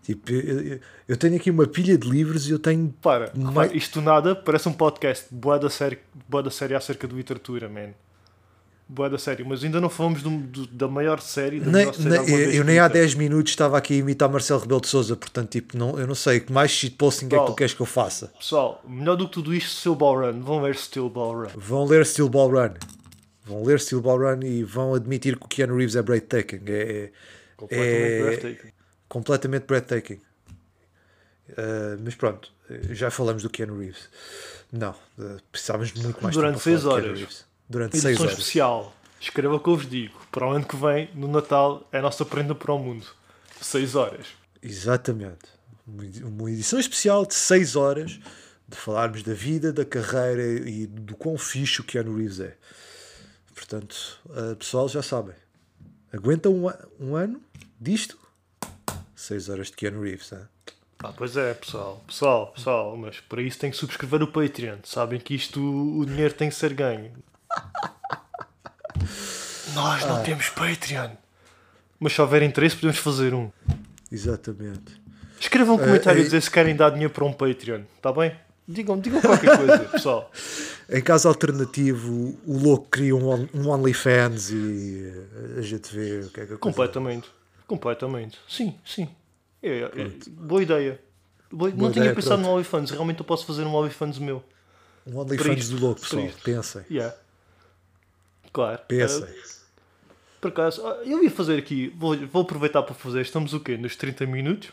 Tipo, 0.04 0.30
eu, 0.32 0.80
eu- 1.08 1.16
tenho 1.16 1.34
aqui 1.36 1.50
uma 1.50 1.66
pilha 1.66 1.96
de 1.98 2.08
livros 2.08 2.46
e 2.48 2.52
eu 2.52 2.58
tenho. 2.58 2.94
Para, 3.02 3.32
Mai- 3.34 3.46
repara, 3.66 3.76
isto 3.76 4.00
nada 4.02 4.34
parece 4.36 4.68
um 4.68 4.72
podcast 4.72 5.26
boa 5.30 5.58
da 5.58 5.68
série, 5.70 5.98
boa 6.28 6.42
da 6.42 6.50
série 6.50 6.74
acerca 6.74 7.08
de 7.08 7.14
literatura, 7.14 7.68
man. 7.68 7.90
Boa 8.86 9.08
da 9.08 9.16
série, 9.16 9.42
mas 9.44 9.64
ainda 9.64 9.80
não 9.80 9.88
falamos 9.88 10.22
do- 10.22 10.30
do- 10.38 10.66
da 10.66 10.86
maior 10.86 11.18
série. 11.20 11.58
Da 11.58 11.70
Nem, 11.70 11.90
série 11.92 12.08
nem- 12.08 12.30
eu, 12.30 12.50
eu 12.52 12.64
nem 12.64 12.78
há 12.78 12.82
escrita. 12.86 12.98
10 13.06 13.14
minutos 13.14 13.52
estava 13.52 13.78
aqui 13.78 13.94
a 13.94 13.96
imitar 13.96 14.28
Marcelo 14.30 14.60
Rebelo 14.60 14.80
de 14.80 14.88
Souza, 14.88 15.16
portanto, 15.16 15.50
tipo, 15.50 15.76
não, 15.76 15.98
eu 15.98 16.06
não 16.06 16.14
sei 16.14 16.38
que 16.40 16.52
mais 16.52 16.70
shitposting 16.70 17.26
é 17.26 17.28
que 17.30 17.46
tu 17.46 17.54
queres 17.54 17.72
que 17.72 17.80
eu 17.80 17.86
faça. 17.86 18.28
Pessoal, 18.38 18.82
melhor 18.86 19.16
do 19.16 19.26
que 19.26 19.32
tudo 19.32 19.54
isto, 19.54 19.70
Steel 19.70 19.94
Ball 19.94 20.20
Run. 20.20 20.40
Vão 20.42 20.60
ver 20.62 20.76
Steel 20.76 21.08
Ball 21.08 21.32
Run. 21.34 21.48
Vão 21.56 21.86
ler 21.86 22.04
Steel 22.04 22.28
Ball 22.28 22.50
Run. 22.50 22.74
Vão 23.46 23.62
ler 23.64 23.80
Steel 23.80 24.02
Ball 24.02 24.18
Run 24.18 24.42
e 24.42 24.62
vão 24.62 24.94
admitir 24.94 25.38
que 25.38 25.46
o 25.46 25.48
Keanu 25.48 25.76
Reeves 25.76 25.96
é 25.96 26.02
breathtaking. 26.02 26.60
É, 26.66 26.82
é 27.04 27.10
Completamente 27.56 28.12
É- 28.12 28.22
breathtaking. 28.22 28.68
completamente 29.08 29.64
breathtaking. 29.66 30.20
Uh, 31.50 32.00
mas 32.02 32.14
pronto, 32.14 32.50
já 32.90 33.10
falamos 33.10 33.42
do 33.42 33.50
Keanu 33.50 33.78
Reeves. 33.78 34.08
Não, 34.72 34.90
uh, 35.18 35.36
precisávamos 35.52 35.92
muito 35.94 36.22
mais 36.22 36.34
Durante 36.34 36.54
tempo 36.54 36.62
para 36.64 36.72
seis 36.72 36.82
falar 36.82 37.00
de 37.00 37.08
horas. 37.08 37.44
Durante 37.74 37.92
6 37.98 38.04
Edição 38.04 38.26
horas. 38.26 38.38
especial. 38.38 38.96
Escreva 39.20 39.56
o 39.56 39.60
que 39.60 39.68
eu 39.68 39.76
vos 39.76 39.88
digo. 39.90 40.16
Para 40.30 40.46
o 40.46 40.50
ano 40.52 40.64
que 40.64 40.76
vem, 40.76 41.10
no 41.12 41.26
Natal, 41.26 41.88
é 41.90 41.98
a 41.98 42.02
nossa 42.02 42.24
prenda 42.24 42.54
para 42.54 42.72
o 42.72 42.78
mundo. 42.78 43.04
6 43.60 43.96
horas. 43.96 44.28
Exatamente. 44.62 45.46
Uma 45.84 46.04
edi- 46.04 46.22
Uma 46.22 46.50
edição 46.52 46.78
especial 46.78 47.26
de 47.26 47.34
6 47.34 47.74
horas 47.74 48.12
de 48.68 48.76
falarmos 48.76 49.24
da 49.24 49.34
vida, 49.34 49.72
da 49.72 49.84
carreira 49.84 50.42
e 50.70 50.86
do 50.86 51.16
quão 51.16 51.36
fixe 51.36 51.80
o 51.80 51.84
Keanu 51.84 52.16
Reeves 52.16 52.38
é. 52.38 52.56
Portanto, 53.54 54.20
uh, 54.26 54.54
pessoal, 54.56 54.88
já 54.88 55.02
sabem. 55.02 55.34
Aguenta 56.12 56.48
um, 56.48 56.68
um 57.00 57.16
ano 57.16 57.40
disto? 57.80 58.16
6 59.16 59.48
horas 59.48 59.66
de 59.66 59.72
Keanu 59.72 60.02
Reeves. 60.02 60.30
hein? 60.32 60.38
Ah, 61.00 61.12
pois 61.12 61.36
é, 61.36 61.52
pessoal. 61.54 62.02
Pessoal, 62.06 62.52
pessoal, 62.52 62.96
mas 62.96 63.18
para 63.20 63.42
isso 63.42 63.58
tem 63.58 63.70
que 63.70 63.76
subscrever 63.76 64.22
o 64.22 64.28
Patreon. 64.28 64.78
Sabem 64.84 65.18
que 65.18 65.34
isto, 65.34 65.60
o 65.60 66.06
dinheiro 66.06 66.32
tem 66.34 66.48
que 66.48 66.54
ser 66.54 66.72
ganho. 66.72 67.12
Nós 69.74 70.04
não 70.06 70.22
temos 70.22 70.48
Patreon. 70.50 71.10
Mas 71.98 72.12
se 72.12 72.20
houver 72.20 72.42
interesse, 72.42 72.76
podemos 72.76 72.98
fazer 72.98 73.34
um. 73.34 73.50
Exatamente. 74.10 75.00
Escrevam 75.40 75.74
um 75.76 75.78
comentário 75.78 76.20
a 76.20 76.24
dizer 76.24 76.40
se 76.42 76.50
querem 76.50 76.74
dar 76.76 76.90
dinheiro 76.90 77.12
para 77.12 77.24
um 77.24 77.32
Patreon. 77.32 77.82
Está 77.96 78.12
bem? 78.12 78.34
Digam, 78.66 78.98
digam 78.98 79.20
qualquer 79.20 79.56
coisa, 79.58 79.78
pessoal. 79.80 80.30
Em 80.88 81.02
caso 81.02 81.28
alternativo, 81.28 82.38
o 82.46 82.58
louco 82.58 82.88
cria 82.88 83.14
um, 83.14 83.48
um 83.54 83.68
OnlyFans 83.68 84.50
e 84.50 85.12
uh, 85.56 85.58
a 85.58 85.62
gente 85.62 85.94
vê 85.94 86.20
o 86.20 86.30
que 86.30 86.40
é 86.40 86.46
que 86.46 86.54
a 86.54 86.56
coisa- 86.56 86.58
Completamente. 86.58 87.28
Completamente. 87.66 88.38
Sim, 88.48 88.78
sim. 88.84 89.08
É, 89.62 89.80
é, 89.80 90.10
boa 90.30 90.62
ideia. 90.62 91.00
Boa- 91.50 91.70
não 91.70 91.76
Boa 91.76 91.90
tinha 91.92 92.04
ideia, 92.04 92.14
pensado 92.14 92.36
pronto. 92.36 92.46
no 92.48 92.54
OnlyFans. 92.54 92.90
Realmente 92.90 93.18
eu 93.20 93.24
posso 93.24 93.44
fazer 93.46 93.64
um 93.64 93.74
OnlyFans 93.74 94.18
meu. 94.18 94.42
Um 95.06 95.18
OnlyFans 95.18 95.68
do 95.68 95.78
louco, 95.78 96.00
pessoal. 96.00 96.28
Pensem. 96.42 96.82
Yeah. 96.90 97.14
Claro. 98.54 98.80
Pensem. 98.86 99.24
Eh, 99.24 99.34
por 100.40 100.48
acaso, 100.48 100.86
ah, 100.86 101.02
eu 101.04 101.22
ia 101.22 101.30
fazer 101.30 101.58
aqui, 101.58 101.92
vou, 101.96 102.16
vou 102.16 102.42
aproveitar 102.42 102.82
para 102.82 102.94
fazer. 102.94 103.20
Estamos 103.20 103.52
o 103.52 103.60
quê? 103.60 103.76
Nos 103.76 103.96
30 103.96 104.24
minutos? 104.26 104.70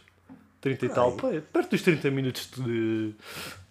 30 0.62 0.86
e 0.86 0.90
tal? 0.90 1.14
Perto 1.14 1.72
dos 1.72 1.82
30 1.82 2.12
minutos 2.12 2.48
de, 2.56 3.16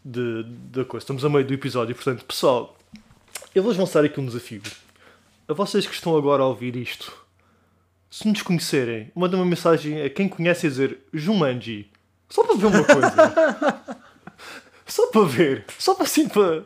de, 0.05 0.42
da 0.73 0.85
coisa. 0.85 1.05
Estamos 1.05 1.25
a 1.25 1.29
meio 1.29 1.46
do 1.46 1.55
episódio. 1.55 1.94
Portanto, 1.94 2.25
pessoal, 2.25 2.77
eu 3.55 3.62
vou-vos 3.62 3.79
lançar 3.79 4.05
aqui 4.05 4.18
um 4.18 4.27
desafio. 4.27 4.61
A 5.46 5.53
vocês 5.53 5.87
que 5.87 5.94
estão 5.94 6.16
agora 6.16 6.42
a 6.42 6.46
ouvir 6.46 6.75
isto, 6.75 7.16
se 8.11 8.27
nos 8.27 8.42
conhecerem, 8.42 9.12
mandem 9.14 9.38
uma 9.38 9.46
mensagem 9.46 10.03
a 10.03 10.11
quem 10.11 10.29
conhece 10.29 10.66
a 10.66 10.70
dizer 10.70 10.99
Jumanji. 11.14 11.88
Só 12.29 12.42
para 12.44 12.57
ver 12.57 12.66
uma 12.66 12.85
coisa. 12.85 13.96
Só 14.87 15.07
para 15.07 15.25
ver. 15.27 15.64
Só 15.79 15.94
para 15.94 16.05
assim 16.05 16.29
para, 16.29 16.64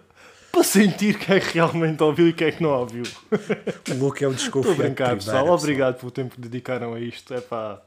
para 0.54 0.64
sentir 0.64 1.18
quem 1.18 1.36
é 1.36 1.40
que 1.40 1.54
realmente 1.54 2.02
ouviu 2.02 2.28
e 2.28 2.32
quem 2.32 2.48
é 2.48 2.52
que 2.52 2.62
não 2.62 2.70
ouviu. 2.70 3.02
O 3.90 3.94
louco 3.98 4.24
é 4.24 4.28
um 4.28 4.30
Estou 4.32 4.60
a 4.62 4.62
desconfiado. 4.62 4.76
brincar, 4.76 5.14
pessoal. 5.16 5.36
primeira, 5.36 5.54
Obrigado 5.60 5.98
pelo 5.98 6.10
tempo 6.10 6.34
que 6.34 6.40
dedicaram 6.40 6.94
a 6.94 7.00
isto. 7.00 7.34
É 7.34 7.40
pá. 7.40 7.80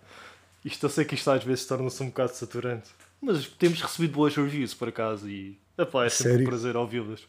Isto 0.63 0.85
eu 0.85 0.89
sei 0.89 1.05
que 1.05 1.15
isto 1.15 1.29
às 1.31 1.43
vezes 1.43 1.65
torna-se 1.65 2.01
um 2.03 2.07
bocado 2.07 2.33
saturante. 2.33 2.89
Mas 3.21 3.47
temos 3.47 3.81
recebido 3.81 4.13
boas 4.13 4.35
reviews 4.35 4.73
por 4.73 4.89
acaso 4.89 5.27
e 5.29 5.57
epá, 5.77 6.05
é 6.05 6.09
sempre 6.09 6.31
Sério? 6.33 6.45
um 6.45 6.49
prazer 6.49 6.77
ouvi-las. 6.77 7.21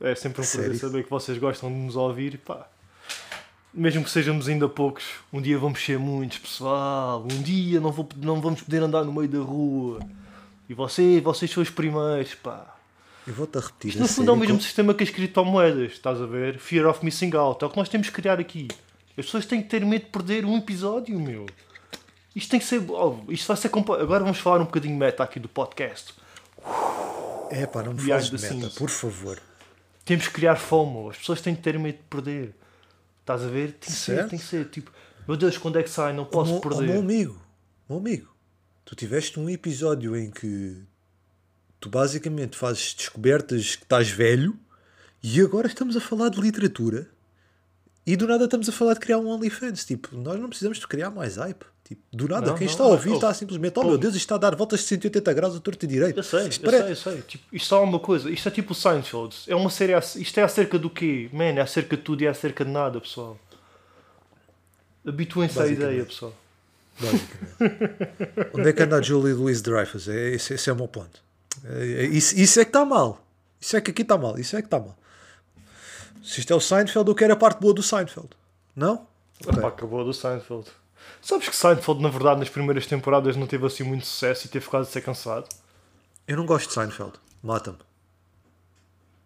É 0.00 0.14
sempre 0.14 0.40
um 0.40 0.44
prazer 0.44 0.62
Sério? 0.64 0.78
saber 0.80 1.04
que 1.04 1.10
vocês 1.10 1.38
gostam 1.38 1.68
de 1.70 1.76
nos 1.76 1.94
ouvir. 1.96 2.38
Pá. 2.38 2.66
Mesmo 3.72 4.02
que 4.02 4.10
sejamos 4.10 4.48
ainda 4.48 4.68
poucos, 4.68 5.04
um 5.32 5.40
dia 5.42 5.58
vamos 5.58 5.84
ser 5.84 5.98
muitos, 5.98 6.38
pessoal. 6.38 7.22
Um 7.22 7.42
dia 7.42 7.80
não, 7.80 7.92
vou, 7.92 8.08
não 8.16 8.40
vamos 8.40 8.62
poder 8.62 8.82
andar 8.82 9.04
no 9.04 9.12
meio 9.12 9.28
da 9.28 9.38
rua. 9.38 10.00
E 10.68 10.74
vocês, 10.74 11.22
vocês 11.22 11.50
são 11.50 11.62
os 11.62 11.70
primeiros, 11.70 12.34
pá. 12.34 12.74
Eu 13.28 13.34
vou-te 13.34 13.58
a 13.58 13.60
repetir. 13.60 13.90
Isto 13.90 14.00
no 14.00 14.08
fundo 14.08 14.30
é 14.30 14.34
o 14.34 14.36
mesmo 14.36 14.60
sistema 14.60 14.94
que 14.94 15.04
as 15.04 15.10
criptomoedas, 15.10 15.92
estás 15.92 16.20
a 16.20 16.24
ver? 16.26 16.58
Fear 16.58 16.86
of 16.88 17.04
missing 17.04 17.34
out. 17.36 17.62
É 17.62 17.66
o 17.66 17.70
que 17.70 17.76
nós 17.76 17.88
temos 17.88 18.08
que 18.08 18.14
criar 18.14 18.40
aqui. 18.40 18.68
As 19.10 19.26
pessoas 19.26 19.44
têm 19.44 19.60
que 19.62 19.68
ter 19.68 19.84
medo 19.84 20.06
de 20.06 20.10
perder 20.10 20.44
um 20.46 20.56
episódio, 20.56 21.18
meu. 21.20 21.44
Isto 22.34 22.50
tem 22.50 22.58
que 22.58 22.64
ser. 22.66 22.82
oh, 22.90 23.18
isto 23.28 23.46
vai 23.46 23.56
ser. 23.56 23.68
Agora 23.68 24.24
vamos 24.24 24.38
falar 24.38 24.60
um 24.62 24.64
bocadinho 24.64 24.96
meta 24.96 25.22
aqui 25.22 25.38
do 25.38 25.48
podcast. 25.48 26.14
É 27.50 27.66
pá, 27.66 27.82
não 27.82 27.92
me 27.94 28.00
fales 28.00 28.30
meta, 28.30 28.70
por 28.78 28.88
favor. 28.88 29.38
Temos 30.04 30.26
que 30.28 30.34
criar 30.34 30.56
FOMO. 30.56 31.10
As 31.10 31.18
pessoas 31.18 31.40
têm 31.42 31.54
que 31.54 31.60
ter 31.62 31.78
medo 31.78 31.96
de 31.98 32.04
perder. 32.04 32.54
Estás 33.20 33.42
a 33.42 33.48
ver? 33.48 33.72
Tem 33.72 33.90
que 33.90 33.92
ser, 33.92 34.14
Certo. 34.16 34.30
tem 34.30 34.38
que 34.38 34.44
ser. 34.44 34.64
Tipo, 34.70 34.90
meu 35.26 35.36
Deus, 35.36 35.58
quando 35.58 35.78
é 35.78 35.82
que 35.82 35.90
sai? 35.90 36.14
Não 36.14 36.24
posso 36.24 36.50
Meu- 36.52 36.58
oh, 36.58 36.60
perder. 36.62 36.86
meu 36.88 37.00
amigo, 37.00 37.38
meu 37.88 37.98
amigo, 37.98 38.28
tu 38.86 38.94
tiveste 38.96 39.38
um 39.38 39.50
episódio 39.50 40.16
em 40.16 40.30
que 40.30 40.80
tu 41.80 41.88
basicamente 41.88 42.56
fazes 42.56 42.94
descobertas 42.94 43.76
que 43.76 43.84
estás 43.84 44.08
velho 44.08 44.58
e 45.22 45.40
agora 45.40 45.66
estamos 45.66 45.96
a 45.96 46.00
falar 46.00 46.28
de 46.28 46.40
literatura 46.40 47.08
e 48.06 48.16
do 48.16 48.26
nada 48.26 48.46
estamos 48.46 48.68
a 48.68 48.72
falar 48.72 48.94
de 48.94 49.00
criar 49.00 49.18
um 49.18 49.28
OnlyFans. 49.28 49.84
Tipo, 49.84 50.16
nós 50.16 50.40
não 50.40 50.48
precisamos 50.48 50.78
de 50.78 50.88
criar 50.88 51.10
mais 51.10 51.36
hype. 51.36 51.62
Tipo, 51.84 52.02
do 52.10 52.28
nada, 52.28 52.46
Não, 52.46 52.54
quem 52.54 52.66
não, 52.66 52.72
está 52.72 52.84
a 52.84 52.86
ouvir 52.86 53.10
oh, 53.10 53.14
está 53.14 53.32
simplesmente, 53.34 53.78
oh 53.78 53.82
pô. 53.82 53.88
meu 53.88 53.98
Deus, 53.98 54.14
isto 54.14 54.24
está 54.24 54.34
a 54.34 54.38
dar 54.38 54.54
voltas 54.56 54.80
de 54.80 54.86
180 54.86 55.32
graus 55.34 55.56
a 55.56 55.60
torto 55.60 55.84
e 55.84 55.88
direito. 55.88 56.18
Eu 56.18 56.22
sei, 56.22 56.46
eu 56.46 56.52
sei, 56.52 56.90
eu 56.90 56.96
sei. 56.96 57.22
Tipo, 57.22 57.44
isto 57.50 57.74
é 57.74 57.78
uma 57.78 57.98
coisa. 57.98 58.30
Isto 58.30 58.48
é 58.48 58.50
tipo 58.50 58.72
o 58.72 58.74
Seinfeld. 58.74 59.36
É 59.46 59.54
uma 59.54 59.68
série. 59.68 59.92
Isto 59.94 60.40
é 60.40 60.42
acerca 60.42 60.78
do 60.78 60.88
quê? 60.88 61.28
Man, 61.32 61.44
é 61.44 61.60
acerca 61.60 61.98
de 61.98 62.02
tudo 62.02 62.22
e 62.22 62.26
é 62.26 62.30
acerca 62.30 62.64
de 62.64 62.70
nada, 62.70 62.98
pessoal. 62.98 63.38
Habituem-se 65.06 65.60
à 65.60 65.66
ideia, 65.66 66.04
pessoal. 66.04 66.34
Basicamente. 66.98 68.50
Onde 68.56 68.68
é 68.70 68.72
que 68.72 68.82
anda 68.82 68.96
a 68.96 69.02
Julie 69.02 69.34
Louise 69.34 69.62
Dreyfus? 69.62 70.08
É, 70.08 70.30
esse, 70.30 70.54
esse 70.54 70.68
é 70.70 70.72
o 70.72 70.76
meu 70.76 70.88
ponto. 70.88 71.27
É- 71.64 72.02
é- 72.02 72.06
isso, 72.06 72.38
isso 72.38 72.60
é 72.60 72.64
que 72.64 72.70
está 72.70 72.84
mal. 72.84 73.24
Isso 73.60 73.76
é 73.76 73.80
que 73.80 73.90
aqui 73.90 74.02
está 74.02 74.16
mal. 74.18 74.38
Isso 74.38 74.56
é 74.56 74.60
que 74.62 74.66
está 74.66 74.78
mal. 74.78 74.96
Se 76.22 76.40
isto 76.40 76.52
é 76.52 76.56
o 76.56 76.60
Seinfeld, 76.60 77.08
eu 77.08 77.14
quero 77.14 77.32
a 77.32 77.36
parte 77.36 77.60
boa 77.60 77.72
do 77.74 77.82
Seinfeld. 77.82 78.28
Não? 78.76 79.06
Ok. 79.44 79.58
Epá, 79.58 79.68
acabou 79.68 80.04
do 80.04 80.12
Seinfeld. 80.12 80.66
Sabes 81.22 81.48
que 81.48 81.56
Seinfeld, 81.56 82.02
na 82.02 82.08
verdade, 82.08 82.40
nas 82.40 82.48
primeiras 82.48 82.86
temporadas 82.86 83.34
não 83.36 83.46
teve 83.46 83.66
assim 83.66 83.82
muito 83.82 84.06
sucesso 84.06 84.46
e 84.46 84.48
teve 84.50 84.64
ficado 84.64 84.84
de 84.84 84.90
ser 84.90 85.00
cansado? 85.00 85.48
Eu 86.26 86.36
não 86.36 86.44
gosto 86.46 86.68
de 86.68 86.74
Seinfeld. 86.74 87.12
Mata-me. 87.42 87.78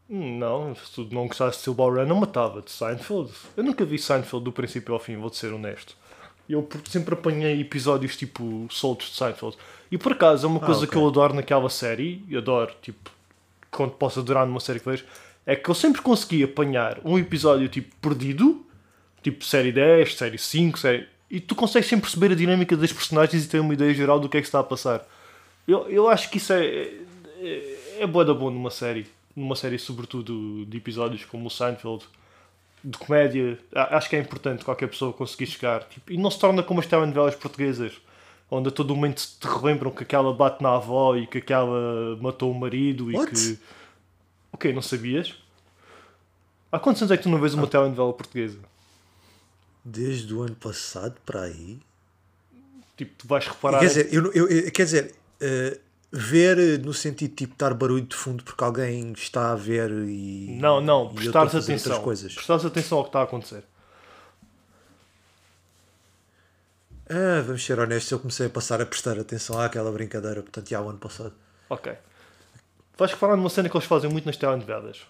Hum, 0.09 0.39
Não, 0.39 0.75
se 0.75 0.91
tu 0.93 1.09
não 1.11 1.27
gostasse 1.27 1.65
de 1.69 1.75
Ball 1.75 1.95
Run, 1.95 2.07
não 2.07 2.17
matava 2.17 2.61
de 2.63 2.71
Seinfeld. 2.71 3.33
Eu 3.57 3.65
nunca 3.65 3.85
vi 3.85 3.99
Seinfeld 3.99 4.45
do 4.45 4.53
princípio 4.53 4.95
ao 4.95 5.01
fim, 5.01 5.17
vou-te 5.17 5.37
ser 5.39 5.53
honesto. 5.53 5.97
Eu 6.49 6.69
sempre 6.91 7.15
apanhei 7.15 7.61
episódios 7.61 8.17
tipo 8.17 8.67
soltos 8.71 9.11
de 9.11 9.17
Seinfeld. 9.17 9.57
E 9.93 9.99
por 9.99 10.13
acaso 10.13 10.47
é 10.47 10.49
uma 10.49 10.59
coisa 10.59 10.81
ok. 10.81 10.89
que 10.89 10.97
eu 10.97 11.07
adoro 11.07 11.35
naquela 11.35 11.69
série, 11.69 12.25
e 12.27 12.35
adoro, 12.35 12.73
tipo, 12.81 13.11
quando 13.71 13.91
posso 13.91 14.21
adorar 14.21 14.47
numa 14.47 14.59
série 14.59 14.81
que 14.81 14.89
vejo, 14.89 15.05
é 15.45 15.55
que 15.55 15.69
eu 15.69 15.75
sempre 15.75 16.01
consegui 16.01 16.43
apanhar 16.43 16.99
um 17.05 17.19
episódio 17.19 17.69
tipo 17.69 17.95
perdido, 17.97 18.65
tipo 19.23 19.45
série 19.45 19.71
10, 19.71 20.15
série 20.17 20.39
5, 20.39 20.79
série... 20.79 21.07
e 21.31 21.41
tu 21.41 21.55
consegues 21.55 21.91
sempre 21.91 22.05
perceber 22.05 22.33
a 22.33 22.35
dinâmica 22.35 22.75
das 22.75 22.91
personagens 22.91 23.45
e 23.45 23.49
ter 23.49 23.61
uma 23.61 23.75
ideia 23.75 23.93
geral 23.93 24.19
do 24.19 24.31
que 24.31 24.39
é 24.39 24.41
que 24.41 24.47
está 24.47 24.61
a 24.61 24.65
passar. 24.65 25.07
Eu, 25.69 25.87
eu 25.91 26.09
acho 26.09 26.31
que 26.31 26.39
isso 26.39 26.55
é, 26.55 26.65
é, 27.39 27.79
é 28.01 28.07
boa 28.07 28.25
da 28.25 28.33
bom 28.33 28.51
numa 28.51 28.71
série, 28.71 29.07
numa 29.37 29.55
série 29.55 29.79
sobretudo 29.79 30.65
de 30.65 30.79
episódios 30.79 31.27
como 31.27 31.49
o 31.49 31.51
Seinfeld, 31.51 32.03
de 32.83 32.97
comédia, 32.97 33.59
acho 33.75 34.09
que 34.09 34.17
é 34.17 34.21
importante 34.21 34.65
qualquer 34.65 34.89
pessoa 34.89 35.13
conseguir 35.13 35.47
chegar. 35.47 35.85
Tipo, 35.85 36.13
e 36.15 36.17
não 36.17 36.31
se 36.31 36.39
torna 36.39 36.63
como 36.63 36.81
as 36.81 36.87
telenovelas 36.87 37.35
portuguesas, 37.35 37.93
onde 38.55 38.69
a 38.69 38.71
todo 38.73 38.95
momento 38.95 39.23
te 39.41 39.47
relembram 39.47 39.91
que 39.91 40.03
aquela 40.03 40.33
bate 40.35 40.63
na 40.63 40.75
avó 40.75 41.17
e 41.17 41.27
que 41.27 41.39
aquela 41.39 42.17
matou 42.21 42.51
o 42.51 42.55
marido 42.55 43.11
e 43.11 43.17
What? 43.17 43.33
que. 43.33 43.59
Ok, 44.53 44.73
não 44.75 44.83
sabias? 44.83 45.35
Há 46.71 46.79
quantos 46.79 47.01
anos 47.03 47.13
é 47.13 47.17
que 47.17 47.23
tu 47.23 47.29
não 47.31 47.41
vês 47.41 47.55
uma 47.55 47.67
telenovela 47.67 48.13
portuguesa? 48.13 48.59
Desde 49.85 50.33
o 50.35 50.43
ano 50.43 50.55
passado 50.55 51.17
para 51.25 51.43
aí. 51.43 51.79
Tipo, 52.97 53.13
tu 53.19 53.27
vais 53.27 53.47
reparar. 53.47 53.81
Quer 53.81 53.87
dizer, 53.87 54.09
eu, 54.15 54.31
eu- 54.33 54.49
eu- 54.49 54.71
quer 54.71 54.85
dizer 54.85 55.15
eh, 55.41 55.79
ver 56.13 56.59
eh, 56.59 56.79
no 56.79 56.93
sentido 56.93 57.31
de 57.31 57.37
tipo 57.37 57.55
dar 57.57 57.73
barulho 57.75 58.05
de 58.05 58.15
fundo 58.15 58.45
porque 58.45 58.63
alguém 58.63 59.13
está 59.13 59.53
a 59.53 59.55
ver 59.57 59.91
e. 59.91 60.57
Não, 60.61 60.81
não, 60.81 61.13
prestares 61.13 61.55
atenção. 61.55 62.03
coisas. 62.03 62.35
Prestares 62.35 62.65
atenção 62.67 62.99
ao 62.99 63.05
que 63.05 63.09
está 63.09 63.21
a 63.21 63.25
acontecer. 63.25 63.65
Ah, 67.15 67.43
vamos 67.43 67.63
ser 67.63 67.79
honestos, 67.79 68.11
eu 68.11 68.19
comecei 68.19 68.47
a 68.47 68.51
passar 68.51 68.81
a 68.81 68.87
prestar 68.87 69.19
atenção 69.19 69.61
àquela 69.61 69.93
brincadeira, 69.93 70.41
portanto, 70.41 70.71
já 70.71 70.81
o 70.81 70.89
ano 70.89 70.99
passado. 70.99 71.35
Ok. 71.69 71.93
Vais 72.97 73.13
reparar 73.13 73.37
numa 73.37 73.51
cena 73.51 73.69
que 73.69 73.77
eles 73.77 73.87
fazem 73.87 74.11
muito 74.11 74.25
nas 74.25 74.39
telenovelas. 74.39 75.03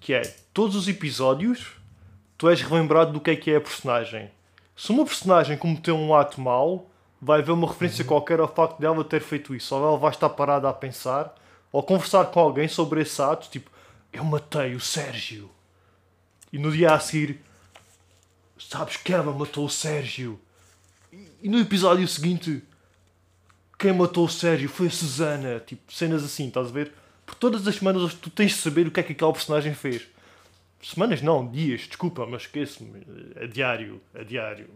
Que 0.00 0.14
é, 0.14 0.22
todos 0.52 0.74
os 0.74 0.88
episódios, 0.88 1.72
tu 2.36 2.48
és 2.48 2.60
relembrado 2.60 3.12
do 3.12 3.20
que 3.20 3.30
é 3.30 3.36
que 3.36 3.52
é 3.52 3.56
a 3.56 3.60
personagem. 3.60 4.32
Se 4.76 4.90
uma 4.90 5.04
personagem 5.04 5.56
cometeu 5.56 5.96
um 5.96 6.12
ato 6.12 6.40
mau, 6.40 6.90
vai 7.22 7.40
haver 7.40 7.52
uma 7.52 7.68
referência 7.68 8.04
qualquer 8.04 8.40
ao 8.40 8.52
facto 8.52 8.80
dela 8.80 9.04
ter 9.04 9.20
feito 9.20 9.54
isso. 9.54 9.76
Ou 9.76 9.88
ela 9.88 9.96
vai 9.96 10.10
estar 10.10 10.30
parada 10.30 10.68
a 10.68 10.72
pensar, 10.72 11.32
ou 11.70 11.84
conversar 11.84 12.24
com 12.26 12.40
alguém 12.40 12.66
sobre 12.66 13.02
esse 13.02 13.22
ato, 13.22 13.48
tipo, 13.48 13.70
eu 14.12 14.24
matei 14.24 14.74
o 14.74 14.80
Sérgio. 14.80 15.48
E 16.52 16.58
no 16.58 16.72
dia 16.72 16.94
a 16.94 16.98
seguir, 16.98 17.40
sabes 18.58 18.96
que 18.96 19.12
ela 19.12 19.32
matou 19.32 19.66
o 19.66 19.70
Sérgio. 19.70 20.40
E- 21.42 21.48
no 21.48 21.58
episódio 21.58 22.06
seguinte, 22.08 22.62
quem 23.78 23.92
matou 23.92 24.24
o 24.24 24.28
Sérgio 24.28 24.68
foi 24.68 24.86
a 24.88 24.90
Susana. 24.90 25.60
Tipo, 25.60 25.92
cenas 25.92 26.24
assim, 26.24 26.48
estás 26.48 26.68
a 26.68 26.72
ver? 26.72 26.92
Por 27.26 27.34
todas 27.34 27.66
as 27.66 27.76
semanas 27.76 28.14
tu 28.14 28.30
tens 28.30 28.52
de 28.52 28.58
saber 28.58 28.86
o 28.86 28.90
que 28.90 29.00
é 29.00 29.02
que 29.02 29.12
aquele 29.12 29.32
personagem 29.32 29.74
fez. 29.74 30.06
Semanas 30.82 31.22
não, 31.22 31.50
dias, 31.50 31.82
desculpa, 31.82 32.26
mas 32.26 32.42
esqueço-me. 32.42 33.06
É 33.36 33.46
diário, 33.46 34.00
é 34.14 34.22
diário. 34.22 34.68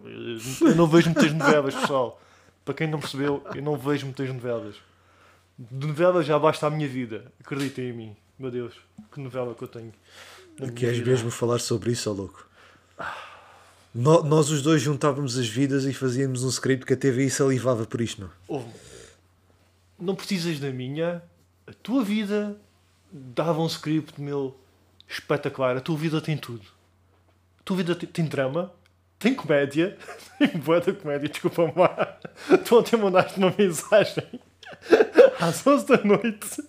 Eu 0.62 0.74
não 0.74 0.86
vejo 0.86 1.10
muitas 1.10 1.32
novelas, 1.34 1.74
pessoal. 1.74 2.20
Para 2.64 2.74
quem 2.74 2.86
não 2.88 2.98
percebeu, 2.98 3.42
eu 3.54 3.62
não 3.62 3.76
vejo 3.76 4.06
muitas 4.06 4.28
novelas. 4.28 4.76
De 5.58 5.86
novelas 5.86 6.24
já 6.24 6.38
basta 6.38 6.66
a 6.66 6.70
minha 6.70 6.88
vida. 6.88 7.30
Acreditem 7.40 7.90
em 7.90 7.92
mim. 7.92 8.16
Meu 8.38 8.50
Deus, 8.50 8.72
que 9.12 9.20
novela 9.20 9.54
que 9.54 9.62
eu 9.64 9.68
tenho. 9.68 9.92
Queres 10.74 11.00
mesmo 11.00 11.30
falar 11.30 11.58
sobre 11.58 11.92
isso, 11.92 12.10
ó 12.10 12.14
louco? 12.14 12.46
No- 13.94 14.22
nós 14.22 14.50
os 14.50 14.62
dois 14.62 14.82
juntávamos 14.82 15.36
as 15.38 15.48
vidas 15.48 15.84
e 15.84 15.92
fazíamos 15.92 16.44
um 16.44 16.48
script 16.48 16.84
que 16.86 16.92
a 16.92 16.96
TVI 16.96 17.30
salivava 17.30 17.84
por 17.86 18.00
isto, 18.00 18.20
não? 18.22 18.30
Ouve-me. 18.46 18.72
Não 19.98 20.14
precisas 20.14 20.60
da 20.60 20.70
minha. 20.70 21.22
A 21.66 21.72
tua 21.82 22.04
vida 22.04 22.56
dava 23.10 23.60
um 23.60 23.66
script, 23.66 24.20
meu, 24.20 24.56
espetacular. 25.08 25.76
A 25.76 25.80
tua 25.80 25.96
vida 25.96 26.20
tem 26.20 26.36
tudo. 26.36 26.62
A 27.58 27.62
tua 27.64 27.76
vida 27.78 27.94
tem, 27.94 28.08
tem 28.08 28.24
drama, 28.24 28.72
tem 29.18 29.34
comédia. 29.34 29.96
Tem 30.38 30.56
boa 30.60 30.80
da 30.80 30.92
comédia, 30.92 31.28
desculpa 31.28 31.72
lá. 31.74 32.16
Tu 32.64 32.78
ontem 32.78 32.96
mandaste 32.96 33.36
uma 33.40 33.52
mensagem 33.58 34.22
às 35.40 35.66
11 35.66 35.86
da 35.86 36.04
noite. 36.04 36.62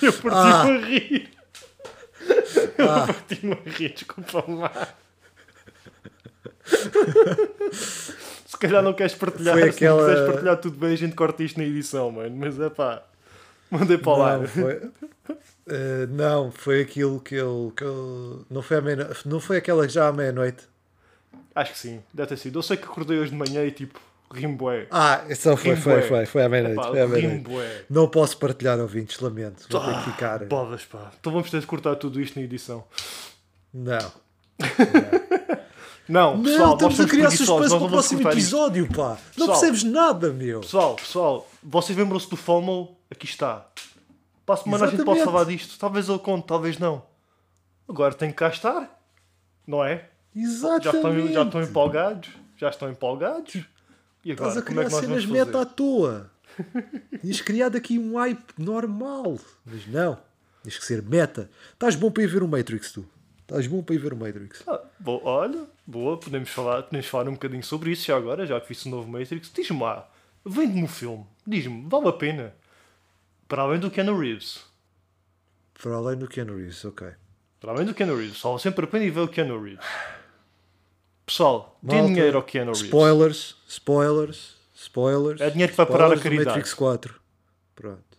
E 0.00 0.06
eu 0.06 0.12
parti-me 0.14 0.30
Ah. 0.32 0.62
a 0.62 0.78
rir. 0.86 1.30
Eu 2.78 2.90
Ah. 2.90 3.06
parti-me 3.08 3.52
a 3.52 3.70
rir, 3.70 3.92
desculpa 3.92 4.42
lá. 4.50 4.88
Se 8.46 8.56
calhar 8.58 8.82
não 8.82 8.92
queres 8.92 9.14
partilhar, 9.14 9.56
Foi 9.58 9.72
se 9.72 9.84
não 9.84 9.94
aquela- 9.96 10.08
quiseres 10.08 10.30
partilhar 10.32 10.56
tudo 10.58 10.76
bem, 10.76 10.92
a 10.92 10.96
gente 10.96 11.14
corta 11.14 11.42
isto 11.42 11.58
na 11.58 11.64
edição, 11.64 12.10
mano. 12.10 12.34
Mas 12.36 12.58
é 12.60 12.68
pá, 12.68 13.02
mandei 13.70 13.96
para 13.98 14.16
lá. 14.16 14.38
Não, 14.38 14.46
foi, 14.48 14.80
Eh, 15.72 16.06
não, 16.10 16.50
foi 16.50 16.80
aquilo 16.80 17.20
que 17.20 17.36
ele. 17.36 17.70
Que 17.76 17.84
ele 17.84 18.44
não, 18.50 18.60
foi 18.60 18.80
meia 18.80 19.10
não 19.24 19.38
foi 19.38 19.56
aquela 19.58 19.88
já 19.88 20.08
à 20.08 20.12
meia-noite. 20.12 20.64
Acho 21.54 21.72
que 21.72 21.78
sim, 21.78 22.02
deve 22.12 22.28
ter 22.30 22.36
sido. 22.38 22.58
Eu 22.58 22.62
sei 22.62 22.76
que 22.76 22.84
acordei 22.84 23.18
hoje 23.20 23.30
de 23.30 23.36
manhã 23.36 23.62
e 23.64 23.70
tipo, 23.70 24.00
rimo 24.32 24.56
bué. 24.56 24.88
Ah, 24.90 25.22
só 25.36 25.56
foi, 25.56 25.70
Rimo 25.74 25.82
foi, 25.82 26.02
foi, 26.02 26.26
foi 26.26 26.42
à 26.42 26.48
meia-noite. 26.48 26.78
Epá, 26.80 26.88
Foi 26.88 27.00
à 27.00 27.06
meia-noite. 27.06 27.84
Não 27.88 28.08
posso 28.08 28.36
partilhar 28.38 28.80
ouvintes, 28.80 29.20
lamento. 29.20 29.64
Vou 29.70 29.80
ter 29.80 29.90
Ah, 29.90 30.02
que 30.02 30.10
ficar. 30.10 30.44
Bolas, 30.46 30.84
pá. 30.84 31.12
Então 31.20 31.32
vamos 31.32 31.48
ter 31.50 31.60
de 31.60 31.66
cortar 31.66 31.94
tudo 31.94 32.20
isto 32.20 32.36
na 32.36 32.44
edição. 32.44 32.82
Não. 33.72 33.98
Não, 33.98 34.10
Não, 36.10 36.42
pessoal, 36.42 36.68
nós 36.70 36.74
estamos 36.92 37.00
a 37.00 37.06
criar 37.06 37.30
suspense 37.30 37.68
para 37.68 37.78
não 37.78 37.86
o 37.86 37.88
próximo 37.88 38.20
isto. 38.20 38.32
episódio, 38.32 38.88
pá. 38.88 39.10
Não 39.10 39.16
Pessoal. 39.46 39.48
percebes 39.48 39.82
nada, 39.84 40.32
meu. 40.32 40.60
Pessoal, 40.60 40.96
pessoal, 40.96 41.48
vocês 41.62 41.96
lembram-se 41.96 42.28
do 42.28 42.36
FOMO? 42.36 42.96
Aqui 43.08 43.26
está. 43.26 43.66
Para 44.44 44.56
a 44.56 44.58
semana 44.58 44.84
a 44.86 44.88
gente 44.88 45.04
pode 45.04 45.20
Exatamente. 45.20 45.24
falar 45.32 45.44
disto. 45.44 45.78
Talvez 45.78 46.08
eu 46.08 46.18
conte, 46.18 46.46
talvez 46.46 46.78
não. 46.78 47.02
Agora 47.88 48.12
tem 48.12 48.30
que 48.30 48.36
cá 48.36 48.48
estar. 48.48 49.00
Não 49.64 49.84
é? 49.84 50.08
Já 50.34 50.42
Exatamente. 50.42 50.86
estão, 50.96 51.28
já 51.32 51.42
estão 51.44 51.62
empolgados? 51.62 52.28
Já 52.56 52.68
estão 52.70 52.90
empolgados? 52.90 53.54
E 54.24 54.32
agora, 54.32 54.48
Estás 54.50 54.56
a 54.56 54.62
como 54.66 54.80
é 54.80 54.84
criar 54.84 54.88
que 54.88 54.92
nós 54.92 55.00
cenas 55.04 55.24
vamos 55.24 55.46
meta 55.46 55.62
à 55.62 55.64
toa. 55.66 56.30
Tinhas 57.20 57.40
criado 57.40 57.76
aqui 57.76 57.98
um 58.00 58.16
hype 58.18 58.52
normal. 58.58 59.38
Mas 59.64 59.86
não. 59.86 60.18
Tens 60.64 60.76
que 60.76 60.84
ser 60.84 61.02
meta. 61.02 61.48
Estás 61.72 61.94
bom 61.94 62.10
para 62.10 62.24
ir 62.24 62.26
ver 62.26 62.42
o 62.42 62.48
Matrix, 62.48 62.90
tu. 62.92 63.06
Estás 63.50 63.66
bom 63.66 63.82
para 63.82 63.96
ir 63.96 63.98
ver 63.98 64.12
o 64.12 64.16
Matrix. 64.16 64.62
Ah, 64.68 64.80
olha, 65.24 65.66
boa, 65.84 66.16
podemos 66.16 66.50
falar, 66.50 66.84
podemos 66.84 67.08
falar 67.08 67.28
um 67.28 67.32
bocadinho 67.32 67.64
sobre 67.64 67.90
isso 67.90 68.06
já 68.06 68.16
agora, 68.16 68.46
já 68.46 68.60
que 68.60 68.68
fiz 68.68 68.86
o 68.86 68.88
novo 68.88 69.10
Matrix. 69.10 69.50
Diz-me 69.52 69.82
lá, 69.82 70.08
vende-me 70.46 70.84
o 70.84 70.86
filme. 70.86 71.26
Diz-me, 71.44 71.84
vale 71.88 72.06
a 72.06 72.12
pena? 72.12 72.54
Para 73.48 73.62
além 73.62 73.80
do 73.80 73.90
Keanu 73.90 74.16
Reeves. 74.16 74.64
Para 75.82 75.96
além 75.96 76.16
do 76.16 76.28
Keanu 76.28 76.58
Reeves, 76.58 76.84
ok. 76.84 77.08
Para 77.58 77.72
além 77.72 77.86
do 77.86 77.92
Keanu 77.92 78.16
Reeves. 78.16 78.38
Só 78.38 78.56
sempre 78.56 78.84
a 78.84 78.88
pena 78.88 79.04
e 79.04 79.10
ver 79.10 79.22
o 79.22 79.28
Keanu 79.28 79.60
Reeves. 79.60 79.84
Pessoal, 81.26 81.76
Malta, 81.82 82.06
dinheiro 82.06 82.36
ao 82.36 82.44
Keanu 82.44 82.70
Reeves. 82.70 82.86
Spoilers, 82.86 83.56
spoilers, 83.66 84.56
spoilers. 84.76 85.40
É 85.40 85.50
dinheiro 85.50 85.72
que 85.72 85.76
vai 85.76 85.86
parar 85.86 86.12
a 86.12 86.20
caridade. 86.20 86.50
Matrix 86.50 86.72
4. 86.72 87.20
Pronto. 87.74 88.09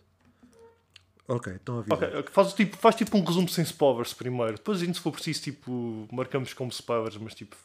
Ok, 1.28 1.52
estão 1.54 1.76
a 1.76 1.80
avisar. 1.80 2.16
Ok, 2.18 2.32
faz, 2.32 2.52
tipo, 2.52 2.76
faz 2.76 2.94
tipo 2.96 3.16
um 3.16 3.24
resumo 3.24 3.48
sem 3.48 3.64
spoilers 3.64 4.12
primeiro. 4.12 4.54
Depois 4.54 4.82
a 4.82 4.84
gente, 4.84 4.96
se 4.96 5.00
for 5.00 5.12
preciso, 5.12 5.40
tipo, 5.42 6.08
marcamos 6.12 6.52
como 6.52 6.70
spoilers, 6.70 7.16
mas 7.16 7.34
tipo, 7.34 7.56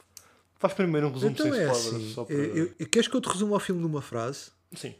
faz 0.58 0.74
primeiro 0.74 1.08
um 1.08 1.12
resumo 1.12 1.32
Então 1.32 1.52
sem 1.52 1.60
é 1.62 1.72
spoilers. 1.72 1.88
assim. 2.06 2.14
só 2.14 2.24
para... 2.26 2.36
eu- 2.36 2.72
eu- 2.80 2.88
queres 2.88 3.08
que 3.08 3.16
eu 3.16 3.22
te 3.22 3.28
resuma 3.30 3.56
ao 3.56 3.60
filme 3.60 3.82
numa 3.82 4.02
frase? 4.02 4.52
Sim. 4.76 4.94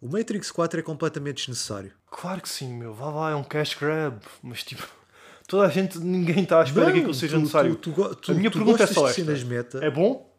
O 0.00 0.08
Matrix 0.08 0.50
4 0.50 0.80
é 0.80 0.82
completamente 0.82 1.36
desnecessário. 1.38 1.92
Claro 2.10 2.42
que 2.42 2.48
sim, 2.48 2.72
meu. 2.74 2.92
Vá 2.92 3.10
lá, 3.10 3.30
é 3.30 3.34
um 3.34 3.42
cash 3.44 3.74
grab. 3.74 4.20
Mas 4.42 4.62
tipo, 4.62 4.86
toda 5.48 5.66
a 5.66 5.70
gente, 5.70 5.98
ninguém 5.98 6.42
está 6.42 6.60
à 6.60 6.64
espera 6.64 6.92
que 6.92 6.98
aquilo 6.98 7.14
seja 7.14 7.36
tu- 7.36 7.40
necessário. 7.40 7.74
Tu, 7.76 7.92
tu, 7.92 8.14
tu, 8.16 8.32
a 8.32 8.34
minha 8.34 8.50
tu 8.50 8.58
pergunta 8.58 8.82
é 8.84 8.86
só 8.86 9.08
esta. 9.08 9.24
meta? 9.46 9.78
É 9.82 9.90
bom? 9.90 10.30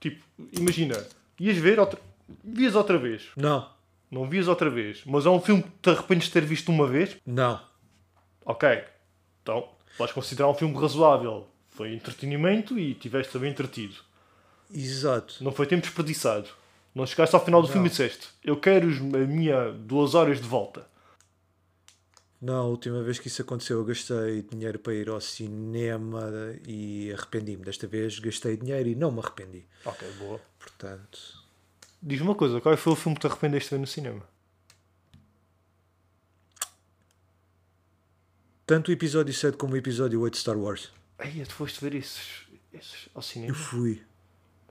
Tipo, 0.00 0.22
imagina, 0.52 1.02
ias 1.38 1.56
ver 1.56 1.78
outra... 1.78 2.00
Vias 2.42 2.74
outra 2.74 2.98
vez. 2.98 3.28
Não, 3.36 3.70
Não 4.14 4.30
vias 4.30 4.46
outra 4.46 4.70
vez. 4.70 5.02
Mas 5.04 5.26
é 5.26 5.30
um 5.30 5.40
filme 5.40 5.64
que 5.64 5.70
te 5.82 5.90
arrependes 5.90 6.28
de 6.28 6.32
ter 6.32 6.44
visto 6.44 6.70
uma 6.70 6.86
vez? 6.86 7.16
não. 7.26 7.60
Ok. 8.46 8.84
Então, 9.42 9.68
vais 9.98 10.12
considerar 10.12 10.48
um 10.48 10.54
filme 10.54 10.78
razoável. 10.78 11.48
Foi 11.68 11.92
entretenimento 11.94 12.78
e 12.78 12.94
tiveste 12.94 13.38
bem 13.38 13.50
entretido. 13.50 13.96
Exato. 14.72 15.42
Não 15.42 15.50
foi 15.50 15.66
tempo 15.66 15.82
desperdiçado. 15.82 16.48
Não 16.94 17.06
chegaste 17.06 17.34
ao 17.34 17.44
final 17.44 17.60
do 17.60 17.68
filme 17.68 17.88
e 17.88 17.90
disseste 17.90 18.28
eu 18.44 18.56
quero 18.56 18.86
a 18.86 19.26
minha 19.26 19.72
duas 19.72 20.14
horas 20.14 20.40
de 20.40 20.46
volta. 20.46 20.86
Não, 22.40 22.66
a 22.66 22.68
última 22.68 23.02
vez 23.02 23.18
que 23.18 23.28
isso 23.28 23.42
aconteceu 23.42 23.78
eu 23.78 23.84
gastei 23.84 24.42
dinheiro 24.42 24.78
para 24.78 24.94
ir 24.94 25.08
ao 25.08 25.20
cinema 25.20 26.30
e 26.68 27.12
arrependi-me. 27.12 27.64
Desta 27.64 27.86
vez 27.86 28.18
gastei 28.18 28.56
dinheiro 28.56 28.88
e 28.88 28.94
não 28.94 29.10
me 29.10 29.20
arrependi. 29.20 29.66
Ok, 29.84 30.06
boa. 30.18 30.40
Portanto, 30.58 31.43
Diz-me 32.06 32.28
uma 32.28 32.34
coisa, 32.34 32.60
qual 32.60 32.76
foi 32.76 32.92
o 32.92 32.96
filme 32.96 33.16
que 33.16 33.22
te 33.22 33.26
arrependeste 33.26 33.70
de 33.70 33.76
ver 33.76 33.80
no 33.80 33.86
cinema? 33.86 34.22
tanto 38.66 38.88
o 38.88 38.92
episódio 38.92 39.32
7 39.32 39.56
como 39.56 39.74
o 39.74 39.76
episódio 39.76 40.20
8 40.20 40.34
de 40.34 40.40
Star 40.40 40.56
Wars. 40.56 40.90
Ei, 41.18 41.44
tu 41.44 41.54
foste 41.54 41.80
ver 41.82 41.94
esses, 41.94 42.46
esses 42.72 43.08
ao 43.14 43.22
cinema? 43.22 43.50
Eu 43.50 43.54
fui. 43.54 44.02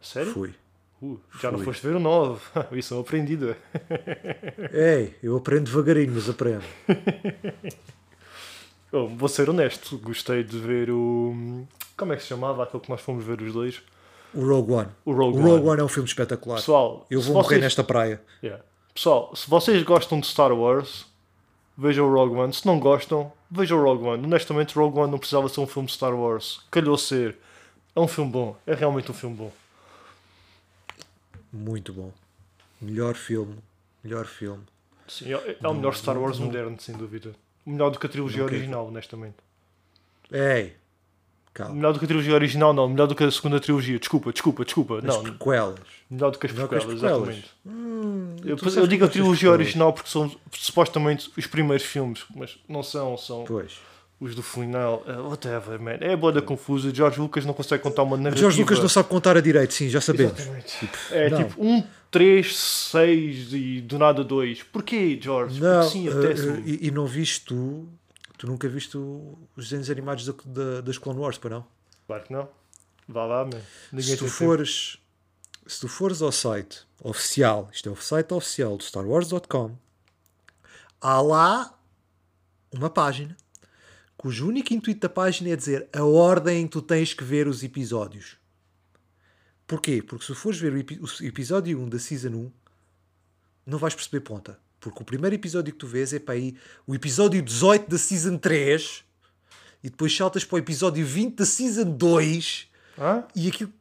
Sério? 0.02 0.34
Fui. 0.34 0.54
Uh, 1.02 1.20
já 1.40 1.52
não 1.52 1.60
Fui. 1.60 1.66
foste 1.66 1.86
ver 1.86 1.96
o 1.96 2.00
9. 2.00 2.42
Isso 2.74 2.94
é 2.94 2.98
um 2.98 3.02
aprendido. 3.02 3.56
Ei, 4.72 5.18
eu 5.22 5.36
aprendo 5.38 5.66
devagarinho, 5.66 6.14
mas 6.14 6.30
aprendo. 6.30 6.64
Oh, 8.96 9.08
vou 9.08 9.28
ser 9.28 9.50
honesto, 9.50 9.98
gostei 9.98 10.44
de 10.44 10.60
ver 10.60 10.92
o. 10.92 11.66
Como 11.98 12.14
é 12.14 12.16
que 12.16 12.22
se 12.22 12.28
chamava 12.28 12.62
aquele 12.62 12.84
que 12.84 12.92
nós 12.92 13.02
fomos 13.02 13.26
ver 13.26 13.42
os 13.42 13.52
dois? 13.52 13.82
O 14.34 14.46
Rogue 14.48 14.72
One. 14.74 14.90
O 15.06 15.12
Rogue, 15.14 15.38
O 15.38 15.42
Rogue 15.42 15.54
One. 15.62 15.70
One 15.70 15.82
é 15.82 15.84
um 15.84 15.88
filme 15.88 16.08
espetacular. 16.10 16.56
Pessoal, 16.58 17.06
Eu 17.10 17.22
vou 17.22 17.34
morrer 17.34 17.48
vocês- 17.50 17.62
nesta 17.62 17.84
praia. 17.84 18.22
Yeah. 18.44 18.64
Pessoal, 18.94 19.36
se 19.36 19.50
vocês 19.50 19.82
gostam 19.84 20.20
de 20.20 20.28
Star 20.28 20.52
Wars, 20.52 21.06
vejam 21.78 22.08
o 22.10 22.14
Rogue 22.14 22.36
One. 22.36 22.54
Se 22.54 22.66
não 22.66 22.80
gostam, 22.80 23.32
vejam 23.50 23.80
o 23.80 23.84
Rogue 23.84 24.06
One. 24.06 24.24
Honestamente, 24.26 24.76
Rogue 24.76 25.00
One 25.00 25.12
não 25.12 25.20
precisava 25.20 25.48
ser 25.50 25.60
um 25.60 25.68
filme 25.68 25.88
de 25.88 25.94
Star 25.94 26.14
Wars. 26.16 26.62
Calhou 26.72 26.98
ser. 26.98 27.38
É 27.96 28.00
um 28.00 28.08
filme 28.08 28.32
bom. 28.32 28.56
É 28.66 28.74
realmente 28.74 29.10
um 29.12 29.14
filme 29.14 29.36
bom. 29.36 29.52
Muito 31.52 31.94
bom. 31.94 32.12
Melhor 32.82 33.16
filme. 33.16 33.58
Melhor 34.04 34.26
filme. 34.26 34.64
Sim, 35.08 35.34
é, 35.34 35.58
é 35.62 35.68
o 35.68 35.74
melhor 35.74 35.94
Star 35.96 36.18
Wars 36.18 36.40
moderno, 36.40 36.76
sem 36.80 36.96
dúvida. 36.96 37.34
Melhor 37.66 37.92
do 37.92 38.00
que 38.00 38.06
a 38.06 38.10
trilogia 38.10 38.44
original, 38.44 38.88
honestamente. 38.88 39.36
Ei, 40.32 40.76
calma. 41.54 41.76
Melhor 41.76 41.94
do 41.94 42.00
que 42.00 42.06
a 42.06 42.08
trilogia 42.08 42.34
original, 42.34 42.74
não. 42.74 42.90
Melhor 42.90 43.08
do 43.08 43.16
que 43.16 43.24
a 43.24 43.32
segunda 43.32 43.60
trilogia. 43.60 44.00
Desculpa, 44.00 44.32
desculpa, 44.32 44.66
desculpa. 44.66 44.98
As 44.98 45.04
Não, 45.04 45.24
prequelas. 45.24 45.80
melhor 46.10 46.32
do 46.32 46.40
que 46.40 46.46
as 46.48 46.52
Melhor 46.54 46.68
que 46.70 46.76
as 46.76 46.84
prequelas, 46.86 47.12
prequelas. 47.18 47.36
exatamente. 47.38 47.52
Hum, 47.66 48.36
Eu, 48.46 48.56
tu 48.58 48.70
eu 48.70 48.88
digo 48.88 49.06
a 49.06 49.08
trilogia 49.08 49.50
prequelas. 49.50 49.60
original 49.60 49.94
porque 49.94 50.10
são 50.10 50.32
supostamente 50.52 51.32
os 51.38 51.48
primeiros 51.48 51.86
filmes, 51.86 52.24
mas 52.36 52.58
não 52.68 52.82
são, 52.84 53.18
são 53.18 53.44
Pois. 53.46 53.74
os 54.20 54.36
do 54.36 54.42
final. 54.44 55.04
Uh, 55.08 55.30
whatever, 55.30 55.80
man. 55.80 55.98
É 56.02 56.16
boa 56.16 56.32
da 56.32 56.42
confusa. 56.42 56.94
George 56.94 57.20
Lucas 57.20 57.46
não 57.46 57.54
consegue 57.54 57.82
contar 57.84 58.04
uma 58.04 58.18
narrativa. 58.18 58.40
George 58.40 58.60
Lucas 58.60 58.80
não 58.80 58.90
sabe 58.90 59.10
contar 59.10 59.38
a 59.38 59.42
direito, 59.42 59.74
sim, 59.74 59.90
já 59.90 60.02
sabemos. 60.02 60.40
Exatamente. 60.40 60.90
É 61.12 61.30
não. 61.30 61.38
tipo 61.44 61.64
1, 61.64 61.84
3, 62.12 62.56
6 62.56 63.54
e 63.54 63.82
do 63.82 63.98
nada 63.98 64.24
2. 64.24 64.64
Porquê, 64.64 65.18
George? 65.22 65.60
Não, 65.62 65.80
Porque 65.82 65.90
sim, 65.92 66.08
eh, 66.10 66.62
e, 66.66 66.88
e 66.88 66.92
não 66.92 67.06
viste 67.08 67.46
tu, 67.46 67.88
tu 68.44 68.48
nunca 68.48 68.68
viste 68.68 68.98
os 68.98 69.40
desenhos 69.70 69.90
animados 69.90 70.26
da, 70.26 70.34
da- 70.46 70.82
das 70.82 70.98
Clone 70.98 71.18
Wars, 71.18 71.38
para 71.38 71.50
não? 71.52 71.68
Claro 72.06 72.24
que 72.26 72.34
não. 72.34 72.50
Vá 73.08 73.26
lá. 73.26 73.46
Ninguém 73.90 74.16
Se 74.16 74.18
tu 74.18 74.26
fores, 74.28 74.98
se 75.66 75.80
tu 75.80 75.88
fores 75.88 76.22
ao 76.22 76.30
site 76.30 76.86
oficial, 77.02 77.70
isto 77.72 77.88
é 77.88 77.92
o 77.94 77.96
site 77.96 78.34
oficial 78.34 78.76
do 78.76 78.84
StarWars.com, 78.84 79.78
há 81.00 81.22
lá 81.22 81.80
uma 82.70 82.90
página 82.90 83.38
cujo 84.18 84.48
único 84.50 84.74
intuito 84.74 85.00
da 85.00 85.10
página 85.10 85.50
é 85.52 85.56
dizer 85.56 85.88
a 85.94 86.04
ordem 86.04 86.62
em 86.62 86.66
que 86.68 86.74
tu 86.74 86.82
tens 86.82 87.14
que 87.14 87.24
ver 87.24 87.48
os 87.48 87.64
episódios. 87.64 88.36
Porquê? 89.66 90.02
Porque 90.04 90.26
se 90.26 90.36
fores 90.36 90.60
ver 90.60 90.74
o, 90.74 90.78
epi- 90.78 91.00
o 91.00 91.26
episódio 91.26 91.80
1 91.80 91.88
da 91.90 91.98
Season 92.00 92.30
1, 92.30 92.52
não 93.66 93.78
vais 93.78 93.96
perceber 93.96 94.20
ponta. 94.20 94.60
Porque 94.84 95.02
o 95.02 95.06
primeiro 95.06 95.36
episódio 95.36 95.72
que 95.74 95.80
tu 95.80 95.88
vês 95.88 96.14
é 96.14 96.20
para 96.20 96.36
aí 96.36 96.56
o 96.86 96.94
episódio 96.94 97.42
18 97.42 97.90
da 97.90 97.98
Season 97.98 98.38
3 98.38 99.04
e 99.84 99.90
depois 99.90 100.16
saltas 100.16 100.44
para 100.46 100.56
o 100.56 100.60
episódio 100.60 101.06
20 101.06 101.36
da 101.36 101.46
Season 101.46 101.86
2 101.92 102.68
tempo. 102.96 103.08
Hã? 103.08 103.24
e 103.36 103.48
aquilo. 103.48 103.72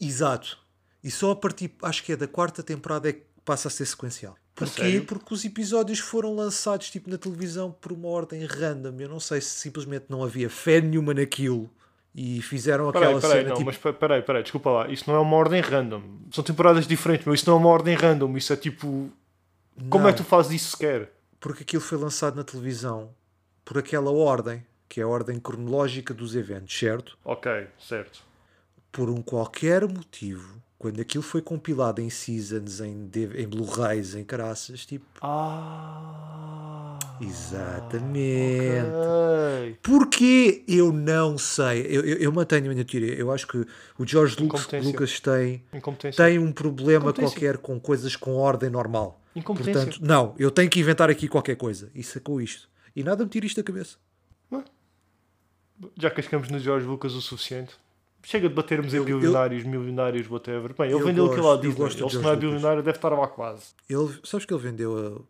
Exato. 0.00 0.58
E 1.02 1.10
só 1.10 1.30
a 1.32 1.36
partir, 1.36 1.72
acho 1.82 2.02
que 2.04 2.12
é 2.12 2.16
da 2.16 2.26
quarta 2.28 2.62
temporada 2.62 3.08
é 3.08 3.12
que 3.14 3.22
passa 3.44 3.68
a 3.68 3.70
ser 3.70 3.86
sequencial. 3.86 4.36
Porquê? 4.54 5.02
Porque 5.06 5.32
os 5.32 5.44
episódios 5.44 5.98
foram 5.98 6.34
lançados 6.34 6.90
tipo 6.90 7.08
na 7.08 7.16
televisão 7.16 7.70
por 7.80 7.92
uma 7.92 8.08
ordem 8.08 8.44
random. 8.44 8.94
Eu 8.98 9.08
não 9.08 9.18
sei 9.20 9.40
se 9.40 9.48
simplesmente 9.58 10.06
não 10.10 10.22
havia 10.22 10.50
fé 10.50 10.80
nenhuma 10.80 11.14
naquilo 11.14 11.70
e 12.14 12.42
fizeram 12.42 12.90
Peraí, 12.92 13.04
aquela 13.06 13.20
peraí, 13.20 13.36
cena 13.38 13.48
não, 13.50 13.56
tipo. 13.56 13.66
mas 13.66 13.78
pe- 13.78 13.92
peraí, 13.94 14.20
peraí, 14.22 14.42
desculpa 14.42 14.70
lá. 14.70 14.88
Isso 14.90 15.04
não 15.06 15.14
é 15.16 15.18
uma 15.18 15.36
ordem 15.36 15.60
random. 15.62 16.02
São 16.30 16.44
temporadas 16.44 16.86
diferentes, 16.86 17.26
mas 17.26 17.40
isso 17.40 17.48
não 17.48 17.56
é 17.56 17.60
uma 17.60 17.68
ordem 17.70 17.94
random. 17.94 18.36
Isso 18.36 18.52
é 18.52 18.56
tipo. 18.56 19.10
Como 19.88 20.08
é 20.08 20.12
que 20.12 20.18
tu 20.18 20.24
fazes 20.24 20.52
isso 20.52 20.70
sequer? 20.76 21.12
Porque 21.38 21.62
aquilo 21.62 21.82
foi 21.82 21.96
lançado 21.96 22.36
na 22.36 22.44
televisão 22.44 23.14
por 23.64 23.78
aquela 23.78 24.10
ordem, 24.10 24.64
que 24.88 25.00
é 25.00 25.04
a 25.04 25.08
ordem 25.08 25.38
cronológica 25.38 26.12
dos 26.12 26.34
eventos, 26.34 26.76
certo? 26.78 27.16
Ok, 27.24 27.68
certo. 27.78 28.22
por 28.92 29.08
um 29.08 29.22
qualquer 29.22 29.86
motivo, 29.86 30.60
quando 30.78 31.00
aquilo 31.00 31.22
foi 31.22 31.40
compilado 31.40 32.00
em 32.00 32.10
seasons, 32.10 32.80
em, 32.80 33.08
em 33.36 33.46
Blu-rays, 33.48 34.14
em 34.14 34.24
caraças, 34.24 34.84
tipo. 34.84 35.06
Ah. 35.22 36.49
Exatamente. 37.20 38.86
ok. 38.86 39.78
Porquê? 39.82 40.64
Eu 40.66 40.92
não 40.92 41.36
sei. 41.38 41.82
Eu, 41.82 42.04
eu, 42.04 42.16
eu 42.18 42.32
mantenho 42.32 42.66
a 42.66 42.68
minha 42.68 42.84
teoria. 42.84 43.14
Eu 43.14 43.30
acho 43.30 43.46
que 43.46 43.58
o 43.98 44.06
George 44.06 44.36
Lucas. 44.42 44.66
Lucas 44.84 45.20
tem, 45.20 45.64
tem 46.16 46.38
um 46.38 46.52
problema 46.52 47.12
qualquer 47.12 47.58
com 47.58 47.78
coisas 47.80 48.16
com 48.16 48.34
ordem 48.36 48.70
normal. 48.70 49.20
Portanto, 49.44 49.98
não, 50.00 50.34
eu 50.38 50.50
tenho 50.50 50.68
que 50.70 50.80
inventar 50.80 51.08
aqui 51.10 51.28
qualquer 51.28 51.56
coisa. 51.56 51.90
E 51.94 52.02
sacou 52.02 52.40
isto. 52.40 52.68
E 52.96 53.02
nada 53.04 53.22
me 53.24 53.30
tira 53.30 53.46
isto 53.46 53.56
da 53.56 53.62
cabeça. 53.62 53.96
Já 55.96 56.10
cascamos 56.10 56.48
no 56.50 56.58
George 56.58 56.86
Lucas 56.86 57.14
o 57.14 57.22
suficiente. 57.22 57.74
Chega 58.22 58.50
de 58.50 58.54
batermos 58.54 58.92
em 58.92 58.98
Eu- 58.98 59.08
eu- 59.08 59.18
bilionários, 59.18 59.64
milionários, 59.64 60.28
whatever. 60.30 60.74
Bem, 60.76 60.88
ele 60.88 60.94
Eu 60.94 61.06
vendeu 61.06 61.24
aquilo 61.24 61.46
à 61.48 61.52
gosto- 61.54 61.62
Disney. 61.62 61.78
gosto 61.78 62.02
Ele, 62.02 62.10
se 62.10 62.18
não 62.18 62.30
é 62.30 62.36
bilionário, 62.36 62.82
deve 62.82 62.98
estar 62.98 63.08
lá 63.08 63.26
quase. 63.26 63.68
Ele, 63.88 64.12
sabes 64.24 64.44
que 64.44 64.52
ele 64.52 64.62
vendeu 64.62 64.98
a- 64.98 65.22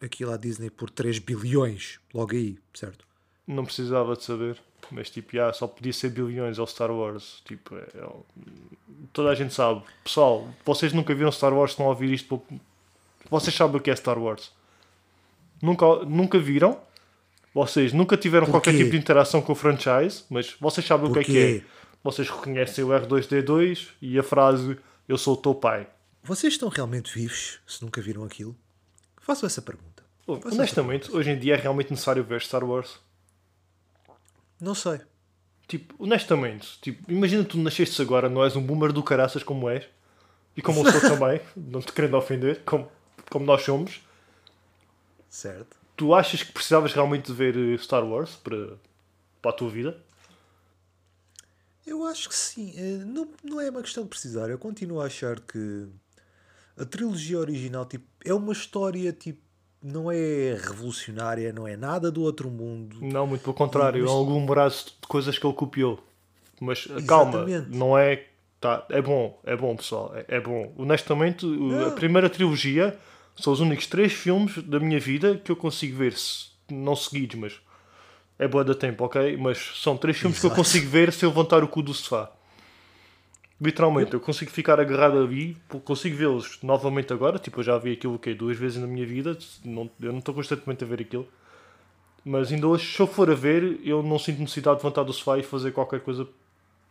aquilo 0.00 0.32
à 0.32 0.36
Disney 0.36 0.70
por 0.70 0.90
3 0.90 1.18
bilhões, 1.18 1.98
logo 2.12 2.32
aí, 2.32 2.58
certo? 2.74 3.04
Não 3.46 3.64
precisava 3.64 4.16
de 4.16 4.24
saber. 4.24 4.58
Mas, 4.90 5.10
tipo, 5.10 5.36
já, 5.36 5.52
só 5.52 5.66
podia 5.66 5.92
ser 5.92 6.10
bilhões 6.10 6.58
ao 6.58 6.66
Star 6.66 6.90
Wars. 6.90 7.42
Tipo, 7.44 7.76
é, 7.76 7.86
é 7.94 8.08
toda 9.12 9.30
a 9.30 9.34
gente 9.34 9.52
sabe. 9.52 9.82
Pessoal, 10.02 10.48
vocês 10.64 10.92
nunca 10.92 11.14
viram 11.14 11.30
Star 11.30 11.52
Wars, 11.52 11.72
estão 11.72 11.86
a 11.86 11.90
ouvir 11.90 12.12
isto. 12.12 12.42
Vocês 13.30 13.54
sabem 13.54 13.76
o 13.76 13.80
que 13.80 13.90
é 13.90 13.96
Star 13.96 14.18
Wars. 14.18 14.52
Nunca, 15.60 16.04
nunca 16.04 16.38
viram. 16.38 16.80
Vocês 17.52 17.92
nunca 17.92 18.16
tiveram 18.16 18.46
Porquê? 18.46 18.70
qualquer 18.70 18.78
tipo 18.78 18.90
de 18.90 18.96
interação 18.96 19.42
com 19.42 19.52
o 19.52 19.56
franchise, 19.56 20.24
mas 20.30 20.54
vocês 20.60 20.86
sabem 20.86 21.10
o 21.10 21.12
que 21.12 21.18
é 21.18 21.24
que 21.24 21.38
é. 21.38 21.52
Porquê? 21.52 21.66
Vocês 22.04 22.30
reconhecem 22.30 22.84
o 22.84 22.88
R2D2 22.88 23.88
e 24.00 24.18
a 24.18 24.22
frase 24.22 24.78
Eu 25.08 25.18
sou 25.18 25.34
o 25.34 25.36
teu 25.36 25.54
pai. 25.54 25.86
Vocês 26.22 26.54
estão 26.54 26.68
realmente 26.68 27.12
vivos 27.12 27.58
se 27.66 27.82
nunca 27.82 28.00
viram 28.00 28.24
aquilo? 28.24 28.56
Faço 29.20 29.44
essa 29.44 29.60
pergunta. 29.60 29.87
Honestamente, 30.28 31.10
hoje 31.10 31.30
em 31.30 31.38
dia 31.38 31.54
é 31.54 31.56
realmente 31.56 31.90
necessário 31.90 32.22
ver 32.22 32.40
Star 32.42 32.62
Wars. 32.64 32.98
Não 34.60 34.74
sei. 34.74 35.00
Tipo, 35.66 35.94
honestamente, 35.98 36.78
tipo, 36.80 37.10
imagina 37.10 37.44
tu 37.44 37.58
nascestes 37.58 37.98
agora, 38.00 38.28
não 38.28 38.44
és 38.44 38.56
um 38.56 38.62
boomer 38.62 38.92
do 38.92 39.02
caraças 39.02 39.42
como 39.42 39.68
és, 39.68 39.86
e 40.56 40.62
como 40.62 40.80
eu 40.86 40.90
sou 40.92 41.00
também, 41.18 41.40
não 41.56 41.80
te 41.80 41.92
querendo 41.92 42.16
ofender, 42.16 42.62
como, 42.64 42.90
como 43.30 43.44
nós 43.44 43.62
somos, 43.62 44.00
Certo. 45.28 45.76
tu 45.96 46.14
achas 46.14 46.42
que 46.42 46.52
precisavas 46.52 46.92
realmente 46.92 47.26
de 47.26 47.32
ver 47.34 47.56
eh, 47.56 47.76
Star 47.78 48.04
Wars 48.04 48.34
para, 48.36 48.76
para 49.42 49.50
a 49.50 49.54
tua 49.54 49.68
vida? 49.70 50.02
Eu 51.86 52.04
acho 52.04 52.28
que 52.28 52.34
sim. 52.34 52.72
Eh, 52.76 53.04
Não, 53.04 53.28
não 53.42 53.60
é 53.60 53.70
uma 53.70 53.82
questão 53.82 54.02
de 54.04 54.10
precisar. 54.10 54.48
Eu 54.50 54.58
continuo 54.58 55.00
a 55.00 55.06
achar 55.06 55.40
que 55.40 55.86
a 56.76 56.84
trilogia 56.84 57.38
original 57.38 57.86
tipo, 57.86 58.06
é 58.24 58.32
uma 58.34 58.52
história 58.52 59.12
tipo. 59.12 59.40
Não 59.82 60.10
é 60.10 60.58
revolucionária, 60.60 61.52
não 61.52 61.66
é 61.66 61.76
nada 61.76 62.10
do 62.10 62.22
outro 62.22 62.50
mundo. 62.50 62.96
Não, 63.00 63.26
muito 63.26 63.42
pelo 63.42 63.54
contrário, 63.54 64.02
Mas- 64.02 64.10
é 64.10 64.14
algum 64.14 64.44
braço 64.44 64.86
de 65.00 65.06
coisas 65.06 65.38
que 65.38 65.46
ele 65.46 65.54
copiou. 65.54 66.02
Mas 66.60 66.88
eh, 66.90 67.00
calma, 67.02 67.44
Exatamente. 67.48 67.76
não 67.76 67.96
é. 67.96 68.24
Tá, 68.60 68.84
é 68.90 69.00
bom, 69.00 69.38
é 69.44 69.54
bom, 69.56 69.76
pessoal, 69.76 70.12
é, 70.16 70.24
é 70.36 70.40
bom. 70.40 70.72
Honestamente, 70.76 71.46
o- 71.46 71.70
a 71.70 71.84
Não. 71.86 71.90
primeira 71.92 72.28
trilogia 72.28 72.98
são 73.36 73.52
os 73.52 73.60
únicos 73.60 73.86
três 73.86 74.12
filmes 74.12 74.58
da 74.64 74.80
minha 74.80 74.98
vida 74.98 75.36
que 75.36 75.52
eu 75.52 75.54
consigo 75.54 75.96
ver, 75.96 76.12
se- 76.14 76.46
não 76.68 76.96
seguidos, 76.96 77.36
mas 77.38 77.60
é 78.36 78.48
boa 78.48 78.64
da 78.64 78.74
tempo, 78.74 79.04
ok? 79.04 79.36
Mas 79.36 79.58
são 79.80 79.96
três 79.96 80.16
filmes 80.16 80.40
que 80.40 80.46
eu 80.46 80.48
Exato. 80.48 80.60
consigo 80.60 80.88
ver 80.90 81.12
sem 81.12 81.28
levantar 81.28 81.62
o 81.62 81.68
cu 81.68 81.80
do 81.82 81.94
sofá. 81.94 82.32
Literalmente, 83.60 84.14
eu 84.14 84.20
consigo 84.20 84.52
ficar 84.52 84.78
agarrado 84.78 85.18
ali, 85.18 85.56
consigo 85.84 86.16
vê-los 86.16 86.60
novamente 86.62 87.12
agora. 87.12 87.38
Tipo, 87.38 87.58
eu 87.58 87.64
já 87.64 87.76
vi 87.76 87.92
aquilo 87.92 88.14
okay, 88.14 88.34
duas 88.34 88.56
vezes 88.56 88.80
na 88.80 88.86
minha 88.86 89.04
vida, 89.04 89.36
não, 89.64 89.90
eu 90.00 90.12
não 90.12 90.20
estou 90.20 90.32
constantemente 90.32 90.84
a 90.84 90.86
ver 90.86 91.00
aquilo. 91.00 91.26
Mas 92.24 92.52
ainda 92.52 92.68
hoje, 92.68 92.94
se 92.94 93.00
eu 93.00 93.06
for 93.06 93.30
a 93.30 93.34
ver, 93.34 93.80
eu 93.82 94.02
não 94.02 94.18
sinto 94.18 94.40
necessidade 94.40 94.78
de 94.78 94.84
levantar 94.84 95.02
do 95.02 95.12
sofá 95.12 95.38
e 95.38 95.42
fazer 95.42 95.72
qualquer 95.72 96.00
coisa. 96.00 96.28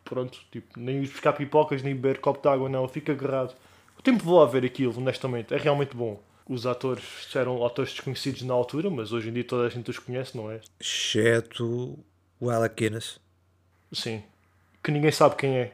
Pronto, 0.03 0.39
tipo, 0.51 0.77
nem 0.77 1.03
ir 1.03 1.07
buscar 1.07 1.33
pipocas, 1.33 1.81
nem 1.81 1.95
beber 1.95 2.19
copo 2.19 2.41
de 2.41 2.47
água, 2.49 2.67
não, 2.67 2.83
eu 2.83 2.87
fico 2.89 3.11
agarrado. 3.11 3.55
O 3.97 4.01
tempo 4.01 4.23
vou 4.23 4.41
a 4.41 4.45
ver 4.45 4.65
aquilo, 4.65 4.93
honestamente, 4.97 5.53
é 5.53 5.57
realmente 5.57 5.95
bom. 5.95 6.19
Os 6.49 6.65
atores 6.65 7.03
eram 7.35 7.65
atores 7.65 7.91
desconhecidos 7.91 8.41
na 8.41 8.53
altura, 8.53 8.89
mas 8.89 9.11
hoje 9.11 9.29
em 9.29 9.33
dia 9.33 9.43
toda 9.43 9.67
a 9.67 9.69
gente 9.69 9.89
os 9.89 9.99
conhece, 9.99 10.35
não 10.35 10.49
é? 10.49 10.61
Exceto 10.79 11.97
o 12.39 12.49
Alec 12.49 12.75
Guinness. 12.75 13.19
Sim. 13.91 14.23
Que 14.81 14.91
ninguém 14.91 15.11
sabe 15.11 15.35
quem 15.35 15.57
é. 15.57 15.73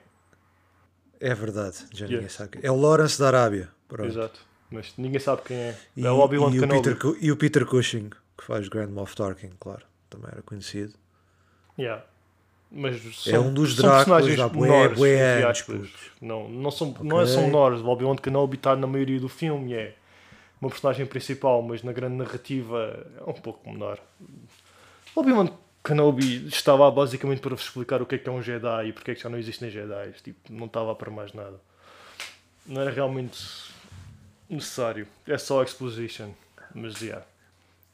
É 1.26 1.34
verdade, 1.34 1.78
já 1.94 2.06
ninguém 2.06 2.24
Yeah. 2.24 2.30
sabe. 2.30 2.60
É 2.62 2.70
o 2.70 2.76
Lawrence 2.76 3.18
da 3.18 3.28
Arábia. 3.28 3.70
Pronto. 3.88 4.10
Exato. 4.10 4.40
Mas 4.70 4.94
ninguém 4.98 5.20
sabe 5.20 5.42
quem 5.44 5.56
é. 5.56 5.78
E, 5.96 6.06
é 6.06 6.12
o 6.12 6.18
Obi-Wan 6.20 6.50
o. 6.50 6.68
Peter, 6.68 6.98
e 7.22 7.32
o 7.32 7.38
Peter 7.38 7.66
Cushing, 7.66 8.10
que 8.38 8.44
faz 8.44 8.68
Grand 8.68 8.90
Moff 8.90 9.16
Tarkin, 9.16 9.52
claro. 9.60 9.84
Também 10.10 10.28
era 10.32 10.42
conhecido. 10.42 10.94
Yeah. 11.80 12.04
Mas 12.70 12.96
É 13.28 13.32
são, 13.32 13.48
um 13.48 13.54
dos 13.54 13.76
Dráculas 13.76 14.40
há 14.40 14.50
bué- 14.50 14.90
bué 14.90 15.44
anos. 15.46 15.64
Não, 16.20 16.50
não, 16.50 16.72
são, 16.72 16.94
não 17.02 17.22
é, 17.22 17.26
são 17.28 17.44
menores. 17.44 17.80
O 17.82 17.88
Obi-Wan 17.88 18.16
Kenobi 18.16 18.58
está 18.58 18.76
na 18.76 18.88
maioria 18.88 19.20
do 19.20 19.30
filme, 19.30 19.74
é 19.74 19.96
uma 20.60 20.70
personagem 20.72 21.06
principal, 21.06 21.62
mas 21.62 21.84
na 21.84 21.92
grande 21.94 22.16
narrativa 22.16 23.06
é 23.26 23.30
um 23.30 23.34
pouco 23.34 23.70
menor. 23.72 24.00
O 25.16 25.20
Obi-Wan 25.22 25.50
Kenobi 25.84 26.48
estava 26.48 26.90
basicamente 26.90 27.42
para 27.42 27.56
vos 27.56 27.66
explicar 27.66 28.02
o 28.02 28.06
que 28.06 28.16
é 28.16 28.18
que 28.18 28.30
é 28.30 28.32
um 28.32 28.42
Jedi 28.42 28.88
e 28.88 28.94
porque 28.94 29.12
é 29.12 29.16
que 29.16 29.22
já 29.22 29.30
não 29.30 29.38
existem 29.38 29.70
Jedi. 29.70 30.14
Tipo, 30.24 30.54
não 30.54 30.68
estava 30.68 30.96
para 30.96 31.12
mais 31.12 31.34
nada. 31.34 31.60
Não 32.66 32.82
era 32.82 32.90
realmente 32.90 33.38
necessário. 34.50 35.06
É 35.28 35.38
só 35.38 35.62
exposition. 35.62 36.32
Mas, 36.74 37.02
yeah. 37.02 37.26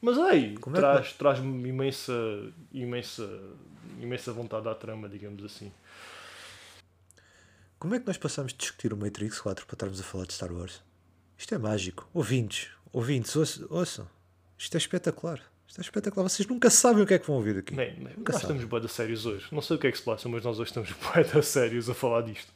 Mas 0.00 0.18
aí, 0.18 0.54
é 0.54 0.70
traz, 0.70 1.12
traz-me 1.14 1.68
imensa, 1.68 2.12
imensa, 2.72 3.28
imensa 4.00 4.32
vontade 4.32 4.68
à 4.68 4.74
trama, 4.74 5.08
digamos 5.08 5.44
assim. 5.44 5.72
Como 7.78 7.94
é 7.94 7.98
que 7.98 8.06
nós 8.06 8.16
passamos 8.16 8.52
de 8.52 8.58
discutir 8.58 8.92
o 8.92 8.96
Matrix 8.96 9.40
4 9.40 9.66
para 9.66 9.74
estarmos 9.74 10.00
a 10.00 10.04
falar 10.04 10.26
de 10.26 10.34
Star 10.34 10.52
Wars? 10.52 10.80
Isto 11.36 11.54
é 11.54 11.58
mágico. 11.58 12.08
Ouvintes, 12.14 12.68
ouvintes, 12.92 13.34
ouçam. 13.68 14.08
Isto 14.56 14.76
é 14.76 14.78
espetacular. 14.78 15.49
Isto 15.70 15.80
é 15.80 15.82
espetacular. 15.82 16.28
Vocês 16.28 16.48
nunca 16.48 16.68
sabem 16.68 17.04
o 17.04 17.06
que 17.06 17.14
é 17.14 17.18
que 17.20 17.26
vão 17.28 17.36
ouvir 17.36 17.58
aqui. 17.58 17.76
Nem, 17.76 17.94
nem, 17.94 18.16
Nunca 18.16 18.32
nós 18.32 18.42
sabe. 18.42 18.54
estamos 18.54 18.62
de 18.82 18.88
sérios 18.88 19.24
hoje. 19.24 19.46
Não 19.52 19.62
sei 19.62 19.76
o 19.76 19.78
que 19.78 19.86
é 19.86 19.92
que 19.92 19.98
se 19.98 20.02
passa, 20.02 20.28
mas 20.28 20.42
nós 20.42 20.58
hoje 20.58 20.70
estamos 20.70 20.90
de 21.24 21.42
sérios 21.44 21.88
a 21.88 21.94
falar 21.94 22.22
disto. 22.22 22.52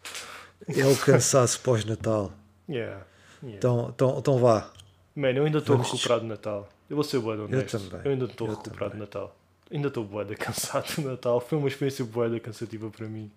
É 0.66 0.84
o 0.84 0.96
cansaço 0.96 1.60
pós-Natal. 1.60 2.32
Yeah. 2.68 3.06
yeah. 3.40 3.56
Então, 3.56 3.92
então, 3.94 4.18
então 4.18 4.38
vá. 4.38 4.68
Man, 5.14 5.30
eu 5.30 5.44
ainda 5.44 5.58
estou 5.58 5.76
recuperado 5.76 6.22
de 6.22 6.26
Natal. 6.26 6.68
Eu 6.90 6.96
vou 6.96 7.04
ser 7.04 7.18
de 7.36 7.54
honesto. 7.54 7.78
também. 7.78 8.00
Eu 8.04 8.10
ainda 8.10 8.24
estou 8.24 8.48
Eu 8.48 8.56
recuperado 8.56 8.84
de 8.84 8.90
também. 8.90 9.00
Natal. 9.00 9.36
Ainda 9.70 9.88
estou 9.88 10.04
de 10.24 10.34
cansado 10.34 10.94
do 10.96 11.02
Natal. 11.02 11.40
Foi 11.40 11.56
uma 11.56 11.68
experiência 11.68 12.04
de 12.28 12.40
cansativa 12.40 12.90
para 12.90 13.06
mim. 13.06 13.30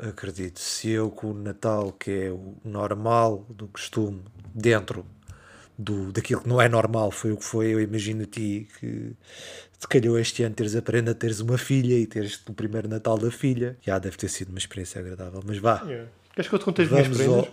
Acredito. 0.00 0.58
Se 0.58 0.90
eu 0.90 1.12
com 1.12 1.30
o 1.30 1.34
Natal, 1.34 1.92
que 1.92 2.10
é 2.10 2.30
o 2.32 2.56
normal 2.64 3.46
do 3.48 3.68
costume, 3.68 4.24
dentro 4.52 5.06
do, 5.80 6.12
daquilo 6.12 6.42
que 6.42 6.48
não 6.48 6.60
é 6.60 6.68
normal, 6.68 7.10
foi 7.10 7.32
o 7.32 7.36
que 7.36 7.44
foi, 7.44 7.68
eu 7.68 7.80
imagino 7.80 8.24
a 8.24 8.26
ti 8.26 8.68
que 8.78 9.16
te 9.78 9.88
calhou 9.88 10.18
este 10.18 10.42
ano 10.42 10.54
teres 10.54 10.76
a 10.76 10.82
teres 11.14 11.40
uma 11.40 11.56
filha 11.56 11.94
e 11.94 12.06
teres 12.06 12.42
o 12.46 12.52
primeiro 12.52 12.86
Natal 12.86 13.16
da 13.16 13.30
filha. 13.30 13.78
Já 13.80 13.98
deve 13.98 14.16
ter 14.16 14.28
sido 14.28 14.50
uma 14.50 14.58
experiência 14.58 15.00
agradável. 15.00 15.42
Mas 15.44 15.56
vá. 15.56 15.82
Yeah. 15.84 16.10
Queres 16.34 16.48
que 16.48 16.54
eu 16.54 16.58
te 16.58 16.64
conte 16.66 16.82
as 16.82 16.90
minhas 16.90 17.08
prendas? 17.08 17.46
ao... 17.46 17.48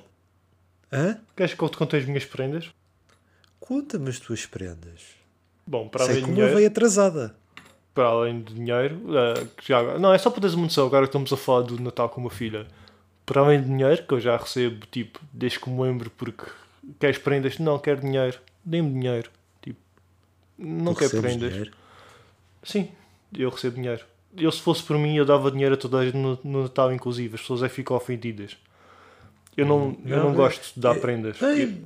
Hã? 0.92 1.20
Queres 1.36 1.54
que 1.54 1.64
eu 1.64 1.70
te 1.70 1.78
conte 1.78 1.96
as 1.96 2.06
minhas 2.06 2.26
prendas? 2.26 2.70
Conta-me 3.60 4.10
as 4.10 4.20
tuas 4.20 4.46
prendas. 4.46 5.02
Bom, 5.66 5.88
para 5.88 6.04
Sei 6.06 6.16
além 6.16 6.26
de 6.26 6.32
dinheiro, 6.32 6.56
veio 6.56 6.68
atrasada. 6.68 7.36
para 7.94 8.06
além 8.08 8.42
de 8.42 8.54
dinheiro, 8.54 9.02
que 9.58 9.68
já, 9.68 9.98
não, 9.98 10.14
é 10.14 10.18
só 10.18 10.30
para 10.30 10.42
teres 10.42 10.54
uma 10.54 10.66
noção, 10.66 10.86
agora 10.86 11.06
que 11.06 11.10
estamos 11.10 11.34
a 11.34 11.38
falar 11.38 11.62
do 11.62 11.82
Natal 11.82 12.10
com 12.10 12.22
uma 12.22 12.30
filha. 12.30 12.68
Para 13.26 13.42
além 13.42 13.62
de 13.62 13.68
dinheiro, 13.68 14.04
que 14.04 14.14
eu 14.14 14.20
já 14.20 14.38
recebo, 14.38 14.86
tipo, 14.86 15.20
desde 15.34 15.60
que 15.60 15.70
me 15.70 15.82
lembro, 15.82 16.10
porque 16.12 16.46
queres 17.00 17.18
prendas? 17.18 17.58
Não, 17.60 17.78
quero 17.80 18.02
dinheiro. 18.02 18.40
Dê-me 18.64 18.92
dinheiro. 18.92 19.30
Tipo, 19.62 19.80
não 20.58 20.94
Tu 20.94 21.00
quero 21.00 21.22
prendas. 21.22 21.50
dinheiro? 21.52 21.72
Sim, 22.64 22.90
eu 23.38 23.50
recebo 23.50 23.76
dinheiro. 23.76 24.04
Eu, 24.36 24.52
se 24.52 24.62
fosse 24.62 24.84
por 24.84 24.98
mim, 24.98 25.16
eu 25.16 25.26
dava 25.26 25.50
dinheiro 25.50 25.74
a 25.76 25.78
toda 25.78 26.00
a 26.00 26.06
gente 26.06 26.18
no, 26.18 26.38
no 26.44 26.64
Natal, 26.64 26.94
inclusive. 26.94 27.36
As 27.36 27.42
pessoas 27.42 27.64
é 27.64 27.70
ficam 27.70 27.96
ofendidas. 27.98 28.58
Eu 29.56 29.66
não, 29.66 29.98
eu 30.06 30.18
Não, 30.18 30.24
não 30.26 30.32
é- 30.34 30.36
gosto 30.36 30.74
de 30.76 30.80
dar 30.80 30.96
é- 30.96 31.00
prendas. 31.00 31.42
Ei, 31.42 31.82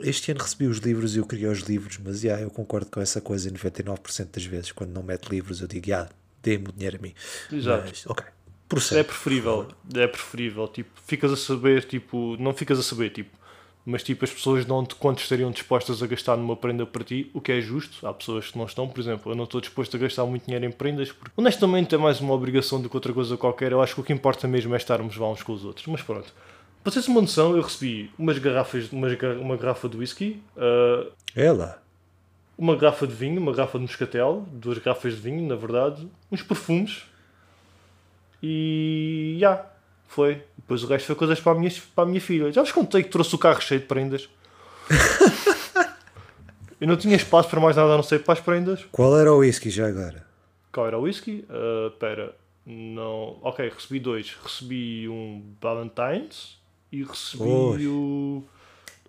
Este 0.00 0.32
ano 0.32 0.40
recebi 0.42 0.66
os 0.66 0.78
livros 0.78 1.14
e 1.14 1.18
eu 1.20 1.26
queria 1.26 1.48
os 1.50 1.60
livros, 1.60 1.98
mas 2.04 2.20
já, 2.20 2.40
eu 2.40 2.50
concordo 2.50 2.90
com 2.90 3.00
essa 3.00 3.20
coisa 3.20 3.48
99% 3.48 4.28
das 4.32 4.44
vezes. 4.44 4.72
Quando 4.72 4.90
não 4.90 5.04
mete 5.04 5.28
livros, 5.28 5.60
eu 5.60 5.68
digo, 5.68 5.86
já, 5.86 6.08
dê-me 6.42 6.66
o 6.68 6.72
dinheiro 6.72 6.96
a 6.98 7.00
mim. 7.00 7.14
Exato. 7.52 7.84
Mas, 7.86 8.04
ok, 8.06 8.24
É 8.98 9.02
preferível, 9.04 9.68
é 9.94 10.06
preferível, 10.08 10.66
tipo, 10.66 10.90
ficas 11.06 11.30
a 11.30 11.36
saber, 11.36 11.84
tipo, 11.84 12.36
não 12.40 12.52
ficas 12.52 12.76
a 12.80 12.82
saber, 12.82 13.10
tipo, 13.10 13.30
mas 13.86 14.02
tipo, 14.02 14.24
as 14.24 14.30
pessoas 14.32 14.64
dão-te 14.64 14.94
quanto 14.94 15.18
estariam 15.20 15.50
dispostas 15.50 16.02
a 16.02 16.06
gastar 16.06 16.36
numa 16.36 16.56
prenda 16.56 16.86
para 16.86 17.04
ti, 17.04 17.30
o 17.34 17.40
que 17.40 17.52
é 17.52 17.60
justo, 17.60 18.06
há 18.06 18.12
pessoas 18.14 18.50
que 18.50 18.56
não 18.58 18.64
estão, 18.64 18.88
por 18.88 18.98
exemplo, 19.00 19.30
eu 19.32 19.36
não 19.36 19.44
estou 19.44 19.60
disposto 19.60 19.94
a 19.96 20.00
gastar 20.00 20.24
muito 20.24 20.44
dinheiro 20.46 20.64
em 20.64 20.70
prendas, 20.70 21.12
porque 21.12 21.30
honestamente 21.36 21.94
é 21.94 21.98
mais 21.98 22.20
uma 22.20 22.32
obrigação 22.32 22.80
do 22.80 22.88
que 22.88 22.96
outra 22.96 23.12
coisa 23.12 23.36
qualquer, 23.36 23.72
eu 23.72 23.82
acho 23.82 23.94
que 23.94 24.00
o 24.00 24.04
que 24.04 24.12
importa 24.12 24.48
mesmo 24.48 24.72
é 24.74 24.76
estarmos 24.78 25.16
lá 25.16 25.28
uns 25.30 25.42
com 25.42 25.52
os 25.52 25.64
outros, 25.64 25.86
mas 25.86 26.00
pronto. 26.02 26.32
Para 26.82 26.92
teres 26.92 27.08
uma 27.08 27.20
noção, 27.20 27.56
eu 27.56 27.62
recebi 27.62 28.10
umas 28.18 28.38
garrafas, 28.38 28.90
umas, 28.92 29.14
gar- 29.14 29.36
uma 29.38 29.56
garrafa 29.56 29.88
de 29.88 29.96
whisky, 29.96 30.42
ah, 30.56 31.06
É 31.36 31.50
lá. 31.52 31.78
uma 32.56 32.76
garrafa 32.76 33.06
de 33.06 33.14
vinho, 33.14 33.40
uma 33.40 33.52
garrafa 33.52 33.78
de 33.78 33.82
moscatel, 33.84 34.46
duas 34.52 34.78
garrafas 34.78 35.14
de 35.14 35.20
vinho, 35.20 35.46
na 35.48 35.56
verdade, 35.56 36.08
uns 36.30 36.42
perfumes 36.42 37.04
e 38.42 39.36
já, 39.40 39.64
foi. 40.08 40.42
Depois 40.56 40.82
o 40.82 40.86
resto 40.86 41.06
foi 41.06 41.14
coisas 41.16 41.40
para 41.40 41.52
a 41.52 41.54
minha, 41.54 41.72
para 41.94 42.04
a 42.04 42.06
minha 42.06 42.20
filha. 42.20 42.50
Já 42.52 42.62
vos 42.62 42.72
contei 42.72 43.02
que 43.02 43.10
trouxe 43.10 43.34
o 43.34 43.38
carro 43.38 43.60
cheio 43.60 43.80
de 43.80 43.86
prendas. 43.86 44.28
Eu 46.80 46.88
não 46.88 46.96
tinha 46.96 47.16
espaço 47.16 47.48
para 47.48 47.60
mais 47.60 47.76
nada 47.76 47.92
a 47.92 47.96
não 47.96 48.02
ser 48.02 48.22
para 48.24 48.34
as 48.34 48.40
prendas. 48.40 48.84
Qual 48.92 49.16
era 49.18 49.32
o 49.32 49.38
whisky 49.38 49.70
já 49.70 49.86
agora? 49.86 50.26
Qual 50.72 50.86
era 50.86 50.98
o 50.98 51.02
whisky? 51.02 51.44
Ah, 51.48 51.88
Espera, 51.92 52.34
não. 52.66 53.38
Ok, 53.42 53.68
recebi 53.68 54.00
dois. 54.00 54.36
Recebi 54.42 55.08
um 55.08 55.54
Valentine's 55.60 56.58
e 56.90 57.02
recebi 57.02 57.42
Oi. 57.44 57.86
o. 57.86 58.44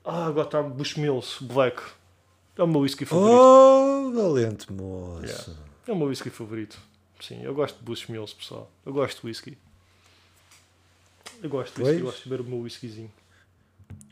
Ah, 0.03 0.27
agora 0.27 0.47
está 0.47 0.61
Bushmills 0.61 1.37
Black. 1.41 1.81
É 2.57 2.63
o 2.63 2.67
meu 2.67 2.81
whisky 2.81 3.03
favorito. 3.05 3.37
Oh, 3.37 4.11
valente 4.13 4.71
moço. 4.71 5.25
Yeah. 5.25 5.45
É 5.87 5.91
o 5.91 5.95
meu 5.95 6.07
whisky 6.07 6.29
favorito. 6.29 6.79
Sim, 7.19 7.41
eu 7.43 7.53
gosto 7.53 7.77
de 7.77 7.83
Bushmills, 7.83 8.33
pessoal. 8.33 8.71
Eu 8.85 8.93
gosto 8.93 9.21
de 9.21 9.27
whisky. 9.27 9.57
Eu 11.41 11.49
gosto 11.49 11.79
Pois. 11.81 12.01
gosto 12.01 12.23
de 12.23 12.29
beber 12.29 12.41
o 12.41 12.49
meu 12.49 12.59
whiskyzinho. 12.59 13.11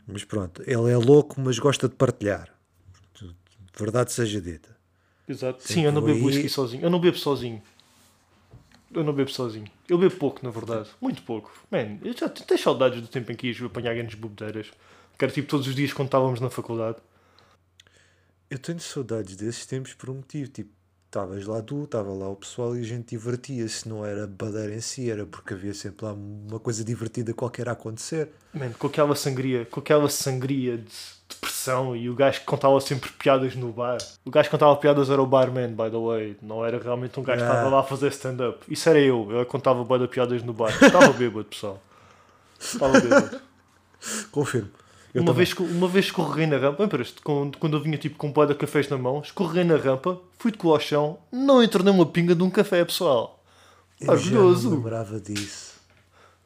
Mas 0.06 0.24
pronto, 0.24 0.62
ele 0.62 0.90
é 0.90 0.96
louco, 0.96 1.40
mas 1.40 1.58
gosta 1.58 1.88
de 1.88 1.94
partilhar. 1.94 2.52
Verdade 3.76 4.12
seja 4.12 4.40
dita. 4.40 4.74
Exato. 5.28 5.62
Sim, 5.62 5.84
eu 5.84 5.90
não 5.92 6.00
bebo 6.02 6.18
aí- 6.18 6.24
whisky 6.24 6.48
sozinho. 6.48 6.82
Eu 6.84 6.90
não 6.90 7.00
bebo 7.00 7.16
sozinho. 7.18 7.60
Eu 8.92 9.02
não 9.02 9.12
bebo 9.12 9.30
sozinho. 9.30 9.66
Eu 9.88 9.98
bebo 9.98 10.14
pouco, 10.16 10.44
na 10.44 10.50
verdade. 10.50 10.88
Muito 11.00 11.22
pouco. 11.22 11.50
Man, 11.70 11.98
eu 12.04 12.16
já 12.16 12.28
tenho 12.28 12.60
saudades 12.60 13.00
do 13.00 13.08
tempo 13.08 13.32
em 13.32 13.34
que 13.34 13.48
ias 13.48 13.60
apanhar 13.62 13.94
grandes 13.94 14.14
bebedeiras. 14.14 14.70
Que 15.18 15.24
era 15.24 15.32
tipo 15.32 15.48
todos 15.48 15.66
os 15.66 15.74
dias 15.74 15.92
quando 15.92 16.06
estávamos 16.08 16.38
na 16.40 16.50
faculdade. 16.50 16.98
Eu 18.50 18.58
tenho 18.58 18.78
saudades 18.78 19.34
desses 19.36 19.66
tempos 19.66 19.94
por 19.94 20.10
um 20.10 20.14
motivo. 20.16 20.48
Tipo, 20.50 20.70
estavas 21.14 21.46
lá 21.46 21.62
tu, 21.62 21.84
estava 21.84 22.12
lá 22.12 22.28
o 22.28 22.34
pessoal 22.34 22.76
e 22.76 22.80
a 22.80 22.84
gente 22.84 23.10
divertia-se. 23.10 23.88
Não 23.88 24.04
era 24.04 24.26
badeira 24.26 24.74
em 24.74 24.80
si, 24.80 25.08
era 25.08 25.24
porque 25.24 25.54
havia 25.54 25.72
sempre 25.72 26.04
lá 26.04 26.12
uma 26.12 26.58
coisa 26.58 26.84
divertida 26.84 27.32
qualquer 27.32 27.68
a 27.68 27.72
acontecer. 27.72 28.30
Man, 28.52 28.72
com 28.72 28.88
aquela 28.88 29.14
sangria, 29.14 29.64
com 29.66 29.78
aquela 29.78 30.08
sangria 30.08 30.76
de, 30.76 30.84
de 31.28 31.36
pressão 31.40 31.94
e 31.94 32.10
o 32.10 32.14
gajo 32.16 32.40
que 32.40 32.46
contava 32.46 32.80
sempre 32.80 33.10
piadas 33.12 33.54
no 33.54 33.72
bar. 33.72 33.98
O 34.24 34.30
gajo 34.30 34.48
que 34.48 34.50
contava 34.50 34.74
piadas 34.76 35.08
era 35.08 35.22
o 35.22 35.26
barman, 35.26 35.68
by 35.68 35.88
the 35.90 35.98
way. 35.98 36.36
Não 36.42 36.64
era 36.64 36.78
realmente 36.82 37.18
um 37.20 37.22
gajo 37.22 37.38
que 37.38 37.44
Ah. 37.48 37.54
estava 37.54 37.68
lá 37.70 37.80
a 37.80 37.84
fazer 37.84 38.08
stand-up. 38.08 38.64
Isso 38.68 38.88
era 38.88 38.98
eu. 38.98 39.30
Eu 39.30 39.46
contava 39.46 39.84
bué 39.84 39.98
de 40.00 40.08
piadas 40.08 40.42
no 40.42 40.52
bar. 40.52 40.70
Estava 40.82 41.12
bêbado, 41.12 41.44
pessoal. 41.44 41.80
Estava 42.58 43.00
bêbado. 43.00 43.40
Confirmo. 44.32 44.68
Eu 45.14 45.22
uma, 45.22 45.32
também. 45.32 45.44
vez, 45.46 45.58
uma 45.72 45.88
vez 45.88 46.06
escorreguei 46.06 46.46
na 46.46 46.56
rampa, 46.58 46.82
lembras-te? 46.82 47.22
Quando, 47.22 47.56
quando 47.58 47.76
eu 47.76 47.80
vinha 47.82 47.96
tipo 47.96 48.16
com 48.16 48.26
um 48.26 48.32
pó 48.32 48.44
de 48.44 48.54
cafés 48.54 48.88
na 48.88 48.98
mão, 48.98 49.20
escorreguei 49.20 49.62
na 49.64 49.76
rampa, 49.76 50.20
fui 50.38 50.50
de 50.50 50.58
cu 50.58 50.72
ao 50.72 50.80
chão, 50.80 51.18
não 51.30 51.62
entrou 51.62 51.84
nem 51.84 51.94
uma 51.94 52.04
pinga 52.06 52.34
de 52.34 52.42
um 52.42 52.50
café, 52.50 52.84
pessoal. 52.84 53.42
Eu 54.00 54.08
não 54.08 54.14
Orgulhoso. 54.14 54.70
me 54.70 54.76
lembrava 54.76 55.20
disso. 55.20 55.74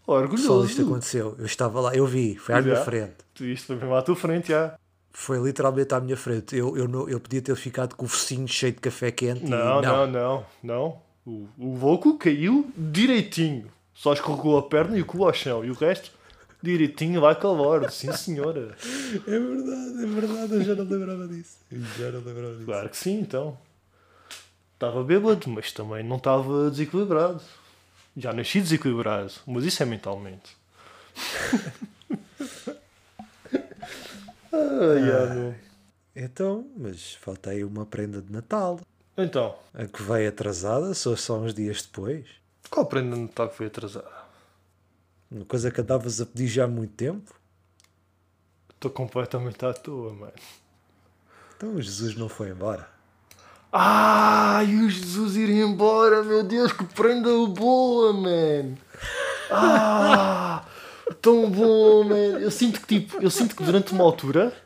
Pessoal, 0.06 0.24
isto 0.24 0.32
Orgulhoso. 0.34 0.82
aconteceu. 0.82 1.34
Eu 1.38 1.46
estava 1.46 1.80
lá, 1.80 1.94
eu 1.94 2.06
vi, 2.06 2.36
foi 2.36 2.54
à 2.54 2.60
minha 2.62 2.74
Já. 2.76 2.84
frente. 2.84 3.14
Tu 3.34 3.44
Isto 3.44 3.66
foi 3.68 3.76
mesmo 3.76 3.94
à 3.94 4.02
tua 4.02 4.14
frente, 4.16 4.48
já. 4.48 4.74
Foi 5.12 5.38
literalmente 5.38 5.94
à 5.94 6.00
minha 6.00 6.16
frente. 6.16 6.54
Eu, 6.56 6.76
eu, 6.76 6.86
não, 6.86 7.08
eu 7.08 7.18
podia 7.18 7.40
ter 7.42 7.56
ficado 7.56 7.94
com 7.96 8.04
o 8.04 8.08
focinho 8.08 8.46
cheio 8.46 8.72
de 8.72 8.78
café 8.80 9.10
quente. 9.10 9.44
e 9.46 9.48
Não, 9.48 9.80
não, 9.82 10.06
não, 10.06 10.46
não. 10.62 10.96
O, 11.26 11.46
o 11.58 11.74
Volco 11.76 12.16
caiu 12.18 12.70
direitinho. 12.76 13.66
Só 13.94 14.12
escorregou 14.12 14.56
a 14.58 14.62
perna 14.62 14.96
e 14.96 15.02
o 15.02 15.06
cu 15.06 15.24
ao 15.24 15.32
chão. 15.32 15.64
E 15.64 15.70
o 15.70 15.74
resto, 15.74 16.10
direitinho, 16.62 17.20
vai 17.20 17.34
calor. 17.38 17.90
Sim, 17.90 18.12
senhora. 18.12 18.76
É 19.26 19.38
verdade, 19.38 20.02
é 20.02 20.06
verdade. 20.06 20.54
Eu 20.54 20.62
já 20.64 20.74
não 20.74 20.84
lembrava 20.84 21.28
disso. 21.28 21.56
Eu 21.70 21.80
já 21.98 22.10
não 22.10 22.20
lembrava 22.20 22.52
disso. 22.54 22.64
Claro 22.64 22.88
que 22.88 22.96
sim, 22.96 23.20
então. 23.20 23.58
Estava 24.74 25.02
bêbado, 25.02 25.48
mas 25.48 25.72
também 25.72 26.04
não 26.04 26.16
estava 26.16 26.70
desequilibrado. 26.70 27.40
Já 28.16 28.32
nasci 28.32 28.60
desequilibrado, 28.60 29.32
mas 29.46 29.64
isso 29.64 29.82
é 29.82 29.86
mentalmente. 29.86 30.56
Ai, 34.52 35.34
meu. 35.34 35.54
Então, 36.14 36.66
mas 36.76 37.14
falta 37.14 37.50
aí 37.50 37.62
uma 37.62 37.86
prenda 37.86 38.20
de 38.20 38.32
Natal. 38.32 38.80
Então, 39.16 39.56
A 39.74 39.84
que 39.86 40.02
veio 40.02 40.28
atrasada, 40.28 40.94
só, 40.94 41.14
só 41.16 41.38
uns 41.38 41.54
dias 41.54 41.82
depois. 41.82 42.24
qual 42.70 42.86
prenda 42.86 43.14
de 43.16 43.22
Natal 43.22 43.48
que 43.48 43.56
foi 43.56 43.66
atrasada? 43.66 44.08
Uma 45.30 45.44
coisa 45.44 45.70
que 45.70 45.80
andavas 45.80 46.20
a 46.20 46.26
pedir 46.26 46.46
já 46.46 46.64
há 46.64 46.68
muito 46.68 46.94
tempo. 46.94 47.34
Estou 48.74 48.90
completamente 48.90 49.64
à 49.64 49.74
toa, 49.74 50.12
mano. 50.14 50.32
Então 51.56 51.80
Jesus 51.80 52.14
não 52.14 52.28
foi 52.28 52.50
embora. 52.50 52.88
Ah, 53.72 54.62
e 54.66 54.76
o 54.76 54.88
Jesus 54.88 55.36
ir 55.36 55.50
embora, 55.50 56.22
meu 56.22 56.42
Deus, 56.42 56.72
que 56.72 56.84
prenda 56.84 57.28
boa, 57.48 58.12
man. 58.14 58.74
Ah, 59.50 60.64
tão 61.20 61.50
bom, 61.50 62.04
man. 62.04 62.38
Eu 62.40 62.50
sinto 62.50 62.80
que, 62.80 63.00
tipo, 63.00 63.22
eu 63.22 63.30
sinto 63.30 63.54
que 63.54 63.62
durante 63.62 63.92
uma 63.92 64.04
altura 64.04 64.56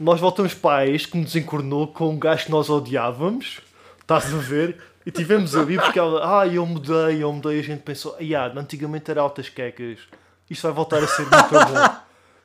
nós 0.00 0.18
voltamos 0.18 0.54
para 0.54 0.78
a 0.78 0.86
ex 0.86 1.06
que 1.06 1.18
nos 1.18 1.36
encornou 1.36 1.88
com 1.88 2.10
um 2.10 2.18
gajo 2.18 2.46
que 2.46 2.50
nós 2.50 2.68
odiávamos. 2.68 3.60
Estás 4.00 4.32
a 4.32 4.38
ver? 4.38 4.80
E 5.08 5.10
tivemos 5.10 5.56
ali 5.56 5.78
porque 5.78 5.98
ela, 5.98 6.42
ah, 6.42 6.46
eu 6.46 6.66
mudei, 6.66 7.22
eu 7.22 7.32
mudei. 7.32 7.60
A 7.60 7.62
gente 7.62 7.80
pensou, 7.80 8.14
ah, 8.14 8.52
antigamente 8.60 9.10
era 9.10 9.22
altas 9.22 9.48
quecas. 9.48 10.00
Isto 10.50 10.64
vai 10.64 10.72
voltar 10.72 11.02
a 11.02 11.06
ser 11.06 11.22
muito 11.22 11.48
bom. 11.48 11.96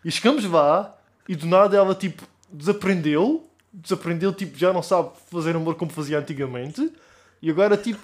E 0.05 0.09
chegamos 0.09 0.45
lá 0.45 0.95
e 1.27 1.35
do 1.35 1.45
nada 1.45 1.75
ela, 1.75 1.93
tipo, 1.93 2.23
desaprendeu. 2.49 3.45
Desaprendeu, 3.73 4.31
tipo, 4.31 4.57
já 4.57 4.71
não 4.71 4.81
sabe 4.81 5.09
fazer 5.29 5.53
amor 5.57 5.75
como 5.75 5.91
fazia 5.91 6.17
antigamente. 6.17 6.89
E 7.41 7.49
agora, 7.49 7.75
tipo, 7.75 7.99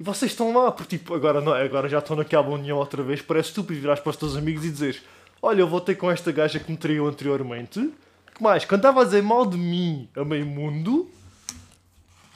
e 0.00 0.02
vocês 0.02 0.32
estão 0.32 0.52
lá, 0.52 0.72
porque, 0.72 0.98
tipo, 0.98 1.14
agora, 1.14 1.40
não, 1.40 1.52
agora 1.52 1.88
já 1.88 2.00
estão 2.00 2.16
naquela 2.16 2.48
união 2.48 2.78
outra 2.78 3.00
vez. 3.00 3.22
Parece 3.22 3.50
estúpido 3.50 3.80
virar 3.80 3.96
para 3.98 4.10
os 4.10 4.16
teus 4.16 4.36
amigos 4.36 4.64
e 4.64 4.72
dizeres: 4.72 5.02
Olha, 5.40 5.60
eu 5.60 5.68
voltei 5.68 5.94
com 5.94 6.10
esta 6.10 6.32
gaja 6.32 6.58
que 6.58 6.68
me 6.68 6.76
traiu 6.76 7.06
anteriormente. 7.06 7.92
Que 8.34 8.42
mais? 8.42 8.64
Cantava 8.64 9.02
a 9.02 9.04
dizer 9.04 9.22
mal 9.22 9.46
de 9.46 9.56
mim 9.56 10.08
a 10.16 10.24
meio 10.24 10.46
mundo. 10.46 11.08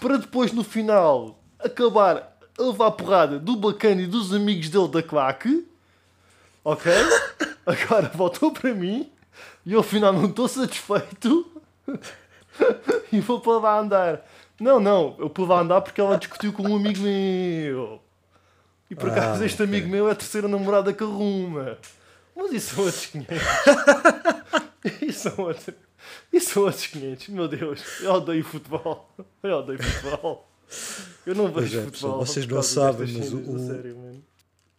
Para 0.01 0.19
depois, 0.19 0.53
no 0.53 0.63
final, 0.63 1.38
acabar 1.59 2.37
a 2.59 2.63
levar 2.63 2.87
a 2.87 2.91
porrada 2.91 3.39
do 3.39 3.57
bacana 3.57 4.03
e 4.03 4.07
dos 4.07 4.35
amigos 4.35 4.69
dele 4.69 4.89
da 4.89 5.03
claque. 5.03 5.67
Ok? 6.65 6.93
Agora 7.65 8.11
voltou 8.15 8.51
para 8.51 8.75
mim 8.75 9.11
e 9.65 9.73
eu 9.73 9.81
afinal 9.81 10.13
não 10.13 10.27
estou 10.27 10.49
satisfeito 10.49 11.47
e 13.13 13.21
vou 13.21 13.41
para 13.41 13.59
lá 13.59 13.79
andar. 13.79 14.27
Não, 14.59 14.81
não, 14.81 15.15
eu 15.19 15.31
pude 15.31 15.49
lá 15.49 15.61
andar 15.61 15.81
porque 15.81 16.01
ela 16.01 16.19
discutiu 16.19 16.53
com 16.53 16.63
um 16.65 16.77
amigo 16.77 17.01
meu. 17.01 18.03
E 18.91 18.95
por 18.95 19.11
acaso 19.11 19.43
Ah, 19.43 19.47
este 19.47 19.63
amigo 19.63 19.89
meu 19.89 20.09
é 20.09 20.13
a 20.13 20.15
terceira 20.15 20.49
namorada 20.49 20.93
que 20.93 21.05
arruma. 21.05 21.79
Mas 22.35 22.53
isso 22.53 22.75
são 22.75 22.85
outros 22.85 23.07
500. 23.07 23.39
isso 25.03 25.31
são 25.31 25.45
outros. 25.45 25.75
Isso 26.33 26.51
são 26.55 26.63
outros 26.65 26.87
500. 26.87 27.29
Meu 27.29 27.49
Deus, 27.49 28.01
eu 28.01 28.13
odeio 28.13 28.45
futebol. 28.45 29.11
Eu 29.43 29.59
odeio 29.59 29.83
futebol. 29.83 30.48
Eu 31.27 31.35
não 31.35 31.53
vejo 31.53 31.79
é, 31.81 31.83
futebol. 31.85 32.19
vocês 32.25 32.47
não 32.47 32.63
sabem, 32.63 33.13
mas 33.13 33.33
o- 33.33 33.39
o-. 33.39 34.23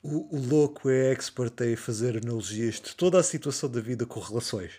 O, 0.02 0.40
louco 0.40 0.90
é 0.90 1.12
expert 1.12 1.60
em 1.62 1.76
fazer 1.76 2.18
analogias 2.18 2.76
de 2.76 2.96
toda 2.96 3.20
a 3.20 3.24
situação 3.24 3.70
da 3.70 3.82
vida 3.82 4.06
com 4.06 4.20
relações. 4.20 4.72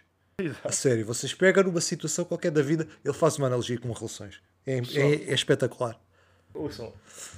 A 0.65 0.73
sério, 0.73 1.05
vocês 1.05 1.35
pegam 1.35 1.65
numa 1.65 1.81
situação 1.83 2.25
qualquer 2.25 2.51
da 2.51 2.63
vida, 2.63 2.89
ele 3.05 3.13
faz 3.13 3.37
uma 3.37 3.47
analogia 3.47 3.79
com 3.79 3.93
relações. 3.93 4.41
É, 4.67 4.79
é- 4.79 5.31
é 5.31 5.35
espetacular. 5.35 6.01
Ouçam, 6.55 6.93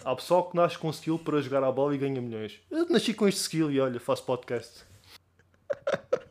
há 0.04 0.14
pessoal 0.14 0.48
que 0.48 0.56
nasce 0.56 0.78
com 0.78 0.88
skill 0.90 1.18
para 1.18 1.40
jogar 1.40 1.64
a 1.64 1.72
bola 1.72 1.94
e 1.94 1.98
ganha 1.98 2.20
milhões. 2.20 2.60
Eu 2.70 2.88
nasci 2.88 3.12
com 3.12 3.26
este 3.28 3.40
skill 3.40 3.70
e 3.70 3.80
olha, 3.80 3.98
faço 3.98 4.24
podcast. 4.24 4.84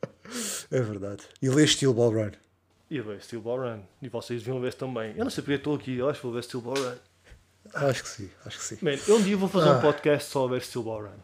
É 0.72 0.80
verdade. 0.82 1.24
E 1.42 1.50
lê 1.50 1.68
Steel 1.68 1.94
Ball 1.94 2.12
Run. 2.14 2.32
E 2.90 3.02
vejo 3.02 3.22
Steel 3.22 3.42
Ball 3.42 3.60
Run. 3.60 3.82
E 4.02 4.08
vocês 4.08 4.42
deviam 4.42 4.62
ver 4.62 4.74
também. 4.74 5.14
Eu 5.18 5.24
não 5.26 5.30
sei 5.32 5.44
porque 5.44 5.56
estou 5.56 5.76
aqui, 5.76 5.98
eu 5.98 6.08
acho 6.10 6.20
que 6.22 6.26
vou 6.26 6.34
ver 6.34 6.44
Steel 6.44 6.62
Ball 6.62 6.76
Run. 6.78 6.96
Acho 7.74 8.04
que 8.04 8.10
sim, 8.10 8.30
acho 8.46 8.58
que 8.58 8.64
sim. 8.64 8.78
Man, 8.82 8.98
eu 9.08 9.18
um 9.18 9.22
dia 9.22 9.38
vou 9.38 9.48
fazer 9.50 9.70
Ah. 9.70 9.78
um 9.78 9.82
podcast 9.82 10.30
só 10.30 10.46
a 10.46 10.50
ver 10.50 10.62
Steel 10.62 10.84
Ball 10.84 11.04
Run. 11.04 11.20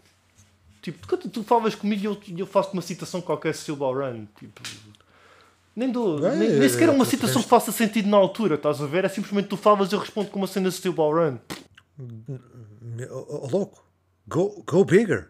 Tipo, 0.81 1.07
quando 1.07 1.29
tu 1.29 1.43
falas 1.43 1.75
comigo 1.75 2.01
e 2.01 2.05
eu, 2.05 2.17
eu 2.39 2.45
faço 2.47 2.71
uma 2.73 2.81
citação 2.81 3.19
qualquer 3.21 3.53
Ball 3.77 3.93
Run. 3.93 4.25
Tipo, 4.39 4.61
nem 5.75 5.91
dou. 5.91 6.19
Bem, 6.21 6.37
nem, 6.37 6.49
nem 6.59 6.69
sequer 6.69 6.87
é 6.89 6.91
uma 6.91 7.05
citação 7.05 7.41
que 7.41 7.49
faça 7.49 7.71
sentido 7.71 8.07
na 8.09 8.17
altura, 8.17 8.55
estás 8.55 8.81
a 8.81 8.85
ver? 8.85 9.03
É 9.05 9.09
simplesmente 9.09 9.47
tu 9.49 9.57
falas 9.57 9.91
e 9.91 9.95
eu 9.95 9.99
respondo 9.99 10.29
com 10.29 10.39
uma 10.39 10.47
cena 10.47 10.69
de 10.69 10.75
Steel 10.75 10.93
Ball 10.93 11.13
Run. 11.13 11.37
Oh, 13.09 13.47
louco, 13.51 13.83
go, 14.27 14.63
go 14.65 14.85
bigger. 14.85 15.29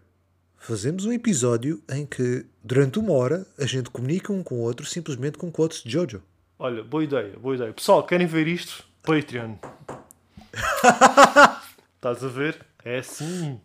Fazemos 0.57 1.05
um 1.05 1.11
episódio 1.13 1.81
em 1.89 2.05
que, 2.05 2.45
durante 2.63 2.99
uma 2.99 3.13
hora, 3.13 3.45
a 3.57 3.65
gente 3.65 3.89
comunica 3.89 4.33
um 4.33 4.43
com 4.43 4.55
o 4.55 4.59
outro 4.61 4.85
simplesmente 4.85 5.37
com 5.37 5.51
quotes 5.51 5.83
de 5.83 5.89
Jojo. 5.91 6.21
Olha, 6.59 6.83
boa 6.83 7.03
ideia, 7.03 7.37
boa 7.39 7.55
ideia. 7.55 7.71
Pessoal, 7.73 8.03
querem 8.03 8.25
ver 8.27 8.47
isto? 8.47 8.83
Patreon. 9.03 9.55
Estás 11.95 12.23
a 12.23 12.27
ver? 12.27 12.65
É 12.83 12.99
assim. 12.99 13.59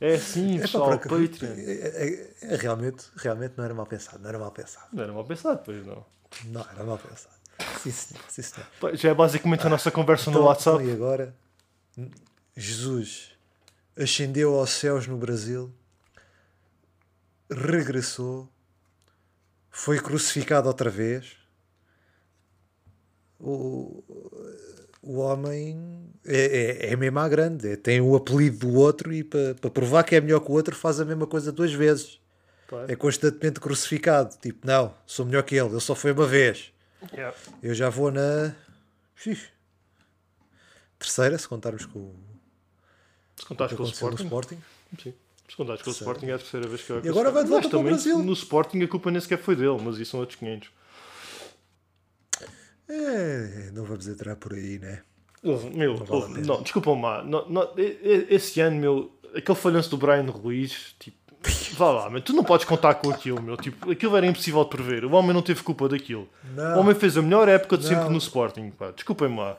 É 0.00 0.14
assim, 0.14 0.58
É, 0.58 0.60
pessoal, 0.62 0.90
Patreon. 0.98 1.52
é- 1.56 2.36
é- 2.42 2.54
é 2.54 2.56
realmente, 2.56 3.06
realmente 3.16 3.54
não 3.56 3.64
era 3.64 3.72
mal 3.74 3.86
pensado, 3.86 4.18
não 4.22 4.28
era 4.28 4.38
mal 4.38 4.50
pensado. 4.52 4.88
Não 4.92 5.02
era 5.02 5.12
mal 5.12 5.24
pensado, 5.24 5.62
pois 5.64 5.84
não. 5.86 6.04
Não, 6.46 6.60
era 6.70 6.84
mal 6.84 6.98
pensado. 6.98 7.34
Sim, 7.82 7.90
senhor, 7.90 8.22
sim, 8.28 8.42
senhor. 8.42 8.94
Já 8.96 9.08
é 9.10 9.14
basicamente 9.14 9.66
a 9.66 9.70
nossa 9.70 9.90
conversa 9.90 10.30
no 10.30 10.36
Então, 10.36 10.46
WhatsApp. 10.48 10.76
então, 10.82 10.90
e 10.90 10.94
agora? 10.94 11.34
Jesus 12.54 13.30
ascendeu 13.98 14.54
aos 14.58 14.70
céus 14.70 15.06
no 15.06 15.16
Brasil, 15.16 15.72
regressou, 17.50 18.50
foi 19.70 19.98
crucificado 20.00 20.68
outra 20.68 20.90
vez. 20.90 21.36
O, 23.40 24.02
o 25.06 25.18
homem 25.18 26.10
é, 26.24 26.88
é, 26.88 26.92
é 26.92 26.96
mesmo 26.96 27.18
à 27.18 27.28
grande, 27.28 27.68
é- 27.70 27.76
tem 27.76 28.00
o 28.00 28.14
apelido 28.16 28.66
do 28.66 28.74
outro 28.74 29.12
e 29.12 29.22
para 29.24 29.54
para 29.54 29.70
provar 29.70 30.02
que 30.04 30.14
é 30.16 30.20
melhor 30.20 30.40
que 30.40 30.50
o 30.50 30.54
outro 30.54 30.74
faz 30.74 30.98
a 31.00 31.04
mesma 31.04 31.26
coisa 31.26 31.50
duas 31.52 31.72
vezes. 31.72 32.20
É 32.88 32.96
constantemente 32.96 33.60
crucificado. 33.60 34.34
Tipo, 34.42 34.66
não, 34.66 34.92
sou 35.06 35.24
melhor 35.24 35.42
que 35.44 35.54
ele, 35.54 35.68
ele 35.68 35.80
só 35.80 35.94
foi 35.94 36.10
uma 36.12 36.26
vez. 36.26 36.72
yeah. 37.12 37.32
Eu 37.62 37.72
já 37.74 37.88
vou 37.88 38.10
na 38.10 38.52
Xix. 39.14 39.44
terceira, 40.98 41.38
se 41.38 41.46
contarmos 41.48 41.86
com 41.86 41.98
o 42.00 42.14
Se 43.38 43.46
contares 43.46 43.76
com 43.76 43.82
o 43.84 43.86
Sporting. 43.86 44.24
Sporting. 44.24 44.58
Sim. 45.02 45.14
Se 45.48 45.56
contares 45.56 45.82
com 45.82 45.90
o 45.90 45.92
Sporting 45.92 46.26
é 46.26 46.32
a 46.32 46.38
terceira 46.38 46.66
vez 46.66 46.82
que 46.82 46.90
eu 46.90 47.04
E 47.04 47.08
agora 47.08 47.30
vai 47.30 47.44
de 47.44 47.50
volta 47.50 47.68
para 47.68 47.78
o 47.78 47.82
Brasil. 47.84 48.18
No 48.22 48.32
Sporting 48.32 48.82
a 48.82 48.88
culpa 48.88 49.10
nem 49.12 49.20
sequer 49.20 49.38
foi 49.38 49.54
dele, 49.54 49.78
mas 49.80 49.98
isso 49.98 50.10
são 50.12 50.20
outros 50.20 50.36
500. 50.38 50.68
É, 52.88 53.70
não 53.72 53.84
vamos 53.84 54.06
entrar 54.06 54.36
por 54.36 54.54
aí, 54.54 54.78
né? 54.78 55.02
Meu, 55.42 55.96
vale 55.96 56.24
a 56.24 56.26
pena. 56.26 56.46
não, 56.46 56.62
desculpa-me 56.62 57.02
lá. 57.02 57.22
Não, 57.22 57.48
não, 57.48 57.70
esse 57.76 58.60
ano, 58.60 58.76
meu, 58.76 59.12
aquele 59.34 59.58
falhanço 59.58 59.90
do 59.90 59.96
Brian 59.96 60.24
Ruiz, 60.30 60.94
tipo, 60.98 61.16
vá 61.76 61.90
lá, 61.90 62.10
mas 62.10 62.22
tu 62.22 62.32
não 62.32 62.42
podes 62.42 62.66
contar 62.66 62.94
com 62.94 63.10
aquilo, 63.10 63.40
meu. 63.40 63.56
Tipo, 63.56 63.90
aquilo 63.90 64.16
era 64.16 64.26
impossível 64.26 64.64
de 64.64 64.70
prever. 64.70 65.04
O 65.04 65.12
homem 65.12 65.32
não 65.32 65.42
teve 65.42 65.62
culpa 65.62 65.88
daquilo. 65.88 66.28
Não. 66.54 66.76
O 66.76 66.80
homem 66.80 66.94
fez 66.94 67.16
a 67.16 67.22
melhor 67.22 67.48
época 67.48 67.76
de 67.78 67.86
sempre 67.86 68.04
Não. 68.04 68.12
no 68.12 68.18
Sporting, 68.18 68.70
pá. 68.70 68.90
Desculpem-me 68.90 69.36
lá. 69.36 69.58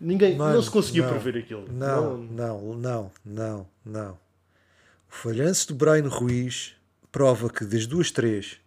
Ninguém, 0.00 0.36
Mano, 0.36 0.56
não 0.56 0.62
se 0.62 0.70
conseguiu 0.70 1.04
não, 1.04 1.10
prever 1.10 1.38
aquilo. 1.38 1.66
Não, 1.72 2.18
não, 2.18 2.74
não, 2.74 3.10
não, 3.24 3.66
não. 3.84 4.10
O 4.10 5.14
falhanço 5.14 5.68
do 5.68 5.74
Brian 5.74 6.08
Ruiz 6.08 6.74
prova 7.10 7.48
que 7.48 7.64
das 7.64 7.86
duas, 7.86 8.10
três, 8.10 8.58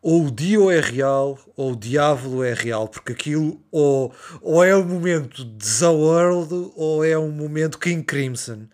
ou 0.00 0.26
o 0.26 0.30
Dio 0.30 0.70
é 0.70 0.80
real 0.80 1.38
ou 1.56 1.72
o 1.72 1.76
Diabo 1.76 2.42
é 2.44 2.54
real, 2.54 2.88
porque 2.88 3.12
aquilo 3.12 3.60
ou, 3.70 4.12
ou 4.40 4.62
é 4.64 4.76
um 4.76 4.84
momento 4.84 5.44
de 5.44 5.78
The 5.80 5.88
World 5.88 6.72
ou 6.76 7.04
é 7.04 7.18
um 7.18 7.30
momento 7.30 7.78
King 7.78 8.02
Crimson. 8.02 8.66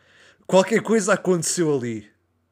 Qualquer 0.47 0.83
coisa 0.83 1.15
aconteceu 1.15 1.75
ali. 1.75 2.07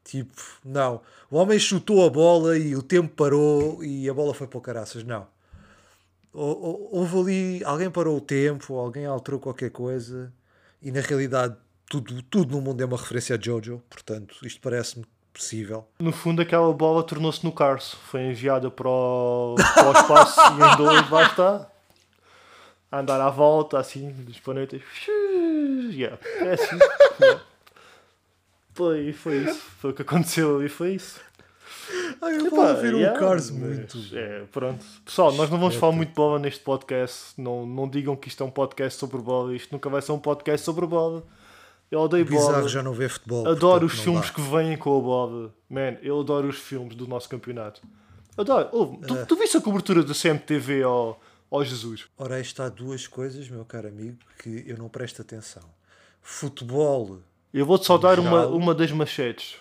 Tipo, 0.05 0.43
não. 0.64 1.01
O 1.31 1.37
homem 1.37 1.59
chutou 1.59 2.05
a 2.07 2.11
bola 2.11 2.59
e 2.59 2.75
o 2.75 2.83
tempo 2.83 3.14
parou 3.14 3.83
e 3.85 4.09
a 4.09 4.14
bola 4.14 4.35
foi 4.35 4.47
para 4.47 4.59
o 4.59 4.61
caraças. 4.61 5.05
Não. 5.05 5.27
Ou- 6.33 6.59
ou- 6.62 6.89
Houve 6.93 7.18
ali, 7.18 7.64
alguém 7.64 7.91
parou 7.91 8.16
o 8.16 8.20
tempo, 8.20 8.75
alguém 8.75 9.05
alterou 9.07 9.39
qualquer 9.39 9.70
coisa 9.70 10.33
e 10.81 10.91
na 10.91 11.01
realidade 11.01 11.55
tudo, 11.89 12.23
tudo 12.23 12.53
no 12.57 12.61
mundo 12.62 12.81
é 12.81 12.87
uma 12.87 12.97
referência 12.97 13.37
a 13.37 13.41
Jojo, 13.41 13.83
portanto 13.91 14.37
isto 14.47 14.61
parece-me 14.62 15.05
possível. 15.33 15.87
No 15.99 16.12
fundo, 16.12 16.43
aquela 16.43 16.72
bola 16.72 17.03
tornou-se 17.03 17.45
no 17.45 17.53
Cars. 17.53 17.95
Foi 18.11 18.22
enviada 18.22 18.70
para 18.70 18.89
o, 18.89 19.55
para 19.74 19.89
o 19.89 19.93
espaço 19.93 20.41
e 20.41 20.62
andou 20.62 20.93
e 20.93 21.11
lá 21.11 21.22
está. 21.24 21.68
A 22.91 22.99
andar 23.01 23.20
à 23.20 23.30
volta, 23.30 23.78
assim, 23.78 24.11
dos 24.11 24.39
planetas. 24.39 24.83
Yeah. 25.91 26.18
É 26.41 26.53
assim. 26.53 26.78
Yeah. 27.20 27.43
Foi, 28.74 29.12
foi 29.12 29.37
isso. 29.39 29.61
Foi 29.80 29.91
o 29.91 29.95
que 29.95 30.03
aconteceu 30.03 30.57
ali, 30.57 30.68
foi 30.68 30.95
isso. 30.95 31.20
Ai, 32.20 32.37
eu 32.37 32.47
Epá, 32.47 32.72
vou 32.72 32.76
ver 32.76 32.95
yeah, 32.95 33.16
um 33.16 33.20
Cars 33.20 33.51
muito. 33.51 33.99
É, 34.12 34.45
pronto. 34.53 34.85
Pessoal, 35.05 35.33
nós 35.33 35.51
não 35.51 35.59
vamos 35.59 35.74
falar 35.74 35.93
muito 35.93 36.11
de 36.11 36.14
bola 36.14 36.39
neste 36.39 36.61
podcast. 36.61 37.33
Não, 37.37 37.66
não 37.66 37.89
digam 37.89 38.14
que 38.14 38.28
isto 38.28 38.43
é 38.43 38.47
um 38.47 38.51
podcast 38.51 38.99
sobre 38.99 39.18
bola. 39.18 39.55
Isto 39.55 39.72
nunca 39.72 39.89
vai 39.89 40.01
ser 40.01 40.12
um 40.12 40.18
podcast 40.18 40.64
sobre 40.64 40.87
bola. 40.87 41.24
Eu 41.93 42.01
odeio. 42.01 42.24
Bizarro 42.24 42.66
já 42.70 42.82
não 42.82 42.95
vê 42.95 43.07
futebol. 43.07 43.47
Adoro 43.47 43.84
os 43.84 44.01
filmes 44.01 44.28
dá. 44.28 44.32
que 44.32 44.40
vêm 44.40 44.78
com 44.78 44.99
a 44.99 45.01
bola. 45.01 45.55
Man, 45.68 45.99
eu 46.03 46.18
adoro 46.18 46.49
os 46.49 46.57
filmes 46.57 46.95
do 46.97 47.07
nosso 47.07 47.28
campeonato. 47.28 47.82
Adoro. 48.34 48.66
Ouve, 48.72 49.07
tu, 49.07 49.26
tu 49.26 49.36
viste 49.36 49.59
a 49.59 49.61
cobertura 49.61 50.03
da 50.03 50.14
CMTV 50.14 50.84
ao, 50.84 51.20
ao 51.51 51.62
Jesus? 51.62 52.07
Ora, 52.16 52.36
aí 52.36 52.40
está 52.40 52.70
duas 52.70 53.07
coisas, 53.07 53.47
meu 53.51 53.62
caro 53.66 53.88
amigo, 53.88 54.16
que 54.38 54.64
eu 54.66 54.78
não 54.78 54.88
presto 54.88 55.20
atenção. 55.20 55.62
Futebol. 56.22 57.18
Eu 57.53 57.66
vou-te 57.66 57.84
só 57.84 57.99
dar 57.99 58.18
uma, 58.18 58.47
uma 58.47 58.74
das 58.74 58.90
machetes. 58.90 59.57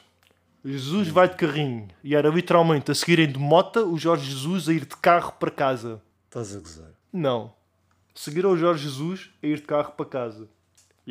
Jesus 0.64 1.10
vai 1.10 1.28
de 1.28 1.36
carrinho. 1.36 1.90
E 2.02 2.16
era 2.16 2.30
literalmente 2.30 2.92
a 2.92 2.96
seguirem 2.96 3.30
de 3.30 3.38
mota 3.38 3.84
o 3.84 3.98
Jorge 3.98 4.32
Jesus 4.32 4.70
a 4.70 4.74
ir 4.74 4.86
de 4.86 4.96
carro 4.96 5.34
para 5.38 5.52
casa. 5.52 6.02
Estás 6.28 6.56
a 6.56 6.60
gozar. 6.60 6.92
Não. 7.12 7.54
seguir 8.16 8.46
ao 8.46 8.56
Jorge 8.56 8.86
Jesus 8.86 9.32
a 9.44 9.48
ir 9.48 9.58
de 9.58 9.64
carro 9.64 9.92
para 9.92 10.06
casa. 10.06 10.48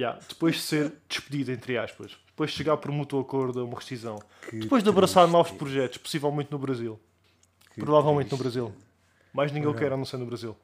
Yeah. 0.00 0.18
Depois 0.28 0.56
de 0.56 0.62
ser 0.62 0.92
despedido, 1.08 1.52
entre 1.52 1.76
aspas. 1.76 2.16
Depois 2.26 2.50
de 2.50 2.56
chegar 2.56 2.76
por 2.78 2.90
mútuo 2.90 3.20
acordo 3.20 3.60
a 3.60 3.64
uma 3.64 3.76
rescisão. 3.78 4.18
Que 4.48 4.60
Depois 4.60 4.82
de 4.82 4.88
abraçar 4.88 5.24
triste. 5.24 5.32
novos 5.36 5.52
projetos, 5.52 5.98
possivelmente 5.98 6.50
no 6.50 6.58
Brasil. 6.58 6.98
Que 7.74 7.80
Provavelmente 7.80 8.32
no 8.32 8.38
triste. 8.38 8.42
Brasil. 8.58 8.74
Mais 9.32 9.52
ninguém 9.52 9.68
o 9.68 9.74
quer 9.74 9.92
a 9.92 9.96
não 9.96 10.04
ser 10.06 10.16
no 10.16 10.24
Brasil. 10.26 10.56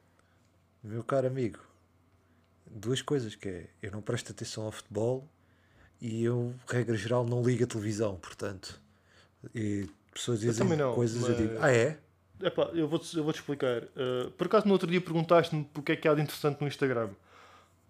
Meu 0.83 1.05
caro 1.05 1.27
amigo, 1.27 1.59
duas 2.71 3.03
coisas 3.03 3.35
que 3.35 3.49
é, 3.49 3.67
eu 3.83 3.91
não 3.93 4.01
presto 4.01 4.33
atenção 4.33 4.65
ao 4.65 4.73
futebol 4.73 5.29
e 6.01 6.25
eu, 6.25 6.55
regra 6.67 6.97
geral, 6.97 7.27
não 7.27 7.43
ligo 7.43 7.65
a 7.65 7.67
televisão, 7.67 8.17
portanto. 8.17 8.81
E 9.55 9.87
pessoas 10.13 10.41
dizem 10.41 10.67
não, 10.77 10.95
coisas 10.95 11.23
eu 11.23 11.29
mas- 11.29 11.37
digo, 11.37 11.55
ah 11.61 11.71
é? 11.73 11.99
Epá, 12.43 12.71
eu 12.75 12.87
vou-te 12.89 13.17
eu 13.17 13.23
vou 13.25 13.33
-te 13.33 13.41
explicar. 13.41 13.83
Uh, 13.83 14.31
por 14.37 14.47
acaso 14.47 14.67
no 14.67 14.73
outro 14.73 14.89
dia 14.91 15.01
perguntaste-me 15.01 15.65
porque 15.73 15.93
é 15.93 15.97
que 15.97 16.07
há 16.09 16.15
de 16.15 16.23
interessante 16.23 16.61
no 16.61 16.67
Instagram. 16.69 17.11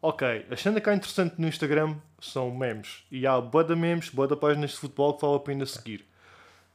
Ok, 0.09 0.47
a 0.51 0.57
cena 0.57 0.81
que 0.81 0.89
há 0.89 0.95
interessante 0.95 1.35
no 1.37 1.49
Instagram 1.49 1.97
são 2.21 2.49
memes. 2.55 3.03
E 3.11 3.27
há 3.27 3.41
boa 3.41 3.65
de 3.65 3.75
memes, 3.75 4.09
boa 4.09 4.29
de 4.29 4.37
páginas 4.37 4.71
de 4.71 4.77
futebol 4.77 5.15
que 5.15 5.23
vale 5.23 5.37
a 5.37 5.41
pena 5.41 5.67
seguir. 5.67 6.05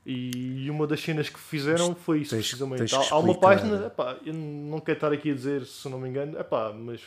E 0.05 0.67
uma 0.69 0.85
das 0.85 0.99
cenas 0.99 1.29
que 1.29 1.39
fizeram 1.39 1.95
foi 1.95 2.19
isso, 2.21 2.31
Tens- 2.35 2.47
precisamente. 2.49 2.79
tens 2.79 2.93
Há, 3.11 3.17
uma 3.19 3.33
página, 3.35 3.85
epá, 3.85 4.17
eu 4.25 4.33
não 4.33 4.79
quero 4.81 4.97
estar 4.97 5.13
aqui 5.13 5.31
a 5.31 5.33
dizer 5.33 5.65
se 5.65 5.87
não 5.87 5.99
me 5.99 6.09
engano, 6.09 6.37
epá, 6.39 6.73
mas 6.73 6.99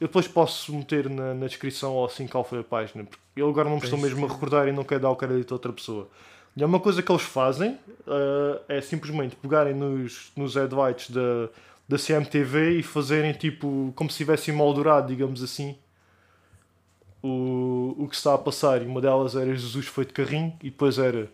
eu 0.00 0.08
depois 0.08 0.26
posso 0.28 0.74
meter 0.74 1.08
na, 1.08 1.32
na 1.32 1.46
descrição 1.46 1.92
ou 1.94 2.04
assim 2.04 2.26
qual 2.26 2.42
foi 2.44 2.58
a 2.60 2.64
página, 2.64 3.04
porque 3.04 3.22
eu 3.36 3.48
agora 3.48 3.68
não 3.68 3.76
me 3.78 3.82
estou 3.82 3.98
mesmo 3.98 4.26
a 4.26 4.28
que- 4.28 4.34
recordar 4.34 4.68
e 4.68 4.72
não 4.72 4.84
quero 4.84 5.00
dar 5.00 5.10
o 5.10 5.16
crédito 5.16 5.52
a 5.52 5.54
outra 5.54 5.72
pessoa. 5.72 6.08
E 6.56 6.62
é 6.62 6.66
uma 6.66 6.80
coisa 6.80 7.00
que 7.02 7.10
eles 7.10 7.22
fazem 7.22 7.78
uh, 8.06 8.60
é 8.68 8.80
simplesmente 8.82 9.36
pegarem 9.36 9.72
nos, 9.72 10.32
nos 10.36 10.56
advites 10.56 11.10
da, 11.10 11.48
da 11.90 11.96
CMTV 11.98 12.78
e 12.78 12.82
fazerem 12.84 13.32
tipo 13.32 13.92
como 13.96 14.08
se 14.08 14.18
tivessem 14.18 14.54
moldurado, 14.54 15.08
digamos 15.08 15.42
assim, 15.42 15.76
o, 17.20 17.96
o 17.98 18.06
que 18.08 18.14
está 18.14 18.32
a 18.32 18.38
passar. 18.38 18.80
E 18.80 18.86
uma 18.86 19.00
delas 19.00 19.34
era 19.34 19.52
Jesus 19.52 19.86
foi 19.86 20.06
de 20.06 20.12
carrinho 20.12 20.56
e 20.62 20.70
depois 20.70 20.98
era 20.98 21.28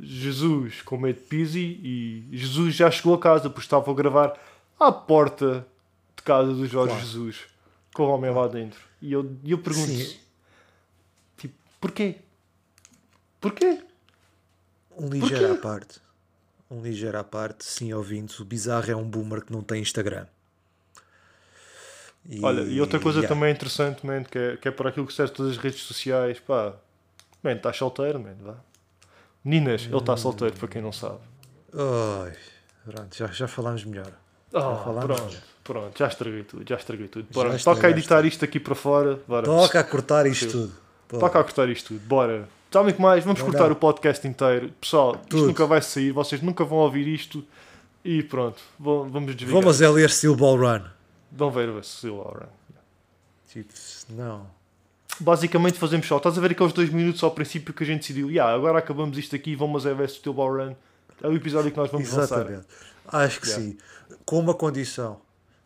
Jesus 0.00 0.82
com 0.82 0.98
medo 0.98 1.20
de 1.20 1.26
Pisi 1.26 1.78
e 1.80 2.28
Jesus 2.32 2.74
já 2.74 2.90
chegou 2.90 3.14
a 3.14 3.20
casa 3.20 3.48
porque 3.48 3.64
estava 3.64 3.88
a 3.88 3.94
gravar 3.94 4.36
à 4.80 4.90
porta 4.90 5.64
de 6.16 6.22
casa 6.24 6.52
do 6.52 6.66
Jorge 6.66 6.94
Claro. 6.94 7.06
Jesus 7.06 7.44
com 7.94 8.02
o 8.02 8.08
homem 8.08 8.32
lá 8.32 8.48
dentro. 8.48 8.80
E 9.00 9.12
eu, 9.12 9.36
eu 9.46 9.58
pergunto 9.58 9.92
tipo, 11.36 11.54
porquê? 11.80 12.16
Porquê? 13.40 13.80
Um 14.96 15.08
ligeiro 15.08 15.52
à 15.52 15.56
parte. 15.56 16.00
Um 16.70 16.82
ligeiro 16.82 17.18
à 17.18 17.24
parte, 17.24 17.64
sim, 17.64 17.92
ouvintes. 17.92 18.40
O 18.40 18.44
bizarro 18.44 18.90
é 18.90 18.96
um 18.96 19.04
boomer 19.04 19.44
que 19.44 19.52
não 19.52 19.62
tem 19.62 19.80
Instagram. 19.80 20.26
E, 22.28 22.42
Olha, 22.42 22.62
e 22.62 22.80
outra 22.80 22.98
coisa 22.98 23.18
yeah. 23.18 23.34
também 23.34 23.52
interessante, 23.52 24.04
man, 24.06 24.24
que, 24.24 24.38
é, 24.38 24.56
que 24.56 24.68
é 24.68 24.70
por 24.70 24.86
aquilo 24.86 25.06
que 25.06 25.12
serve 25.12 25.32
todas 25.32 25.52
as 25.52 25.58
redes 25.58 25.80
sociais, 25.82 26.40
pá, 26.40 26.74
man, 27.42 27.52
estás 27.52 27.76
solteiro, 27.76 28.18
man, 28.18 28.34
vá. 28.40 28.54
Meninas, 29.44 29.84
ele 29.84 29.96
está 29.96 30.16
solteiro, 30.16 30.56
para 30.56 30.68
quem 30.68 30.80
não 30.80 30.90
sabe. 30.90 31.18
Ai, 31.74 32.32
pronto, 32.86 33.14
já, 33.14 33.26
já 33.26 33.46
falámos 33.46 33.84
melhor. 33.84 34.10
Ah, 34.54 34.80
falámos 34.82 35.04
pronto, 35.04 35.32
já. 35.32 35.40
pronto, 35.62 35.98
já 35.98 36.08
estraguei 36.08 36.44
tudo, 36.44 36.64
já 36.66 36.76
estraguei 36.76 37.08
tudo. 37.08 37.26
Já 37.30 37.34
Bora, 37.34 37.58
toca 37.58 37.86
a 37.86 37.90
editar 37.90 38.24
isto 38.24 38.42
aqui 38.42 38.58
para 38.58 38.74
fora, 38.74 39.20
bora. 39.28 39.44
Toca 39.44 39.80
a 39.80 39.84
cortar 39.84 40.26
isto 40.26 40.50
tudo. 40.50 40.72
Toca 41.08 41.38
a 41.38 41.44
cortar 41.44 41.68
isto 41.68 41.88
tudo, 41.88 42.00
bora. 42.06 42.48
Sabem 42.74 42.92
o 42.92 42.96
que 42.96 43.00
mais? 43.00 43.22
Vamos 43.22 43.38
Não, 43.38 43.46
cortar 43.46 43.66
não. 43.66 43.72
o 43.72 43.76
podcast 43.76 44.26
inteiro. 44.26 44.72
Pessoal, 44.80 45.14
isto 45.14 45.28
Tudo. 45.28 45.46
nunca 45.46 45.64
vai 45.64 45.80
sair, 45.80 46.10
vocês 46.10 46.42
nunca 46.42 46.64
vão 46.64 46.78
ouvir 46.78 47.06
isto. 47.06 47.44
E 48.04 48.20
pronto, 48.20 48.60
vamos 48.80 49.36
desligar. 49.36 49.62
Vamos 49.62 49.80
a 49.80 49.90
ler 49.92 50.10
Steel 50.10 50.34
Ball 50.34 50.56
Run. 50.58 50.82
Vão 51.30 51.52
ver 51.52 51.68
o 51.68 51.80
Laura. 52.16 52.48
Tipo, 53.48 53.72
não. 54.08 54.48
Basicamente 55.20 55.78
fazemos 55.78 56.04
só. 56.08 56.16
Estás 56.16 56.36
a 56.36 56.40
ver 56.40 56.50
aqueles 56.50 56.72
dois 56.72 56.90
minutos 56.90 57.22
ao 57.22 57.30
princípio 57.30 57.72
que 57.72 57.84
a 57.84 57.86
gente 57.86 58.00
decidiu, 58.00 58.28
yeah, 58.28 58.52
agora 58.52 58.80
acabamos 58.80 59.16
isto 59.18 59.36
aqui 59.36 59.52
e 59.52 59.54
vamos 59.54 59.86
a 59.86 59.94
ver 59.94 60.10
teu 60.10 60.34
ball 60.34 60.56
run. 60.56 60.74
É 61.22 61.28
o 61.28 61.32
episódio 61.32 61.70
que 61.70 61.76
nós 61.76 61.88
vamos 61.92 62.12
lançar. 62.12 62.40
Exatamente. 62.40 62.66
Acho 63.06 63.40
que 63.40 63.46
Yeah. 63.50 63.66
sim. 63.70 63.78
Com 64.24 64.40
uma 64.40 64.52
condição. 64.52 65.20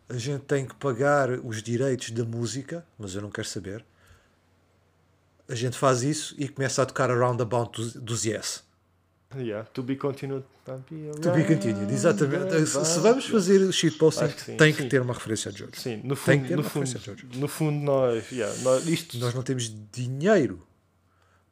A 0.07 0.15
gente 0.15 0.41
tem 0.43 0.63
que 0.63 0.75
pagar 0.75 1.31
os 1.31 1.63
direitos 1.63 2.11
da 2.11 2.23
música, 2.23 2.85
mas 2.99 3.15
eu 3.15 3.21
não 3.23 3.31
quero 3.31 3.47
saber. 3.47 3.83
A 5.49 5.55
gente 5.55 5.77
faz 5.77 6.03
isso 6.03 6.35
e 6.37 6.47
começa 6.47 6.81
a 6.81 6.85
tocar 6.85 7.09
a 7.09 7.15
roundabout 7.15 7.71
dos, 7.81 7.93
dos 7.93 8.25
Yes. 8.25 8.63
Yeah, 9.35 9.67
to 9.73 9.83
be 9.83 9.95
continued. 9.95 10.43
To 10.65 11.31
be 11.31 11.43
continued, 11.43 11.91
exatamente. 11.93 12.65
Se, 12.65 12.99
vamos 12.99 13.25
fazer 13.27 13.71
shitposting, 13.71 14.29
sim, 14.29 14.57
tem 14.57 14.73
sim. 14.73 14.83
que 14.83 14.89
ter 14.89 15.01
uma 15.01 15.13
referência 15.13 15.49
a 15.49 15.51
George. 15.53 15.79
Sim, 15.79 15.97
no 16.03 16.15
Tem 16.15 16.39
fundo, 16.39 16.41
que 16.41 16.47
ter 16.47 16.55
no 16.55 16.61
uma 16.63 16.69
fundo, 16.69 16.85
referência, 16.85 16.99
Jorge. 17.15 17.39
no 17.39 17.47
fundo 17.47 17.83
nós, 17.85 18.31
yeah, 18.31 18.55
nós- 18.63 18.87
isto, 18.87 19.17
Nós 19.19 19.33
não 19.35 19.43
temos 19.43 19.71
dinheiro. 19.91 20.65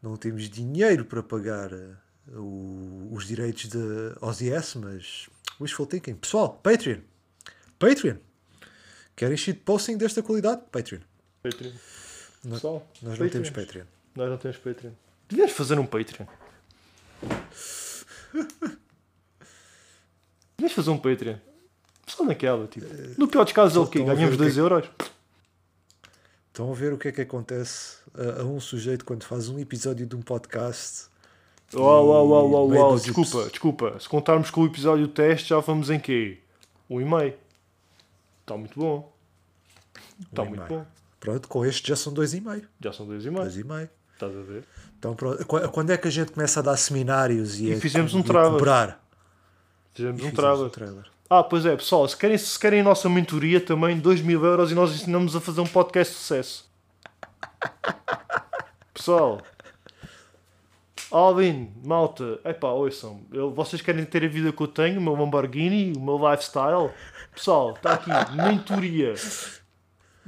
Não 0.01 0.15
temos 0.17 0.49
dinheiro 0.49 1.05
para 1.05 1.21
pagar 1.21 1.71
eh, 1.71 1.89
o- 2.35 3.09
os 3.11 3.27
direitos 3.27 3.65
de 3.69 3.77
Ozzy 4.21 4.51
S, 4.51 4.75
mas 4.77 5.27
wishful 5.61 5.85
thinking. 5.85 6.15
Pessoal, 6.15 6.49
Patreon. 6.63 6.99
Patreon. 7.77 8.17
Querem 9.15 9.37
shitposting 9.37 9.97
desta 9.97 10.23
qualidade? 10.23 10.61
Patreon. 10.71 10.99
Patreon. 11.43 11.73
Pessoal, 12.49 12.87
Nós 13.01 13.19
não 13.19 13.29
temos. 13.29 13.49
Patreon. 13.49 13.85
Nós 14.15 14.29
não 14.29 14.37
temos 14.37 14.57
Patreon. 14.57 14.91
Devíamos 15.27 15.53
fazer 15.53 15.77
um 15.79 15.85
Patreon. 15.85 16.25
Devíamos 20.57 20.75
fazer 20.75 20.89
um 20.89 20.97
Patreon. 20.97 21.35
Só 22.05 22.23
naquela, 22.23 22.67
tipo. 22.67 22.85
No 23.17 23.27
pior 23.27 23.43
dos 23.43 23.53
casos 23.53 23.75
é 23.75 23.79
o 23.79 23.87
quê? 23.87 23.99
Ganhamos 23.99 24.29
o 24.35 24.37
que 24.37 24.37
2 24.37 24.57
é 24.57 24.61
euros? 24.61 24.89
Estão 26.47 26.71
a 26.71 26.73
ver 26.73 26.93
o 26.93 26.97
que 26.97 27.09
é 27.09 27.11
que 27.11 27.21
acontece 27.21 27.97
a, 28.15 28.41
a 28.41 28.43
um 28.43 28.59
sujeito 28.59 29.05
quando 29.05 29.23
faz 29.23 29.49
um 29.49 29.59
episódio 29.59 30.05
de 30.07 30.15
um 30.15 30.21
podcast. 30.21 31.07
Uau, 31.73 32.07
uau, 32.07 32.27
uau, 32.29 32.49
uau, 32.49 32.69
uau. 32.69 32.95
Desculpa, 32.99 33.49
desculpa. 33.49 33.99
Se 33.99 34.07
contarmos 34.07 34.49
com 34.49 34.61
o 34.61 34.65
episódio 34.65 35.07
teste, 35.07 35.49
já 35.49 35.59
vamos 35.59 35.89
em 35.89 35.99
quê? 35.99 36.39
Um 36.89 37.01
e 37.01 37.05
meio. 37.05 37.33
Está 38.41 38.55
muito 38.55 38.79
bom. 38.79 39.13
Está 40.21 40.43
Um 40.43 40.45
muito 40.45 40.65
bom. 40.65 40.85
Pronto, 41.27 41.47
com 41.49 41.65
este 41.65 41.89
já 41.89 41.95
são 41.97 42.13
dois 42.13 42.33
e 42.33 42.39
meio. 42.39 42.65
Já 42.79 42.93
são 42.93 43.05
dois 43.05 43.25
e 43.25 43.29
meio. 43.29 43.41
Dois 43.43 43.57
e 43.57 43.63
meio. 43.65 43.89
Estás 44.13 44.33
a 44.35 44.41
ver? 44.41 44.63
Então, 44.97 45.13
pronto. 45.13 45.45
Qu- 45.45 45.67
Quando 45.69 45.89
é 45.91 45.97
que 45.97 46.07
a 46.07 46.11
gente 46.11 46.31
começa 46.31 46.61
a 46.61 46.63
dar 46.63 46.77
seminários 46.77 47.59
e, 47.59 47.65
E 47.65 47.73
a, 47.73 47.79
fizemos 47.81 48.13
um 48.13 48.23
cobrar? 48.23 49.03
Fizemos 49.93 50.23
um 50.23 50.29
Fizemos 50.29 50.61
um 50.61 50.69
trailer. 50.69 51.03
Ah, 51.29 51.43
pois 51.43 51.65
é, 51.65 51.75
pessoal, 51.75 52.07
se 52.07 52.15
querem, 52.15 52.37
se 52.37 52.57
querem 52.57 52.79
a 52.79 52.83
nossa 52.83 53.09
mentoria 53.09 53.59
também, 53.59 53.99
2 53.99 54.21
mil 54.21 54.45
euros 54.45 54.71
e 54.71 54.75
nós 54.75 54.95
ensinamos 54.95 55.35
a 55.35 55.41
fazer 55.41 55.59
um 55.59 55.67
podcast 55.67 56.13
de 56.13 56.19
sucesso. 56.21 56.71
Pessoal, 58.93 59.41
Alvin, 61.11 61.71
malta, 61.85 62.39
epá, 62.45 62.69
ouçam, 62.69 63.21
eu, 63.33 63.53
vocês 63.53 63.81
querem 63.81 64.03
ter 64.05 64.23
a 64.23 64.27
vida 64.27 64.51
que 64.53 64.61
eu 64.61 64.67
tenho, 64.67 64.99
o 64.99 65.03
meu 65.03 65.13
Lamborghini, 65.15 65.93
o 65.97 65.99
meu 66.01 66.17
lifestyle? 66.31 66.89
Pessoal, 67.35 67.73
está 67.73 67.93
aqui, 67.93 68.09
mentoria. 68.35 69.13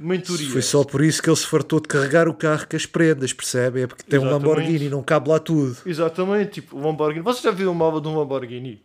Mentoria. 0.02 0.48
Foi 0.48 0.62
só 0.62 0.82
por 0.82 1.02
isso 1.02 1.22
que 1.22 1.28
ele 1.28 1.36
se 1.36 1.46
fartou 1.46 1.78
de 1.78 1.86
carregar 1.86 2.26
o 2.26 2.32
carro 2.32 2.66
com 2.66 2.74
as 2.74 2.86
prendas, 2.86 3.34
percebe? 3.34 3.82
É 3.82 3.86
porque 3.86 4.02
tem 4.02 4.18
um 4.18 4.22
Exatamente. 4.22 4.48
Lamborghini 4.48 4.86
e 4.86 4.88
não 4.88 5.02
cabe 5.02 5.28
lá 5.28 5.38
tudo. 5.38 5.76
Exatamente, 5.84 6.52
tipo, 6.52 6.74
o 6.74 6.80
Lamborghini. 6.80 7.22
Vocês 7.22 7.42
já 7.42 7.50
viram 7.50 7.72
uma 7.72 7.84
aula 7.84 8.00
de 8.00 8.08
um 8.08 8.16
Lamborghini? 8.16 8.82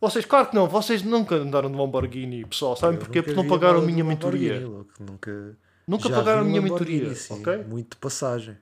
Vocês, 0.00 0.24
claro 0.24 0.48
que 0.48 0.54
não, 0.54 0.68
vocês 0.68 1.02
nunca 1.02 1.34
andaram 1.34 1.68
de 1.68 1.76
Lamborghini, 1.76 2.44
pessoal, 2.44 2.76
sabem 2.76 3.00
porquê? 3.00 3.20
Porque 3.20 3.34
não 3.34 3.48
pagaram 3.48 3.80
a 3.80 3.82
minha 3.82 4.04
um 4.04 4.06
mentoria. 4.06 4.52
Lamborghini, 4.60 4.74
louco, 4.76 4.92
Nunca, 5.00 5.58
Nunca 5.88 6.08
Já 6.08 6.14
pagaram 6.14 6.38
a 6.38 6.42
um 6.42 6.46
minha 6.46 6.60
Lamborghini, 6.60 7.00
mentoria, 7.00 7.16
sim, 7.16 7.34
ok? 7.34 7.64
Muito 7.64 7.90
de 7.90 7.96
passagem. 7.96 8.56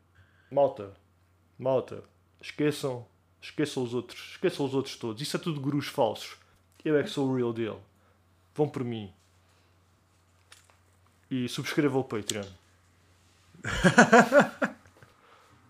Malta, 0.50 0.92
malta, 1.58 2.04
esqueçam, 2.40 3.04
esqueçam 3.38 3.82
os 3.82 3.92
outros, 3.92 4.30
esqueçam 4.30 4.64
os 4.64 4.74
outros 4.74 4.96
todos. 4.96 5.20
Isso 5.20 5.36
é 5.36 5.40
tudo 5.40 5.60
gurus 5.60 5.88
falsos. 5.88 6.36
Eu 6.82 6.96
é 6.96 7.02
que 7.02 7.10
sou 7.10 7.28
o 7.28 7.36
real 7.36 7.52
deal. 7.52 7.82
Vão 8.54 8.66
por 8.66 8.82
mim. 8.82 9.12
E 11.32 11.48
subscrevam 11.48 12.02
o 12.02 12.04
Patreon. 12.04 12.44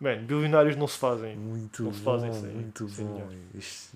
Man, 0.00 0.24
bilionários 0.24 0.74
não 0.74 0.88
se 0.88 0.98
fazem. 0.98 1.36
Muito 1.36 1.84
Não 1.84 1.94
se 1.94 2.00
bom, 2.00 2.04
fazem 2.04 2.30
isso 2.32 2.44
aí, 2.44 2.52
muito 2.52 2.88
sim, 2.88 3.04
bom. 3.04 3.30
Este, 3.56 3.90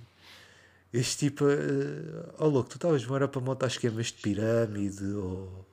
este 0.94 1.26
tipo. 1.26 1.44
eh, 1.48 2.34
oh, 2.38 2.46
louco, 2.46 2.70
tu 2.70 2.76
estavas 2.76 3.02
era 3.10 3.26
para 3.26 3.40
montar 3.40 3.66
esquemas 3.66 4.06
de 4.06 4.12
pirâmide 4.12 5.04
ou, 5.06 5.66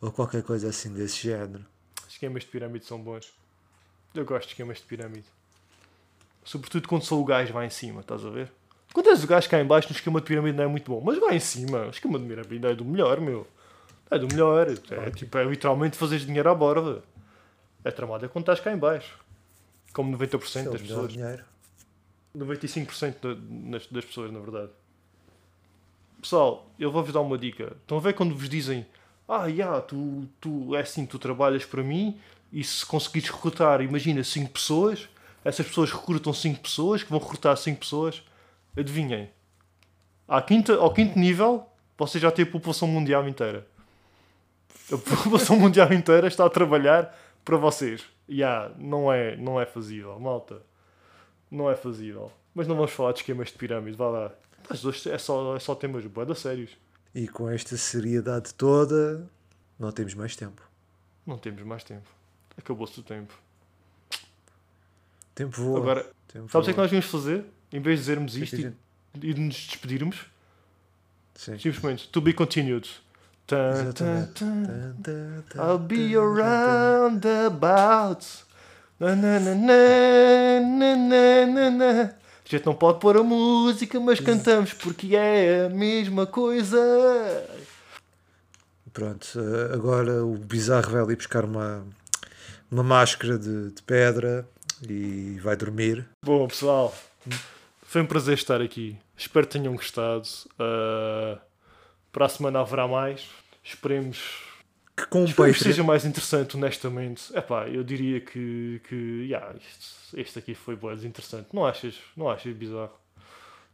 ou 0.00 0.10
qualquer 0.10 0.42
coisa 0.42 0.68
assim 0.68 0.92
desse 0.92 1.22
género. 1.22 1.64
Esquemas 2.08 2.42
de 2.42 2.48
pirâmide 2.48 2.84
são 2.84 3.00
bons. 3.00 3.32
Eu 4.16 4.24
gosto 4.24 4.48
de 4.48 4.54
esquemas 4.54 4.78
de 4.78 4.84
pirâmide. 4.84 5.26
Sobretudo 6.44 6.88
quando 6.88 7.04
sou 7.04 7.22
o 7.22 7.24
gajo 7.24 7.54
lá 7.54 7.64
em 7.64 7.70
cima, 7.70 8.00
estás 8.00 8.24
a 8.24 8.30
ver? 8.30 8.50
Quando 8.92 9.10
és 9.10 9.22
o 9.22 9.26
gajo 9.28 9.48
cá 9.48 9.60
em 9.60 9.64
baixo, 9.64 9.90
no 9.90 9.94
esquema 9.94 10.20
de 10.20 10.26
pirâmide 10.26 10.56
não 10.56 10.64
é 10.64 10.66
muito 10.66 10.90
bom. 10.90 11.00
Mas 11.00 11.20
lá 11.20 11.32
em 11.32 11.38
cima, 11.38 11.86
o 11.86 11.90
esquema 11.90 12.18
de 12.18 12.26
pirâmide 12.26 12.66
é 12.66 12.74
do 12.74 12.84
melhor, 12.84 13.20
meu. 13.20 13.46
É 14.10 14.18
do 14.18 14.26
melhor. 14.28 14.68
É, 14.90 15.10
tipo, 15.10 15.36
é 15.38 15.44
literalmente 15.44 15.96
fazeres 15.96 16.24
dinheiro 16.26 16.48
à 16.50 16.54
borda. 16.54 17.02
É 17.84 17.90
tramado 17.90 18.24
é 18.24 18.28
quando 18.28 18.42
estás 18.44 18.60
cá 18.60 18.72
em 18.72 18.78
baixo. 18.78 19.18
Como 19.92 20.16
90% 20.16 20.44
Isso 20.44 20.58
é 20.58 20.62
das 20.72 20.82
pessoas. 20.82 21.12
dinheiro. 21.12 21.44
95% 22.36 23.34
da- 23.34 23.78
das 23.90 24.04
pessoas, 24.04 24.30
na 24.30 24.40
verdade. 24.40 24.70
Pessoal, 26.20 26.68
eu 26.78 26.90
vou-vos 26.90 27.12
dar 27.12 27.20
uma 27.20 27.38
dica. 27.38 27.76
Estão 27.82 27.98
a 27.98 28.00
ver 28.00 28.12
quando 28.14 28.34
vos 28.34 28.48
dizem 28.48 28.86
ah, 29.28 29.46
yeah, 29.46 29.80
tu, 29.80 30.28
tu, 30.40 30.76
é 30.76 30.80
assim, 30.80 31.04
tu 31.04 31.18
trabalhas 31.18 31.64
para 31.64 31.82
mim 31.82 32.18
e 32.52 32.62
se 32.62 32.86
conseguires 32.86 33.28
recrutar, 33.28 33.80
imagina, 33.80 34.22
5 34.22 34.50
pessoas, 34.52 35.08
essas 35.44 35.66
pessoas 35.66 35.90
recrutam 35.90 36.32
5 36.32 36.60
pessoas, 36.62 37.02
que 37.02 37.10
vão 37.10 37.18
recrutar 37.18 37.56
5 37.56 37.80
pessoas, 37.80 38.22
adivinhem, 38.76 39.28
à 40.28 40.40
quinta, 40.40 40.76
ao 40.76 40.92
quinto 40.94 41.18
nível, 41.18 41.66
você 41.98 42.20
já 42.20 42.30
tem 42.30 42.44
a 42.44 42.48
população 42.50 42.86
mundial 42.86 43.28
inteira. 43.28 43.66
A 44.92 44.96
população 44.98 45.58
mundial 45.60 45.92
inteira 45.92 46.26
está 46.28 46.44
a 46.46 46.50
trabalhar 46.50 47.16
para 47.44 47.56
vocês. 47.56 48.04
E 48.28 48.36
yeah, 48.40 48.72
não 48.78 49.12
é, 49.12 49.36
não 49.36 49.60
é 49.60 49.66
fazível, 49.66 50.18
malta. 50.18 50.60
Não 51.50 51.70
é 51.70 51.76
fazível. 51.76 52.32
Mas 52.54 52.66
não 52.66 52.74
vamos 52.76 52.90
falar 52.92 53.12
de 53.12 53.20
esquemas 53.20 53.48
de 53.48 53.54
pirâmide, 53.54 53.96
vá 53.96 54.08
lá. 54.08 54.32
Mas 54.68 54.84
hoje 54.84 55.08
é 55.10 55.18
só, 55.18 55.54
é 55.56 55.60
só 55.60 55.74
temas 55.74 56.04
bué 56.06 56.24
sérios. 56.34 56.70
E 57.14 57.28
com 57.28 57.48
esta 57.48 57.76
seriedade 57.76 58.52
toda, 58.54 59.28
não 59.78 59.92
temos 59.92 60.14
mais 60.14 60.34
tempo. 60.34 60.62
Não 61.26 61.38
temos 61.38 61.62
mais 61.62 61.84
tempo. 61.84 62.08
Acabou-se 62.58 62.98
o 62.98 63.02
tempo. 63.02 63.32
Tempo 65.34 65.56
voa. 65.62 65.78
Agora, 65.80 66.06
Tempo 66.28 66.50
sabes 66.50 66.68
o 66.68 66.72
que 66.72 66.78
é 66.78 66.82
nós 66.82 66.90
devíamos 66.90 67.10
fazer? 67.10 67.44
Em 67.72 67.80
vez 67.80 67.98
de 67.98 68.02
dizermos 68.04 68.36
é 68.36 68.40
isto 68.40 68.56
e, 68.56 68.62
gente- 68.62 68.76
e 69.22 69.34
de 69.34 69.40
nos 69.40 69.54
despedirmos, 69.54 70.26
Sim. 71.34 71.58
simplesmente, 71.58 72.08
to 72.08 72.20
be 72.20 72.32
continued. 72.32 72.88
I'll 75.56 75.78
be 75.78 76.16
around 76.16 77.24
about. 77.24 78.26
Na, 78.98 79.14
na, 79.14 79.38
na, 79.38 79.54
na, 81.46 81.70
na. 81.70 82.02
A 82.02 82.48
gente 82.48 82.66
não 82.66 82.74
pode 82.74 82.98
pôr 82.98 83.16
a 83.16 83.22
música, 83.22 84.00
mas 84.00 84.18
cantamos 84.20 84.72
porque 84.72 85.14
é 85.14 85.66
a 85.66 85.68
mesma 85.68 86.26
coisa. 86.26 86.78
Pronto, 88.92 89.26
agora 89.72 90.24
o 90.24 90.36
bizarro 90.38 90.90
vai 90.90 91.02
ali 91.02 91.16
buscar 91.16 91.44
uma, 91.44 91.84
uma 92.70 92.82
máscara 92.82 93.38
de, 93.38 93.70
de 93.70 93.82
pedra 93.82 94.48
e 94.88 95.38
vai 95.42 95.54
dormir. 95.56 96.06
Bom, 96.24 96.48
pessoal, 96.48 96.94
foi 97.82 98.00
um 98.00 98.06
prazer 98.06 98.34
estar 98.34 98.60
aqui. 98.60 98.96
Espero 99.16 99.46
que 99.46 99.58
tenham 99.58 99.74
gostado. 99.74 100.26
Uh, 100.58 101.38
para 102.16 102.24
a 102.24 102.28
semana 102.30 102.60
haverá 102.60 102.88
mais. 102.88 103.28
Esperemos, 103.62 104.42
Que 104.96 105.06
com 105.06 105.24
esperemos 105.26 105.58
seja 105.58 105.84
mais 105.84 106.06
interessante, 106.06 106.56
honestamente. 106.56 107.30
Epá, 107.36 107.68
eu 107.68 107.84
diria 107.84 108.22
que, 108.22 108.80
que 108.88 108.94
yeah, 109.28 109.54
isto- 109.54 110.16
este 110.18 110.38
aqui 110.38 110.54
foi 110.54 110.74
bem 110.76 110.94
interessante. 111.04 111.48
Não 111.52 111.66
achas? 111.66 111.94
Não 112.16 112.30
achas 112.30 112.56
bizarro? 112.56 112.94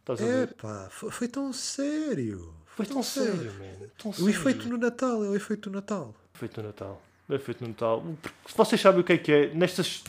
Estás 0.00 0.18
ver? 0.20 0.48
Epá, 0.48 0.88
foi, 0.90 1.12
foi 1.12 1.28
tão 1.28 1.52
sério. 1.52 2.52
Foi 2.66 2.84
tão 2.84 3.00
sério, 3.00 3.52
man. 3.60 3.86
Tão 3.96 4.10
O 4.10 4.14
sério. 4.14 4.30
efeito 4.30 4.68
no 4.68 4.76
Natal 4.76 5.24
é 5.24 5.28
o 5.28 5.36
efeito 5.36 5.70
do 5.70 5.76
Natal. 5.76 6.12
Efeito 6.34 6.60
no 6.60 6.66
Natal. 6.66 7.00
É 7.30 7.38
feito 7.38 7.60
no 7.62 7.68
Natal. 7.68 8.04
Porque 8.20 8.56
Vocês 8.56 8.80
sabem 8.80 9.02
o 9.02 9.04
que 9.04 9.12
é 9.12 9.18
que 9.18 9.30
é? 9.30 9.54
Nestas, 9.54 10.02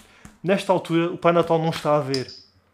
nesta 0.43 0.73
altura, 0.73 1.11
o 1.11 1.17
Pai 1.19 1.33
Natal 1.33 1.59
não 1.59 1.69
está 1.69 1.97
a 1.97 1.99
ver. 1.99 2.25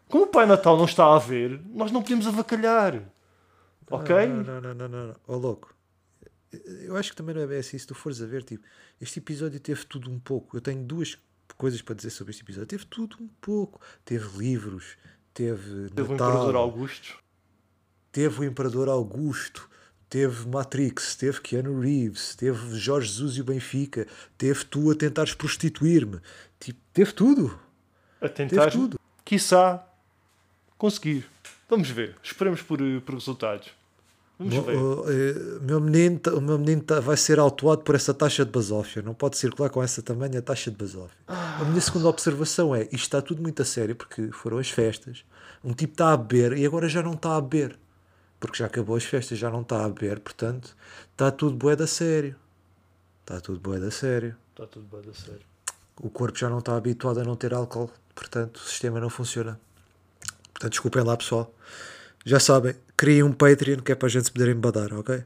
Como 0.08 0.24
o 0.24 0.26
Pai 0.28 0.46
Natal 0.46 0.78
não 0.78 0.86
está 0.86 1.14
a 1.14 1.18
ver, 1.18 1.60
nós 1.74 1.92
não 1.92 2.00
podemos 2.02 2.26
avacalhar. 2.26 3.02
Ok? 3.90 4.26
Não, 4.26 4.42
não, 4.44 4.60
não, 4.74 4.74
não, 4.74 5.06
não. 5.08 5.16
Ó 5.26 5.36
louco. 5.36 5.74
Eu 6.52 6.96
acho 6.96 7.10
que 7.10 7.16
também 7.16 7.34
não 7.34 7.42
é 7.42 7.46
bem 7.46 7.58
assim. 7.58 7.78
Se 7.78 7.86
tu 7.86 7.94
fores 7.94 8.20
a 8.22 8.26
ver, 8.26 8.42
tipo, 8.42 8.64
este 9.00 9.18
episódio 9.18 9.58
teve 9.60 9.84
tudo 9.86 10.10
um 10.10 10.18
pouco. 10.18 10.56
Eu 10.56 10.60
tenho 10.60 10.82
duas 10.84 11.16
coisas 11.56 11.80
para 11.82 11.94
dizer 11.94 12.10
sobre 12.10 12.30
este 12.32 12.42
episódio. 12.42 12.66
Teve 12.68 12.86
tudo 12.86 13.16
um 13.20 13.28
pouco. 13.40 13.80
Teve 14.04 14.36
livros, 14.38 14.96
teve 15.34 15.88
Teve 15.90 16.08
o 16.08 16.12
Natal, 16.12 16.30
Imperador 16.30 16.56
Augusto. 16.56 17.18
teve 18.10 18.40
o 18.40 18.44
Imperador 18.44 18.88
Augusto, 18.88 19.68
teve 20.08 20.48
Matrix, 20.48 21.14
teve 21.14 21.40
Keanu 21.40 21.78
Reeves, 21.80 22.34
teve 22.34 22.76
Jorge 22.76 23.08
Jesus 23.08 23.36
e 23.36 23.40
o 23.40 23.44
Benfica, 23.44 24.06
teve 24.36 24.64
tu 24.64 24.90
a 24.90 24.94
tentares 24.96 25.34
prostituir-me. 25.34 26.20
Tipo, 26.58 26.80
teve 26.92 27.12
tudo. 27.12 27.58
A 28.20 28.28
Teve 28.28 28.50
tentar, 28.50 28.70
tudo. 28.70 28.98
quiçá, 29.24 29.86
conseguir. 30.76 31.26
Vamos 31.68 31.88
ver. 31.90 32.16
Esperemos 32.22 32.60
por, 32.60 32.80
eh, 32.82 32.98
por 33.00 33.14
resultados. 33.14 33.70
Vamos 34.40 34.54
Mo- 34.54 34.62
ver. 34.62 34.76
o, 34.76 35.04
eh, 35.10 35.58
O 35.58 35.62
meu 35.64 35.80
menino, 35.80 36.18
tá- 36.18 36.32
o 36.34 36.40
meu 36.40 36.58
menino 36.58 36.80
tá- 36.82 36.98
vai 36.98 37.16
ser 37.18 37.38
autuado 37.38 37.82
por 37.82 37.94
essa 37.94 38.14
taxa 38.14 38.42
de 38.42 38.50
basófia. 38.50 39.02
Não 39.02 39.12
pode 39.12 39.36
circular 39.36 39.68
com 39.68 39.82
essa 39.82 40.00
tamanha 40.00 40.40
taxa 40.40 40.70
de 40.70 40.78
basófia. 40.78 41.18
A 41.28 41.62
minha 41.66 41.80
segunda 41.80 42.08
observação 42.08 42.74
é: 42.74 42.84
isto 42.84 42.94
está 42.94 43.20
tudo 43.20 43.42
muito 43.42 43.60
a 43.60 43.64
sério 43.66 43.94
porque 43.94 44.30
foram 44.32 44.56
as 44.56 44.70
festas. 44.70 45.24
Um 45.62 45.74
tipo 45.74 45.92
está 45.92 46.14
a 46.14 46.16
beber 46.16 46.56
e 46.56 46.64
agora 46.64 46.88
já 46.88 47.02
não 47.02 47.12
está 47.12 47.36
a 47.36 47.40
beber. 47.40 47.78
Porque 48.40 48.56
já 48.56 48.64
acabou 48.64 48.96
as 48.96 49.04
festas, 49.04 49.36
já 49.36 49.50
não 49.50 49.60
está 49.60 49.84
a 49.84 49.88
beber. 49.90 50.20
Portanto, 50.20 50.74
está 51.12 51.30
tudo 51.30 51.54
bué 51.54 51.76
da 51.76 51.86
sério. 51.86 52.34
Está 53.20 53.38
tudo 53.42 53.60
bué 53.60 53.78
da 53.78 53.90
sério. 53.90 54.34
Está 54.52 54.66
tudo 54.66 54.86
bem 54.90 55.02
a 55.10 55.14
sério. 55.14 55.42
O 56.00 56.08
corpo 56.08 56.38
já 56.38 56.48
não 56.48 56.60
está 56.60 56.74
habituado 56.76 57.20
a 57.20 57.24
não 57.24 57.36
ter 57.36 57.52
álcool. 57.52 57.90
Portanto, 58.14 58.56
o 58.56 58.60
sistema 58.60 58.98
não 58.98 59.10
funciona. 59.10 59.60
Portanto, 60.54 60.70
desculpem 60.70 61.02
lá, 61.04 61.14
pessoal. 61.16 61.54
Já 62.24 62.40
sabem, 62.40 62.74
criem 63.00 63.22
um 63.22 63.32
Patreon 63.32 63.78
que 63.78 63.92
é 63.92 63.94
para 63.94 64.08
a 64.08 64.10
gente 64.10 64.26
se 64.26 64.32
poder 64.32 64.54
embadar, 64.54 64.92
ok? 64.92 65.24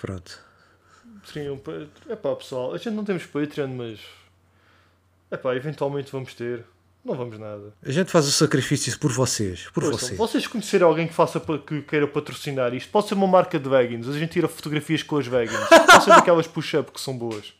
Pronto. 0.00 0.40
Seria 1.30 1.52
um 1.52 1.58
Patreon. 1.58 1.86
Epá, 2.08 2.34
pessoal, 2.34 2.72
a 2.72 2.78
gente 2.78 2.94
não 2.94 3.04
temos 3.04 3.26
Patreon, 3.26 3.68
mas. 3.68 4.00
Epá, 5.30 5.54
eventualmente 5.54 6.10
vamos 6.10 6.32
ter. 6.32 6.64
Não 7.04 7.14
vamos 7.14 7.38
nada. 7.38 7.74
A 7.84 7.92
gente 7.92 8.10
faz 8.10 8.26
o 8.26 8.32
sacrifício 8.32 8.98
por 8.98 9.12
vocês. 9.12 9.68
Por 9.74 9.84
Ouçam, 9.84 9.98
vocês. 9.98 10.18
vocês 10.18 10.46
conhecerem 10.46 10.86
alguém 10.86 11.06
que, 11.06 11.12
faça, 11.12 11.38
que 11.38 11.82
queira 11.82 12.08
patrocinar 12.08 12.72
isto, 12.72 12.90
pode 12.90 13.08
ser 13.08 13.14
uma 13.14 13.26
marca 13.26 13.58
de 13.58 13.68
vegans. 13.68 14.08
A 14.08 14.18
gente 14.18 14.30
tira 14.30 14.48
fotografias 14.48 15.02
com 15.02 15.18
as 15.18 15.26
vegans. 15.26 15.68
Pode 15.68 16.04
ser 16.04 16.10
daquelas 16.10 16.46
push-up 16.46 16.90
que 16.90 16.98
são 16.98 17.18
boas. 17.18 17.52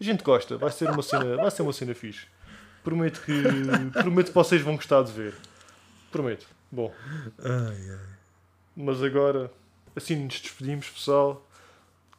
A 0.00 0.04
gente 0.04 0.24
gosta. 0.24 0.56
Vai 0.56 0.72
ser 0.72 0.88
uma 0.88 1.02
cena, 1.02 1.36
vai 1.36 1.50
ser 1.50 1.60
uma 1.60 1.74
cena 1.74 1.94
fixe. 1.94 2.26
Prometo 2.82 3.20
que, 3.20 3.42
prometo 3.92 4.28
que 4.28 4.34
vocês 4.34 4.62
vão 4.62 4.76
gostar 4.76 5.02
de 5.02 5.12
ver. 5.12 5.34
Prometo. 6.10 6.46
Bom, 6.72 6.90
Ai, 7.44 7.90
ai. 7.90 8.15
Mas 8.76 9.02
agora, 9.02 9.50
assim 9.94 10.16
nos 10.16 10.40
despedimos, 10.40 10.88
pessoal. 10.90 11.42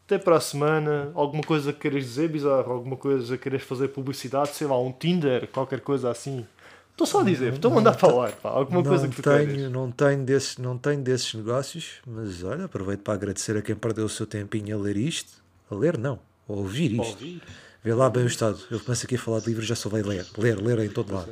Até 0.05 0.17
para 0.17 0.37
a 0.37 0.39
semana. 0.39 1.11
Alguma 1.13 1.43
coisa 1.43 1.73
que 1.73 1.79
queiras 1.79 2.03
dizer, 2.03 2.29
bizarro? 2.29 2.71
Alguma 2.71 2.95
coisa 2.95 3.37
que 3.37 3.43
queiras 3.43 3.61
fazer 3.61 3.89
publicidade? 3.89 4.55
Sei 4.55 4.65
lá, 4.65 4.79
um 4.79 4.91
Tinder, 4.91 5.47
qualquer 5.47 5.81
coisa 5.81 6.09
assim. 6.09 6.45
Estou 6.91 7.05
só 7.05 7.21
a 7.21 7.23
dizer, 7.23 7.53
estou 7.53 7.71
a 7.71 7.75
mandar 7.75 7.93
falar. 7.93 8.31
Pá. 8.31 8.49
Alguma 8.49 8.81
não, 8.81 8.89
coisa 8.89 9.07
que 9.07 9.17
tu 9.17 9.21
tenho, 9.21 9.47
queiras. 9.47 9.71
não, 9.71 9.91
tenho 9.91 10.23
desses, 10.23 10.57
não 10.57 10.77
tenho 10.77 10.99
desses 11.01 11.31
negócios, 11.35 12.01
mas 12.07 12.43
olha, 12.43 12.65
aproveito 12.65 13.01
para 13.01 13.13
agradecer 13.13 13.55
a 13.55 13.61
quem 13.61 13.75
perdeu 13.75 14.05
o 14.05 14.09
seu 14.09 14.25
tempinho 14.25 14.75
a 14.75 14.81
ler 14.81 14.97
isto. 14.97 15.31
A 15.69 15.75
ler, 15.75 15.95
não. 15.95 16.19
A 16.49 16.53
ouvir 16.53 16.93
isto. 16.93 17.11
Ouvir. 17.11 17.43
Vê 17.83 17.93
lá 17.93 18.09
bem 18.09 18.23
o 18.23 18.27
estado. 18.27 18.59
Eu 18.71 18.79
começo 18.79 19.05
aqui 19.05 19.15
a 19.15 19.19
falar 19.19 19.41
de 19.41 19.47
livros 19.47 19.67
já 19.67 19.75
só 19.75 19.89
vai 19.89 20.01
ler. 20.01 20.25
Ler, 20.37 20.59
ler 20.59 20.79
em 20.79 20.89
todo 20.89 21.13
lado. 21.13 21.31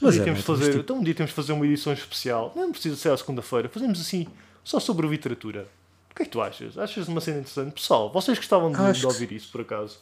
Um 0.00 0.06
Mas 0.06 0.14
dia 0.14 0.22
é, 0.22 0.24
temos 0.24 0.40
fazer, 0.40 0.64
tipo, 0.70 0.78
então 0.78 0.96
um 0.98 1.02
dia 1.02 1.14
temos 1.14 1.30
de 1.30 1.36
fazer 1.36 1.52
uma 1.52 1.66
edição 1.66 1.92
especial. 1.92 2.52
Não 2.56 2.72
precisa 2.72 2.96
ser 2.96 3.10
à 3.10 3.16
segunda-feira. 3.16 3.68
Fazemos 3.68 4.00
assim, 4.00 4.26
só 4.64 4.80
sobre 4.80 5.06
literatura. 5.06 5.66
O 6.10 6.14
que 6.14 6.22
é 6.22 6.24
que 6.24 6.30
tu 6.30 6.40
achas? 6.40 6.76
Achas 6.78 7.06
uma 7.08 7.20
cena 7.20 7.38
interessante? 7.40 7.72
Pessoal, 7.74 8.10
vocês 8.12 8.36
gostavam 8.38 8.72
de, 8.72 8.92
de 8.92 9.00
que 9.00 9.06
ouvir 9.06 9.32
isso, 9.32 9.50
por 9.52 9.60
acaso? 9.60 9.98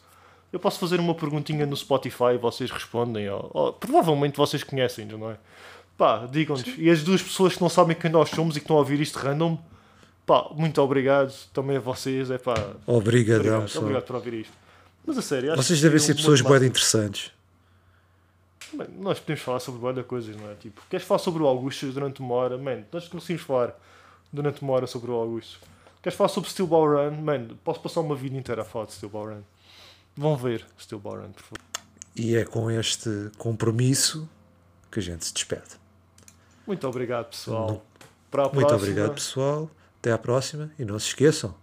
Eu 0.53 0.59
posso 0.59 0.78
fazer 0.78 0.99
uma 1.01 1.14
perguntinha 1.14 1.66
no 1.66 1.76
Spotify 1.76 2.34
e 2.34 2.38
vocês 2.38 2.70
respondem. 2.70 3.28
Ou- 3.28 3.72
provavelmente 3.74 4.36
vocês 4.36 4.62
conhecem, 4.64 5.05
não 5.07 5.30
é? 5.30 5.36
Pá, 5.96 6.26
digam-nos. 6.30 6.64
E 6.78 6.88
as 6.88 7.03
duas 7.03 7.20
pessoas 7.22 7.55
que 7.57 7.61
não 7.61 7.68
sabem 7.68 7.94
quem 7.96 8.11
nós 8.11 8.30
somos 8.30 8.57
e 8.57 8.61
que 8.61 8.64
estão 8.64 8.76
a 8.76 8.78
ouvir 8.78 9.01
isto 9.01 9.18
random, 9.18 9.59
pá, 10.24 10.49
muito 10.55 10.80
obrigado. 10.80 11.34
Também 11.53 11.76
a 11.76 11.80
vocês. 11.80 12.30
É 12.30 12.38
pá, 12.38 12.55
Obrigadão, 12.86 13.40
obrigado, 13.40 13.62
pessoal. 13.64 13.82
obrigado 13.84 14.05
por 14.05 14.16
ouvir 14.16 14.34
isto. 14.34 14.53
Mas 15.07 15.18
a 15.18 15.22
sério, 15.22 15.53
acho 15.53 15.62
Vocês 15.62 15.78
que 15.80 15.82
devem 15.84 15.99
ser 15.99 16.12
um 16.12 16.16
pessoas 16.16 16.40
muito 16.40 16.59
bem 16.61 16.68
interessantes. 16.68 17.30
Bem, 18.73 18.89
nós 18.99 19.19
podemos 19.19 19.43
falar 19.43 19.61
sobre 19.61 19.81
várias 19.81 20.07
coisas, 20.07 20.37
não 20.37 20.51
é? 20.51 20.55
Tipo, 20.55 20.83
queres 20.91 21.07
falar 21.07 21.19
sobre 21.19 21.43
o 21.43 21.47
Augusto 21.47 21.91
durante 21.93 22.21
uma 22.21 22.35
hora? 22.35 22.59
Man, 22.59 22.85
nós 22.93 23.09
conseguimos 23.09 23.43
falar 23.43 23.75
durante 24.33 24.62
uma 24.62 24.73
hora 24.75 24.87
sobre 24.87 25.11
o 25.11 25.14
Augusto. 25.14 25.59
Queres 26.03 26.16
falar 26.16 26.29
sobre 26.29 26.51
Steel 26.51 26.66
Ball 26.66 26.87
Run? 26.87 27.23
Man, 27.23 27.49
posso 27.64 27.81
passar 27.81 28.01
uma 28.01 28.14
vida 28.14 28.37
inteira 28.37 28.62
a 28.62 28.64
falar 28.64 28.87
de 28.87 28.93
Steel 28.93 29.11
Ball 29.11 29.27
Run. 29.27 29.43
Vão 30.16 30.37
ver 30.37 30.66
Steel 30.79 31.01
Ball 31.01 31.21
Run, 31.21 31.33
por 31.33 31.43
favor. 31.43 31.59
E 32.14 32.37
é 32.37 32.45
com 32.45 32.71
este 32.71 33.31
compromisso 33.39 34.29
que 34.91 34.99
a 34.99 35.03
gente 35.03 35.25
se 35.25 35.33
despede. 35.33 35.79
Muito 36.66 36.87
obrigado, 36.87 37.31
pessoal. 37.31 37.69
Muito 37.69 37.83
próxima. 38.31 38.75
obrigado, 38.75 39.14
pessoal. 39.14 39.71
Até 39.99 40.12
à 40.12 40.19
próxima. 40.19 40.71
E 40.79 40.85
não 40.85 40.99
se 40.99 41.09
esqueçam: 41.09 41.55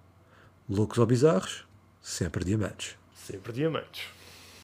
loucos 0.68 0.98
ou 0.98 1.06
bizarros, 1.06 1.66
sempre 2.02 2.44
diamantes. 2.44 2.96
Sempre 3.16 3.54
diamantes. 3.54 4.15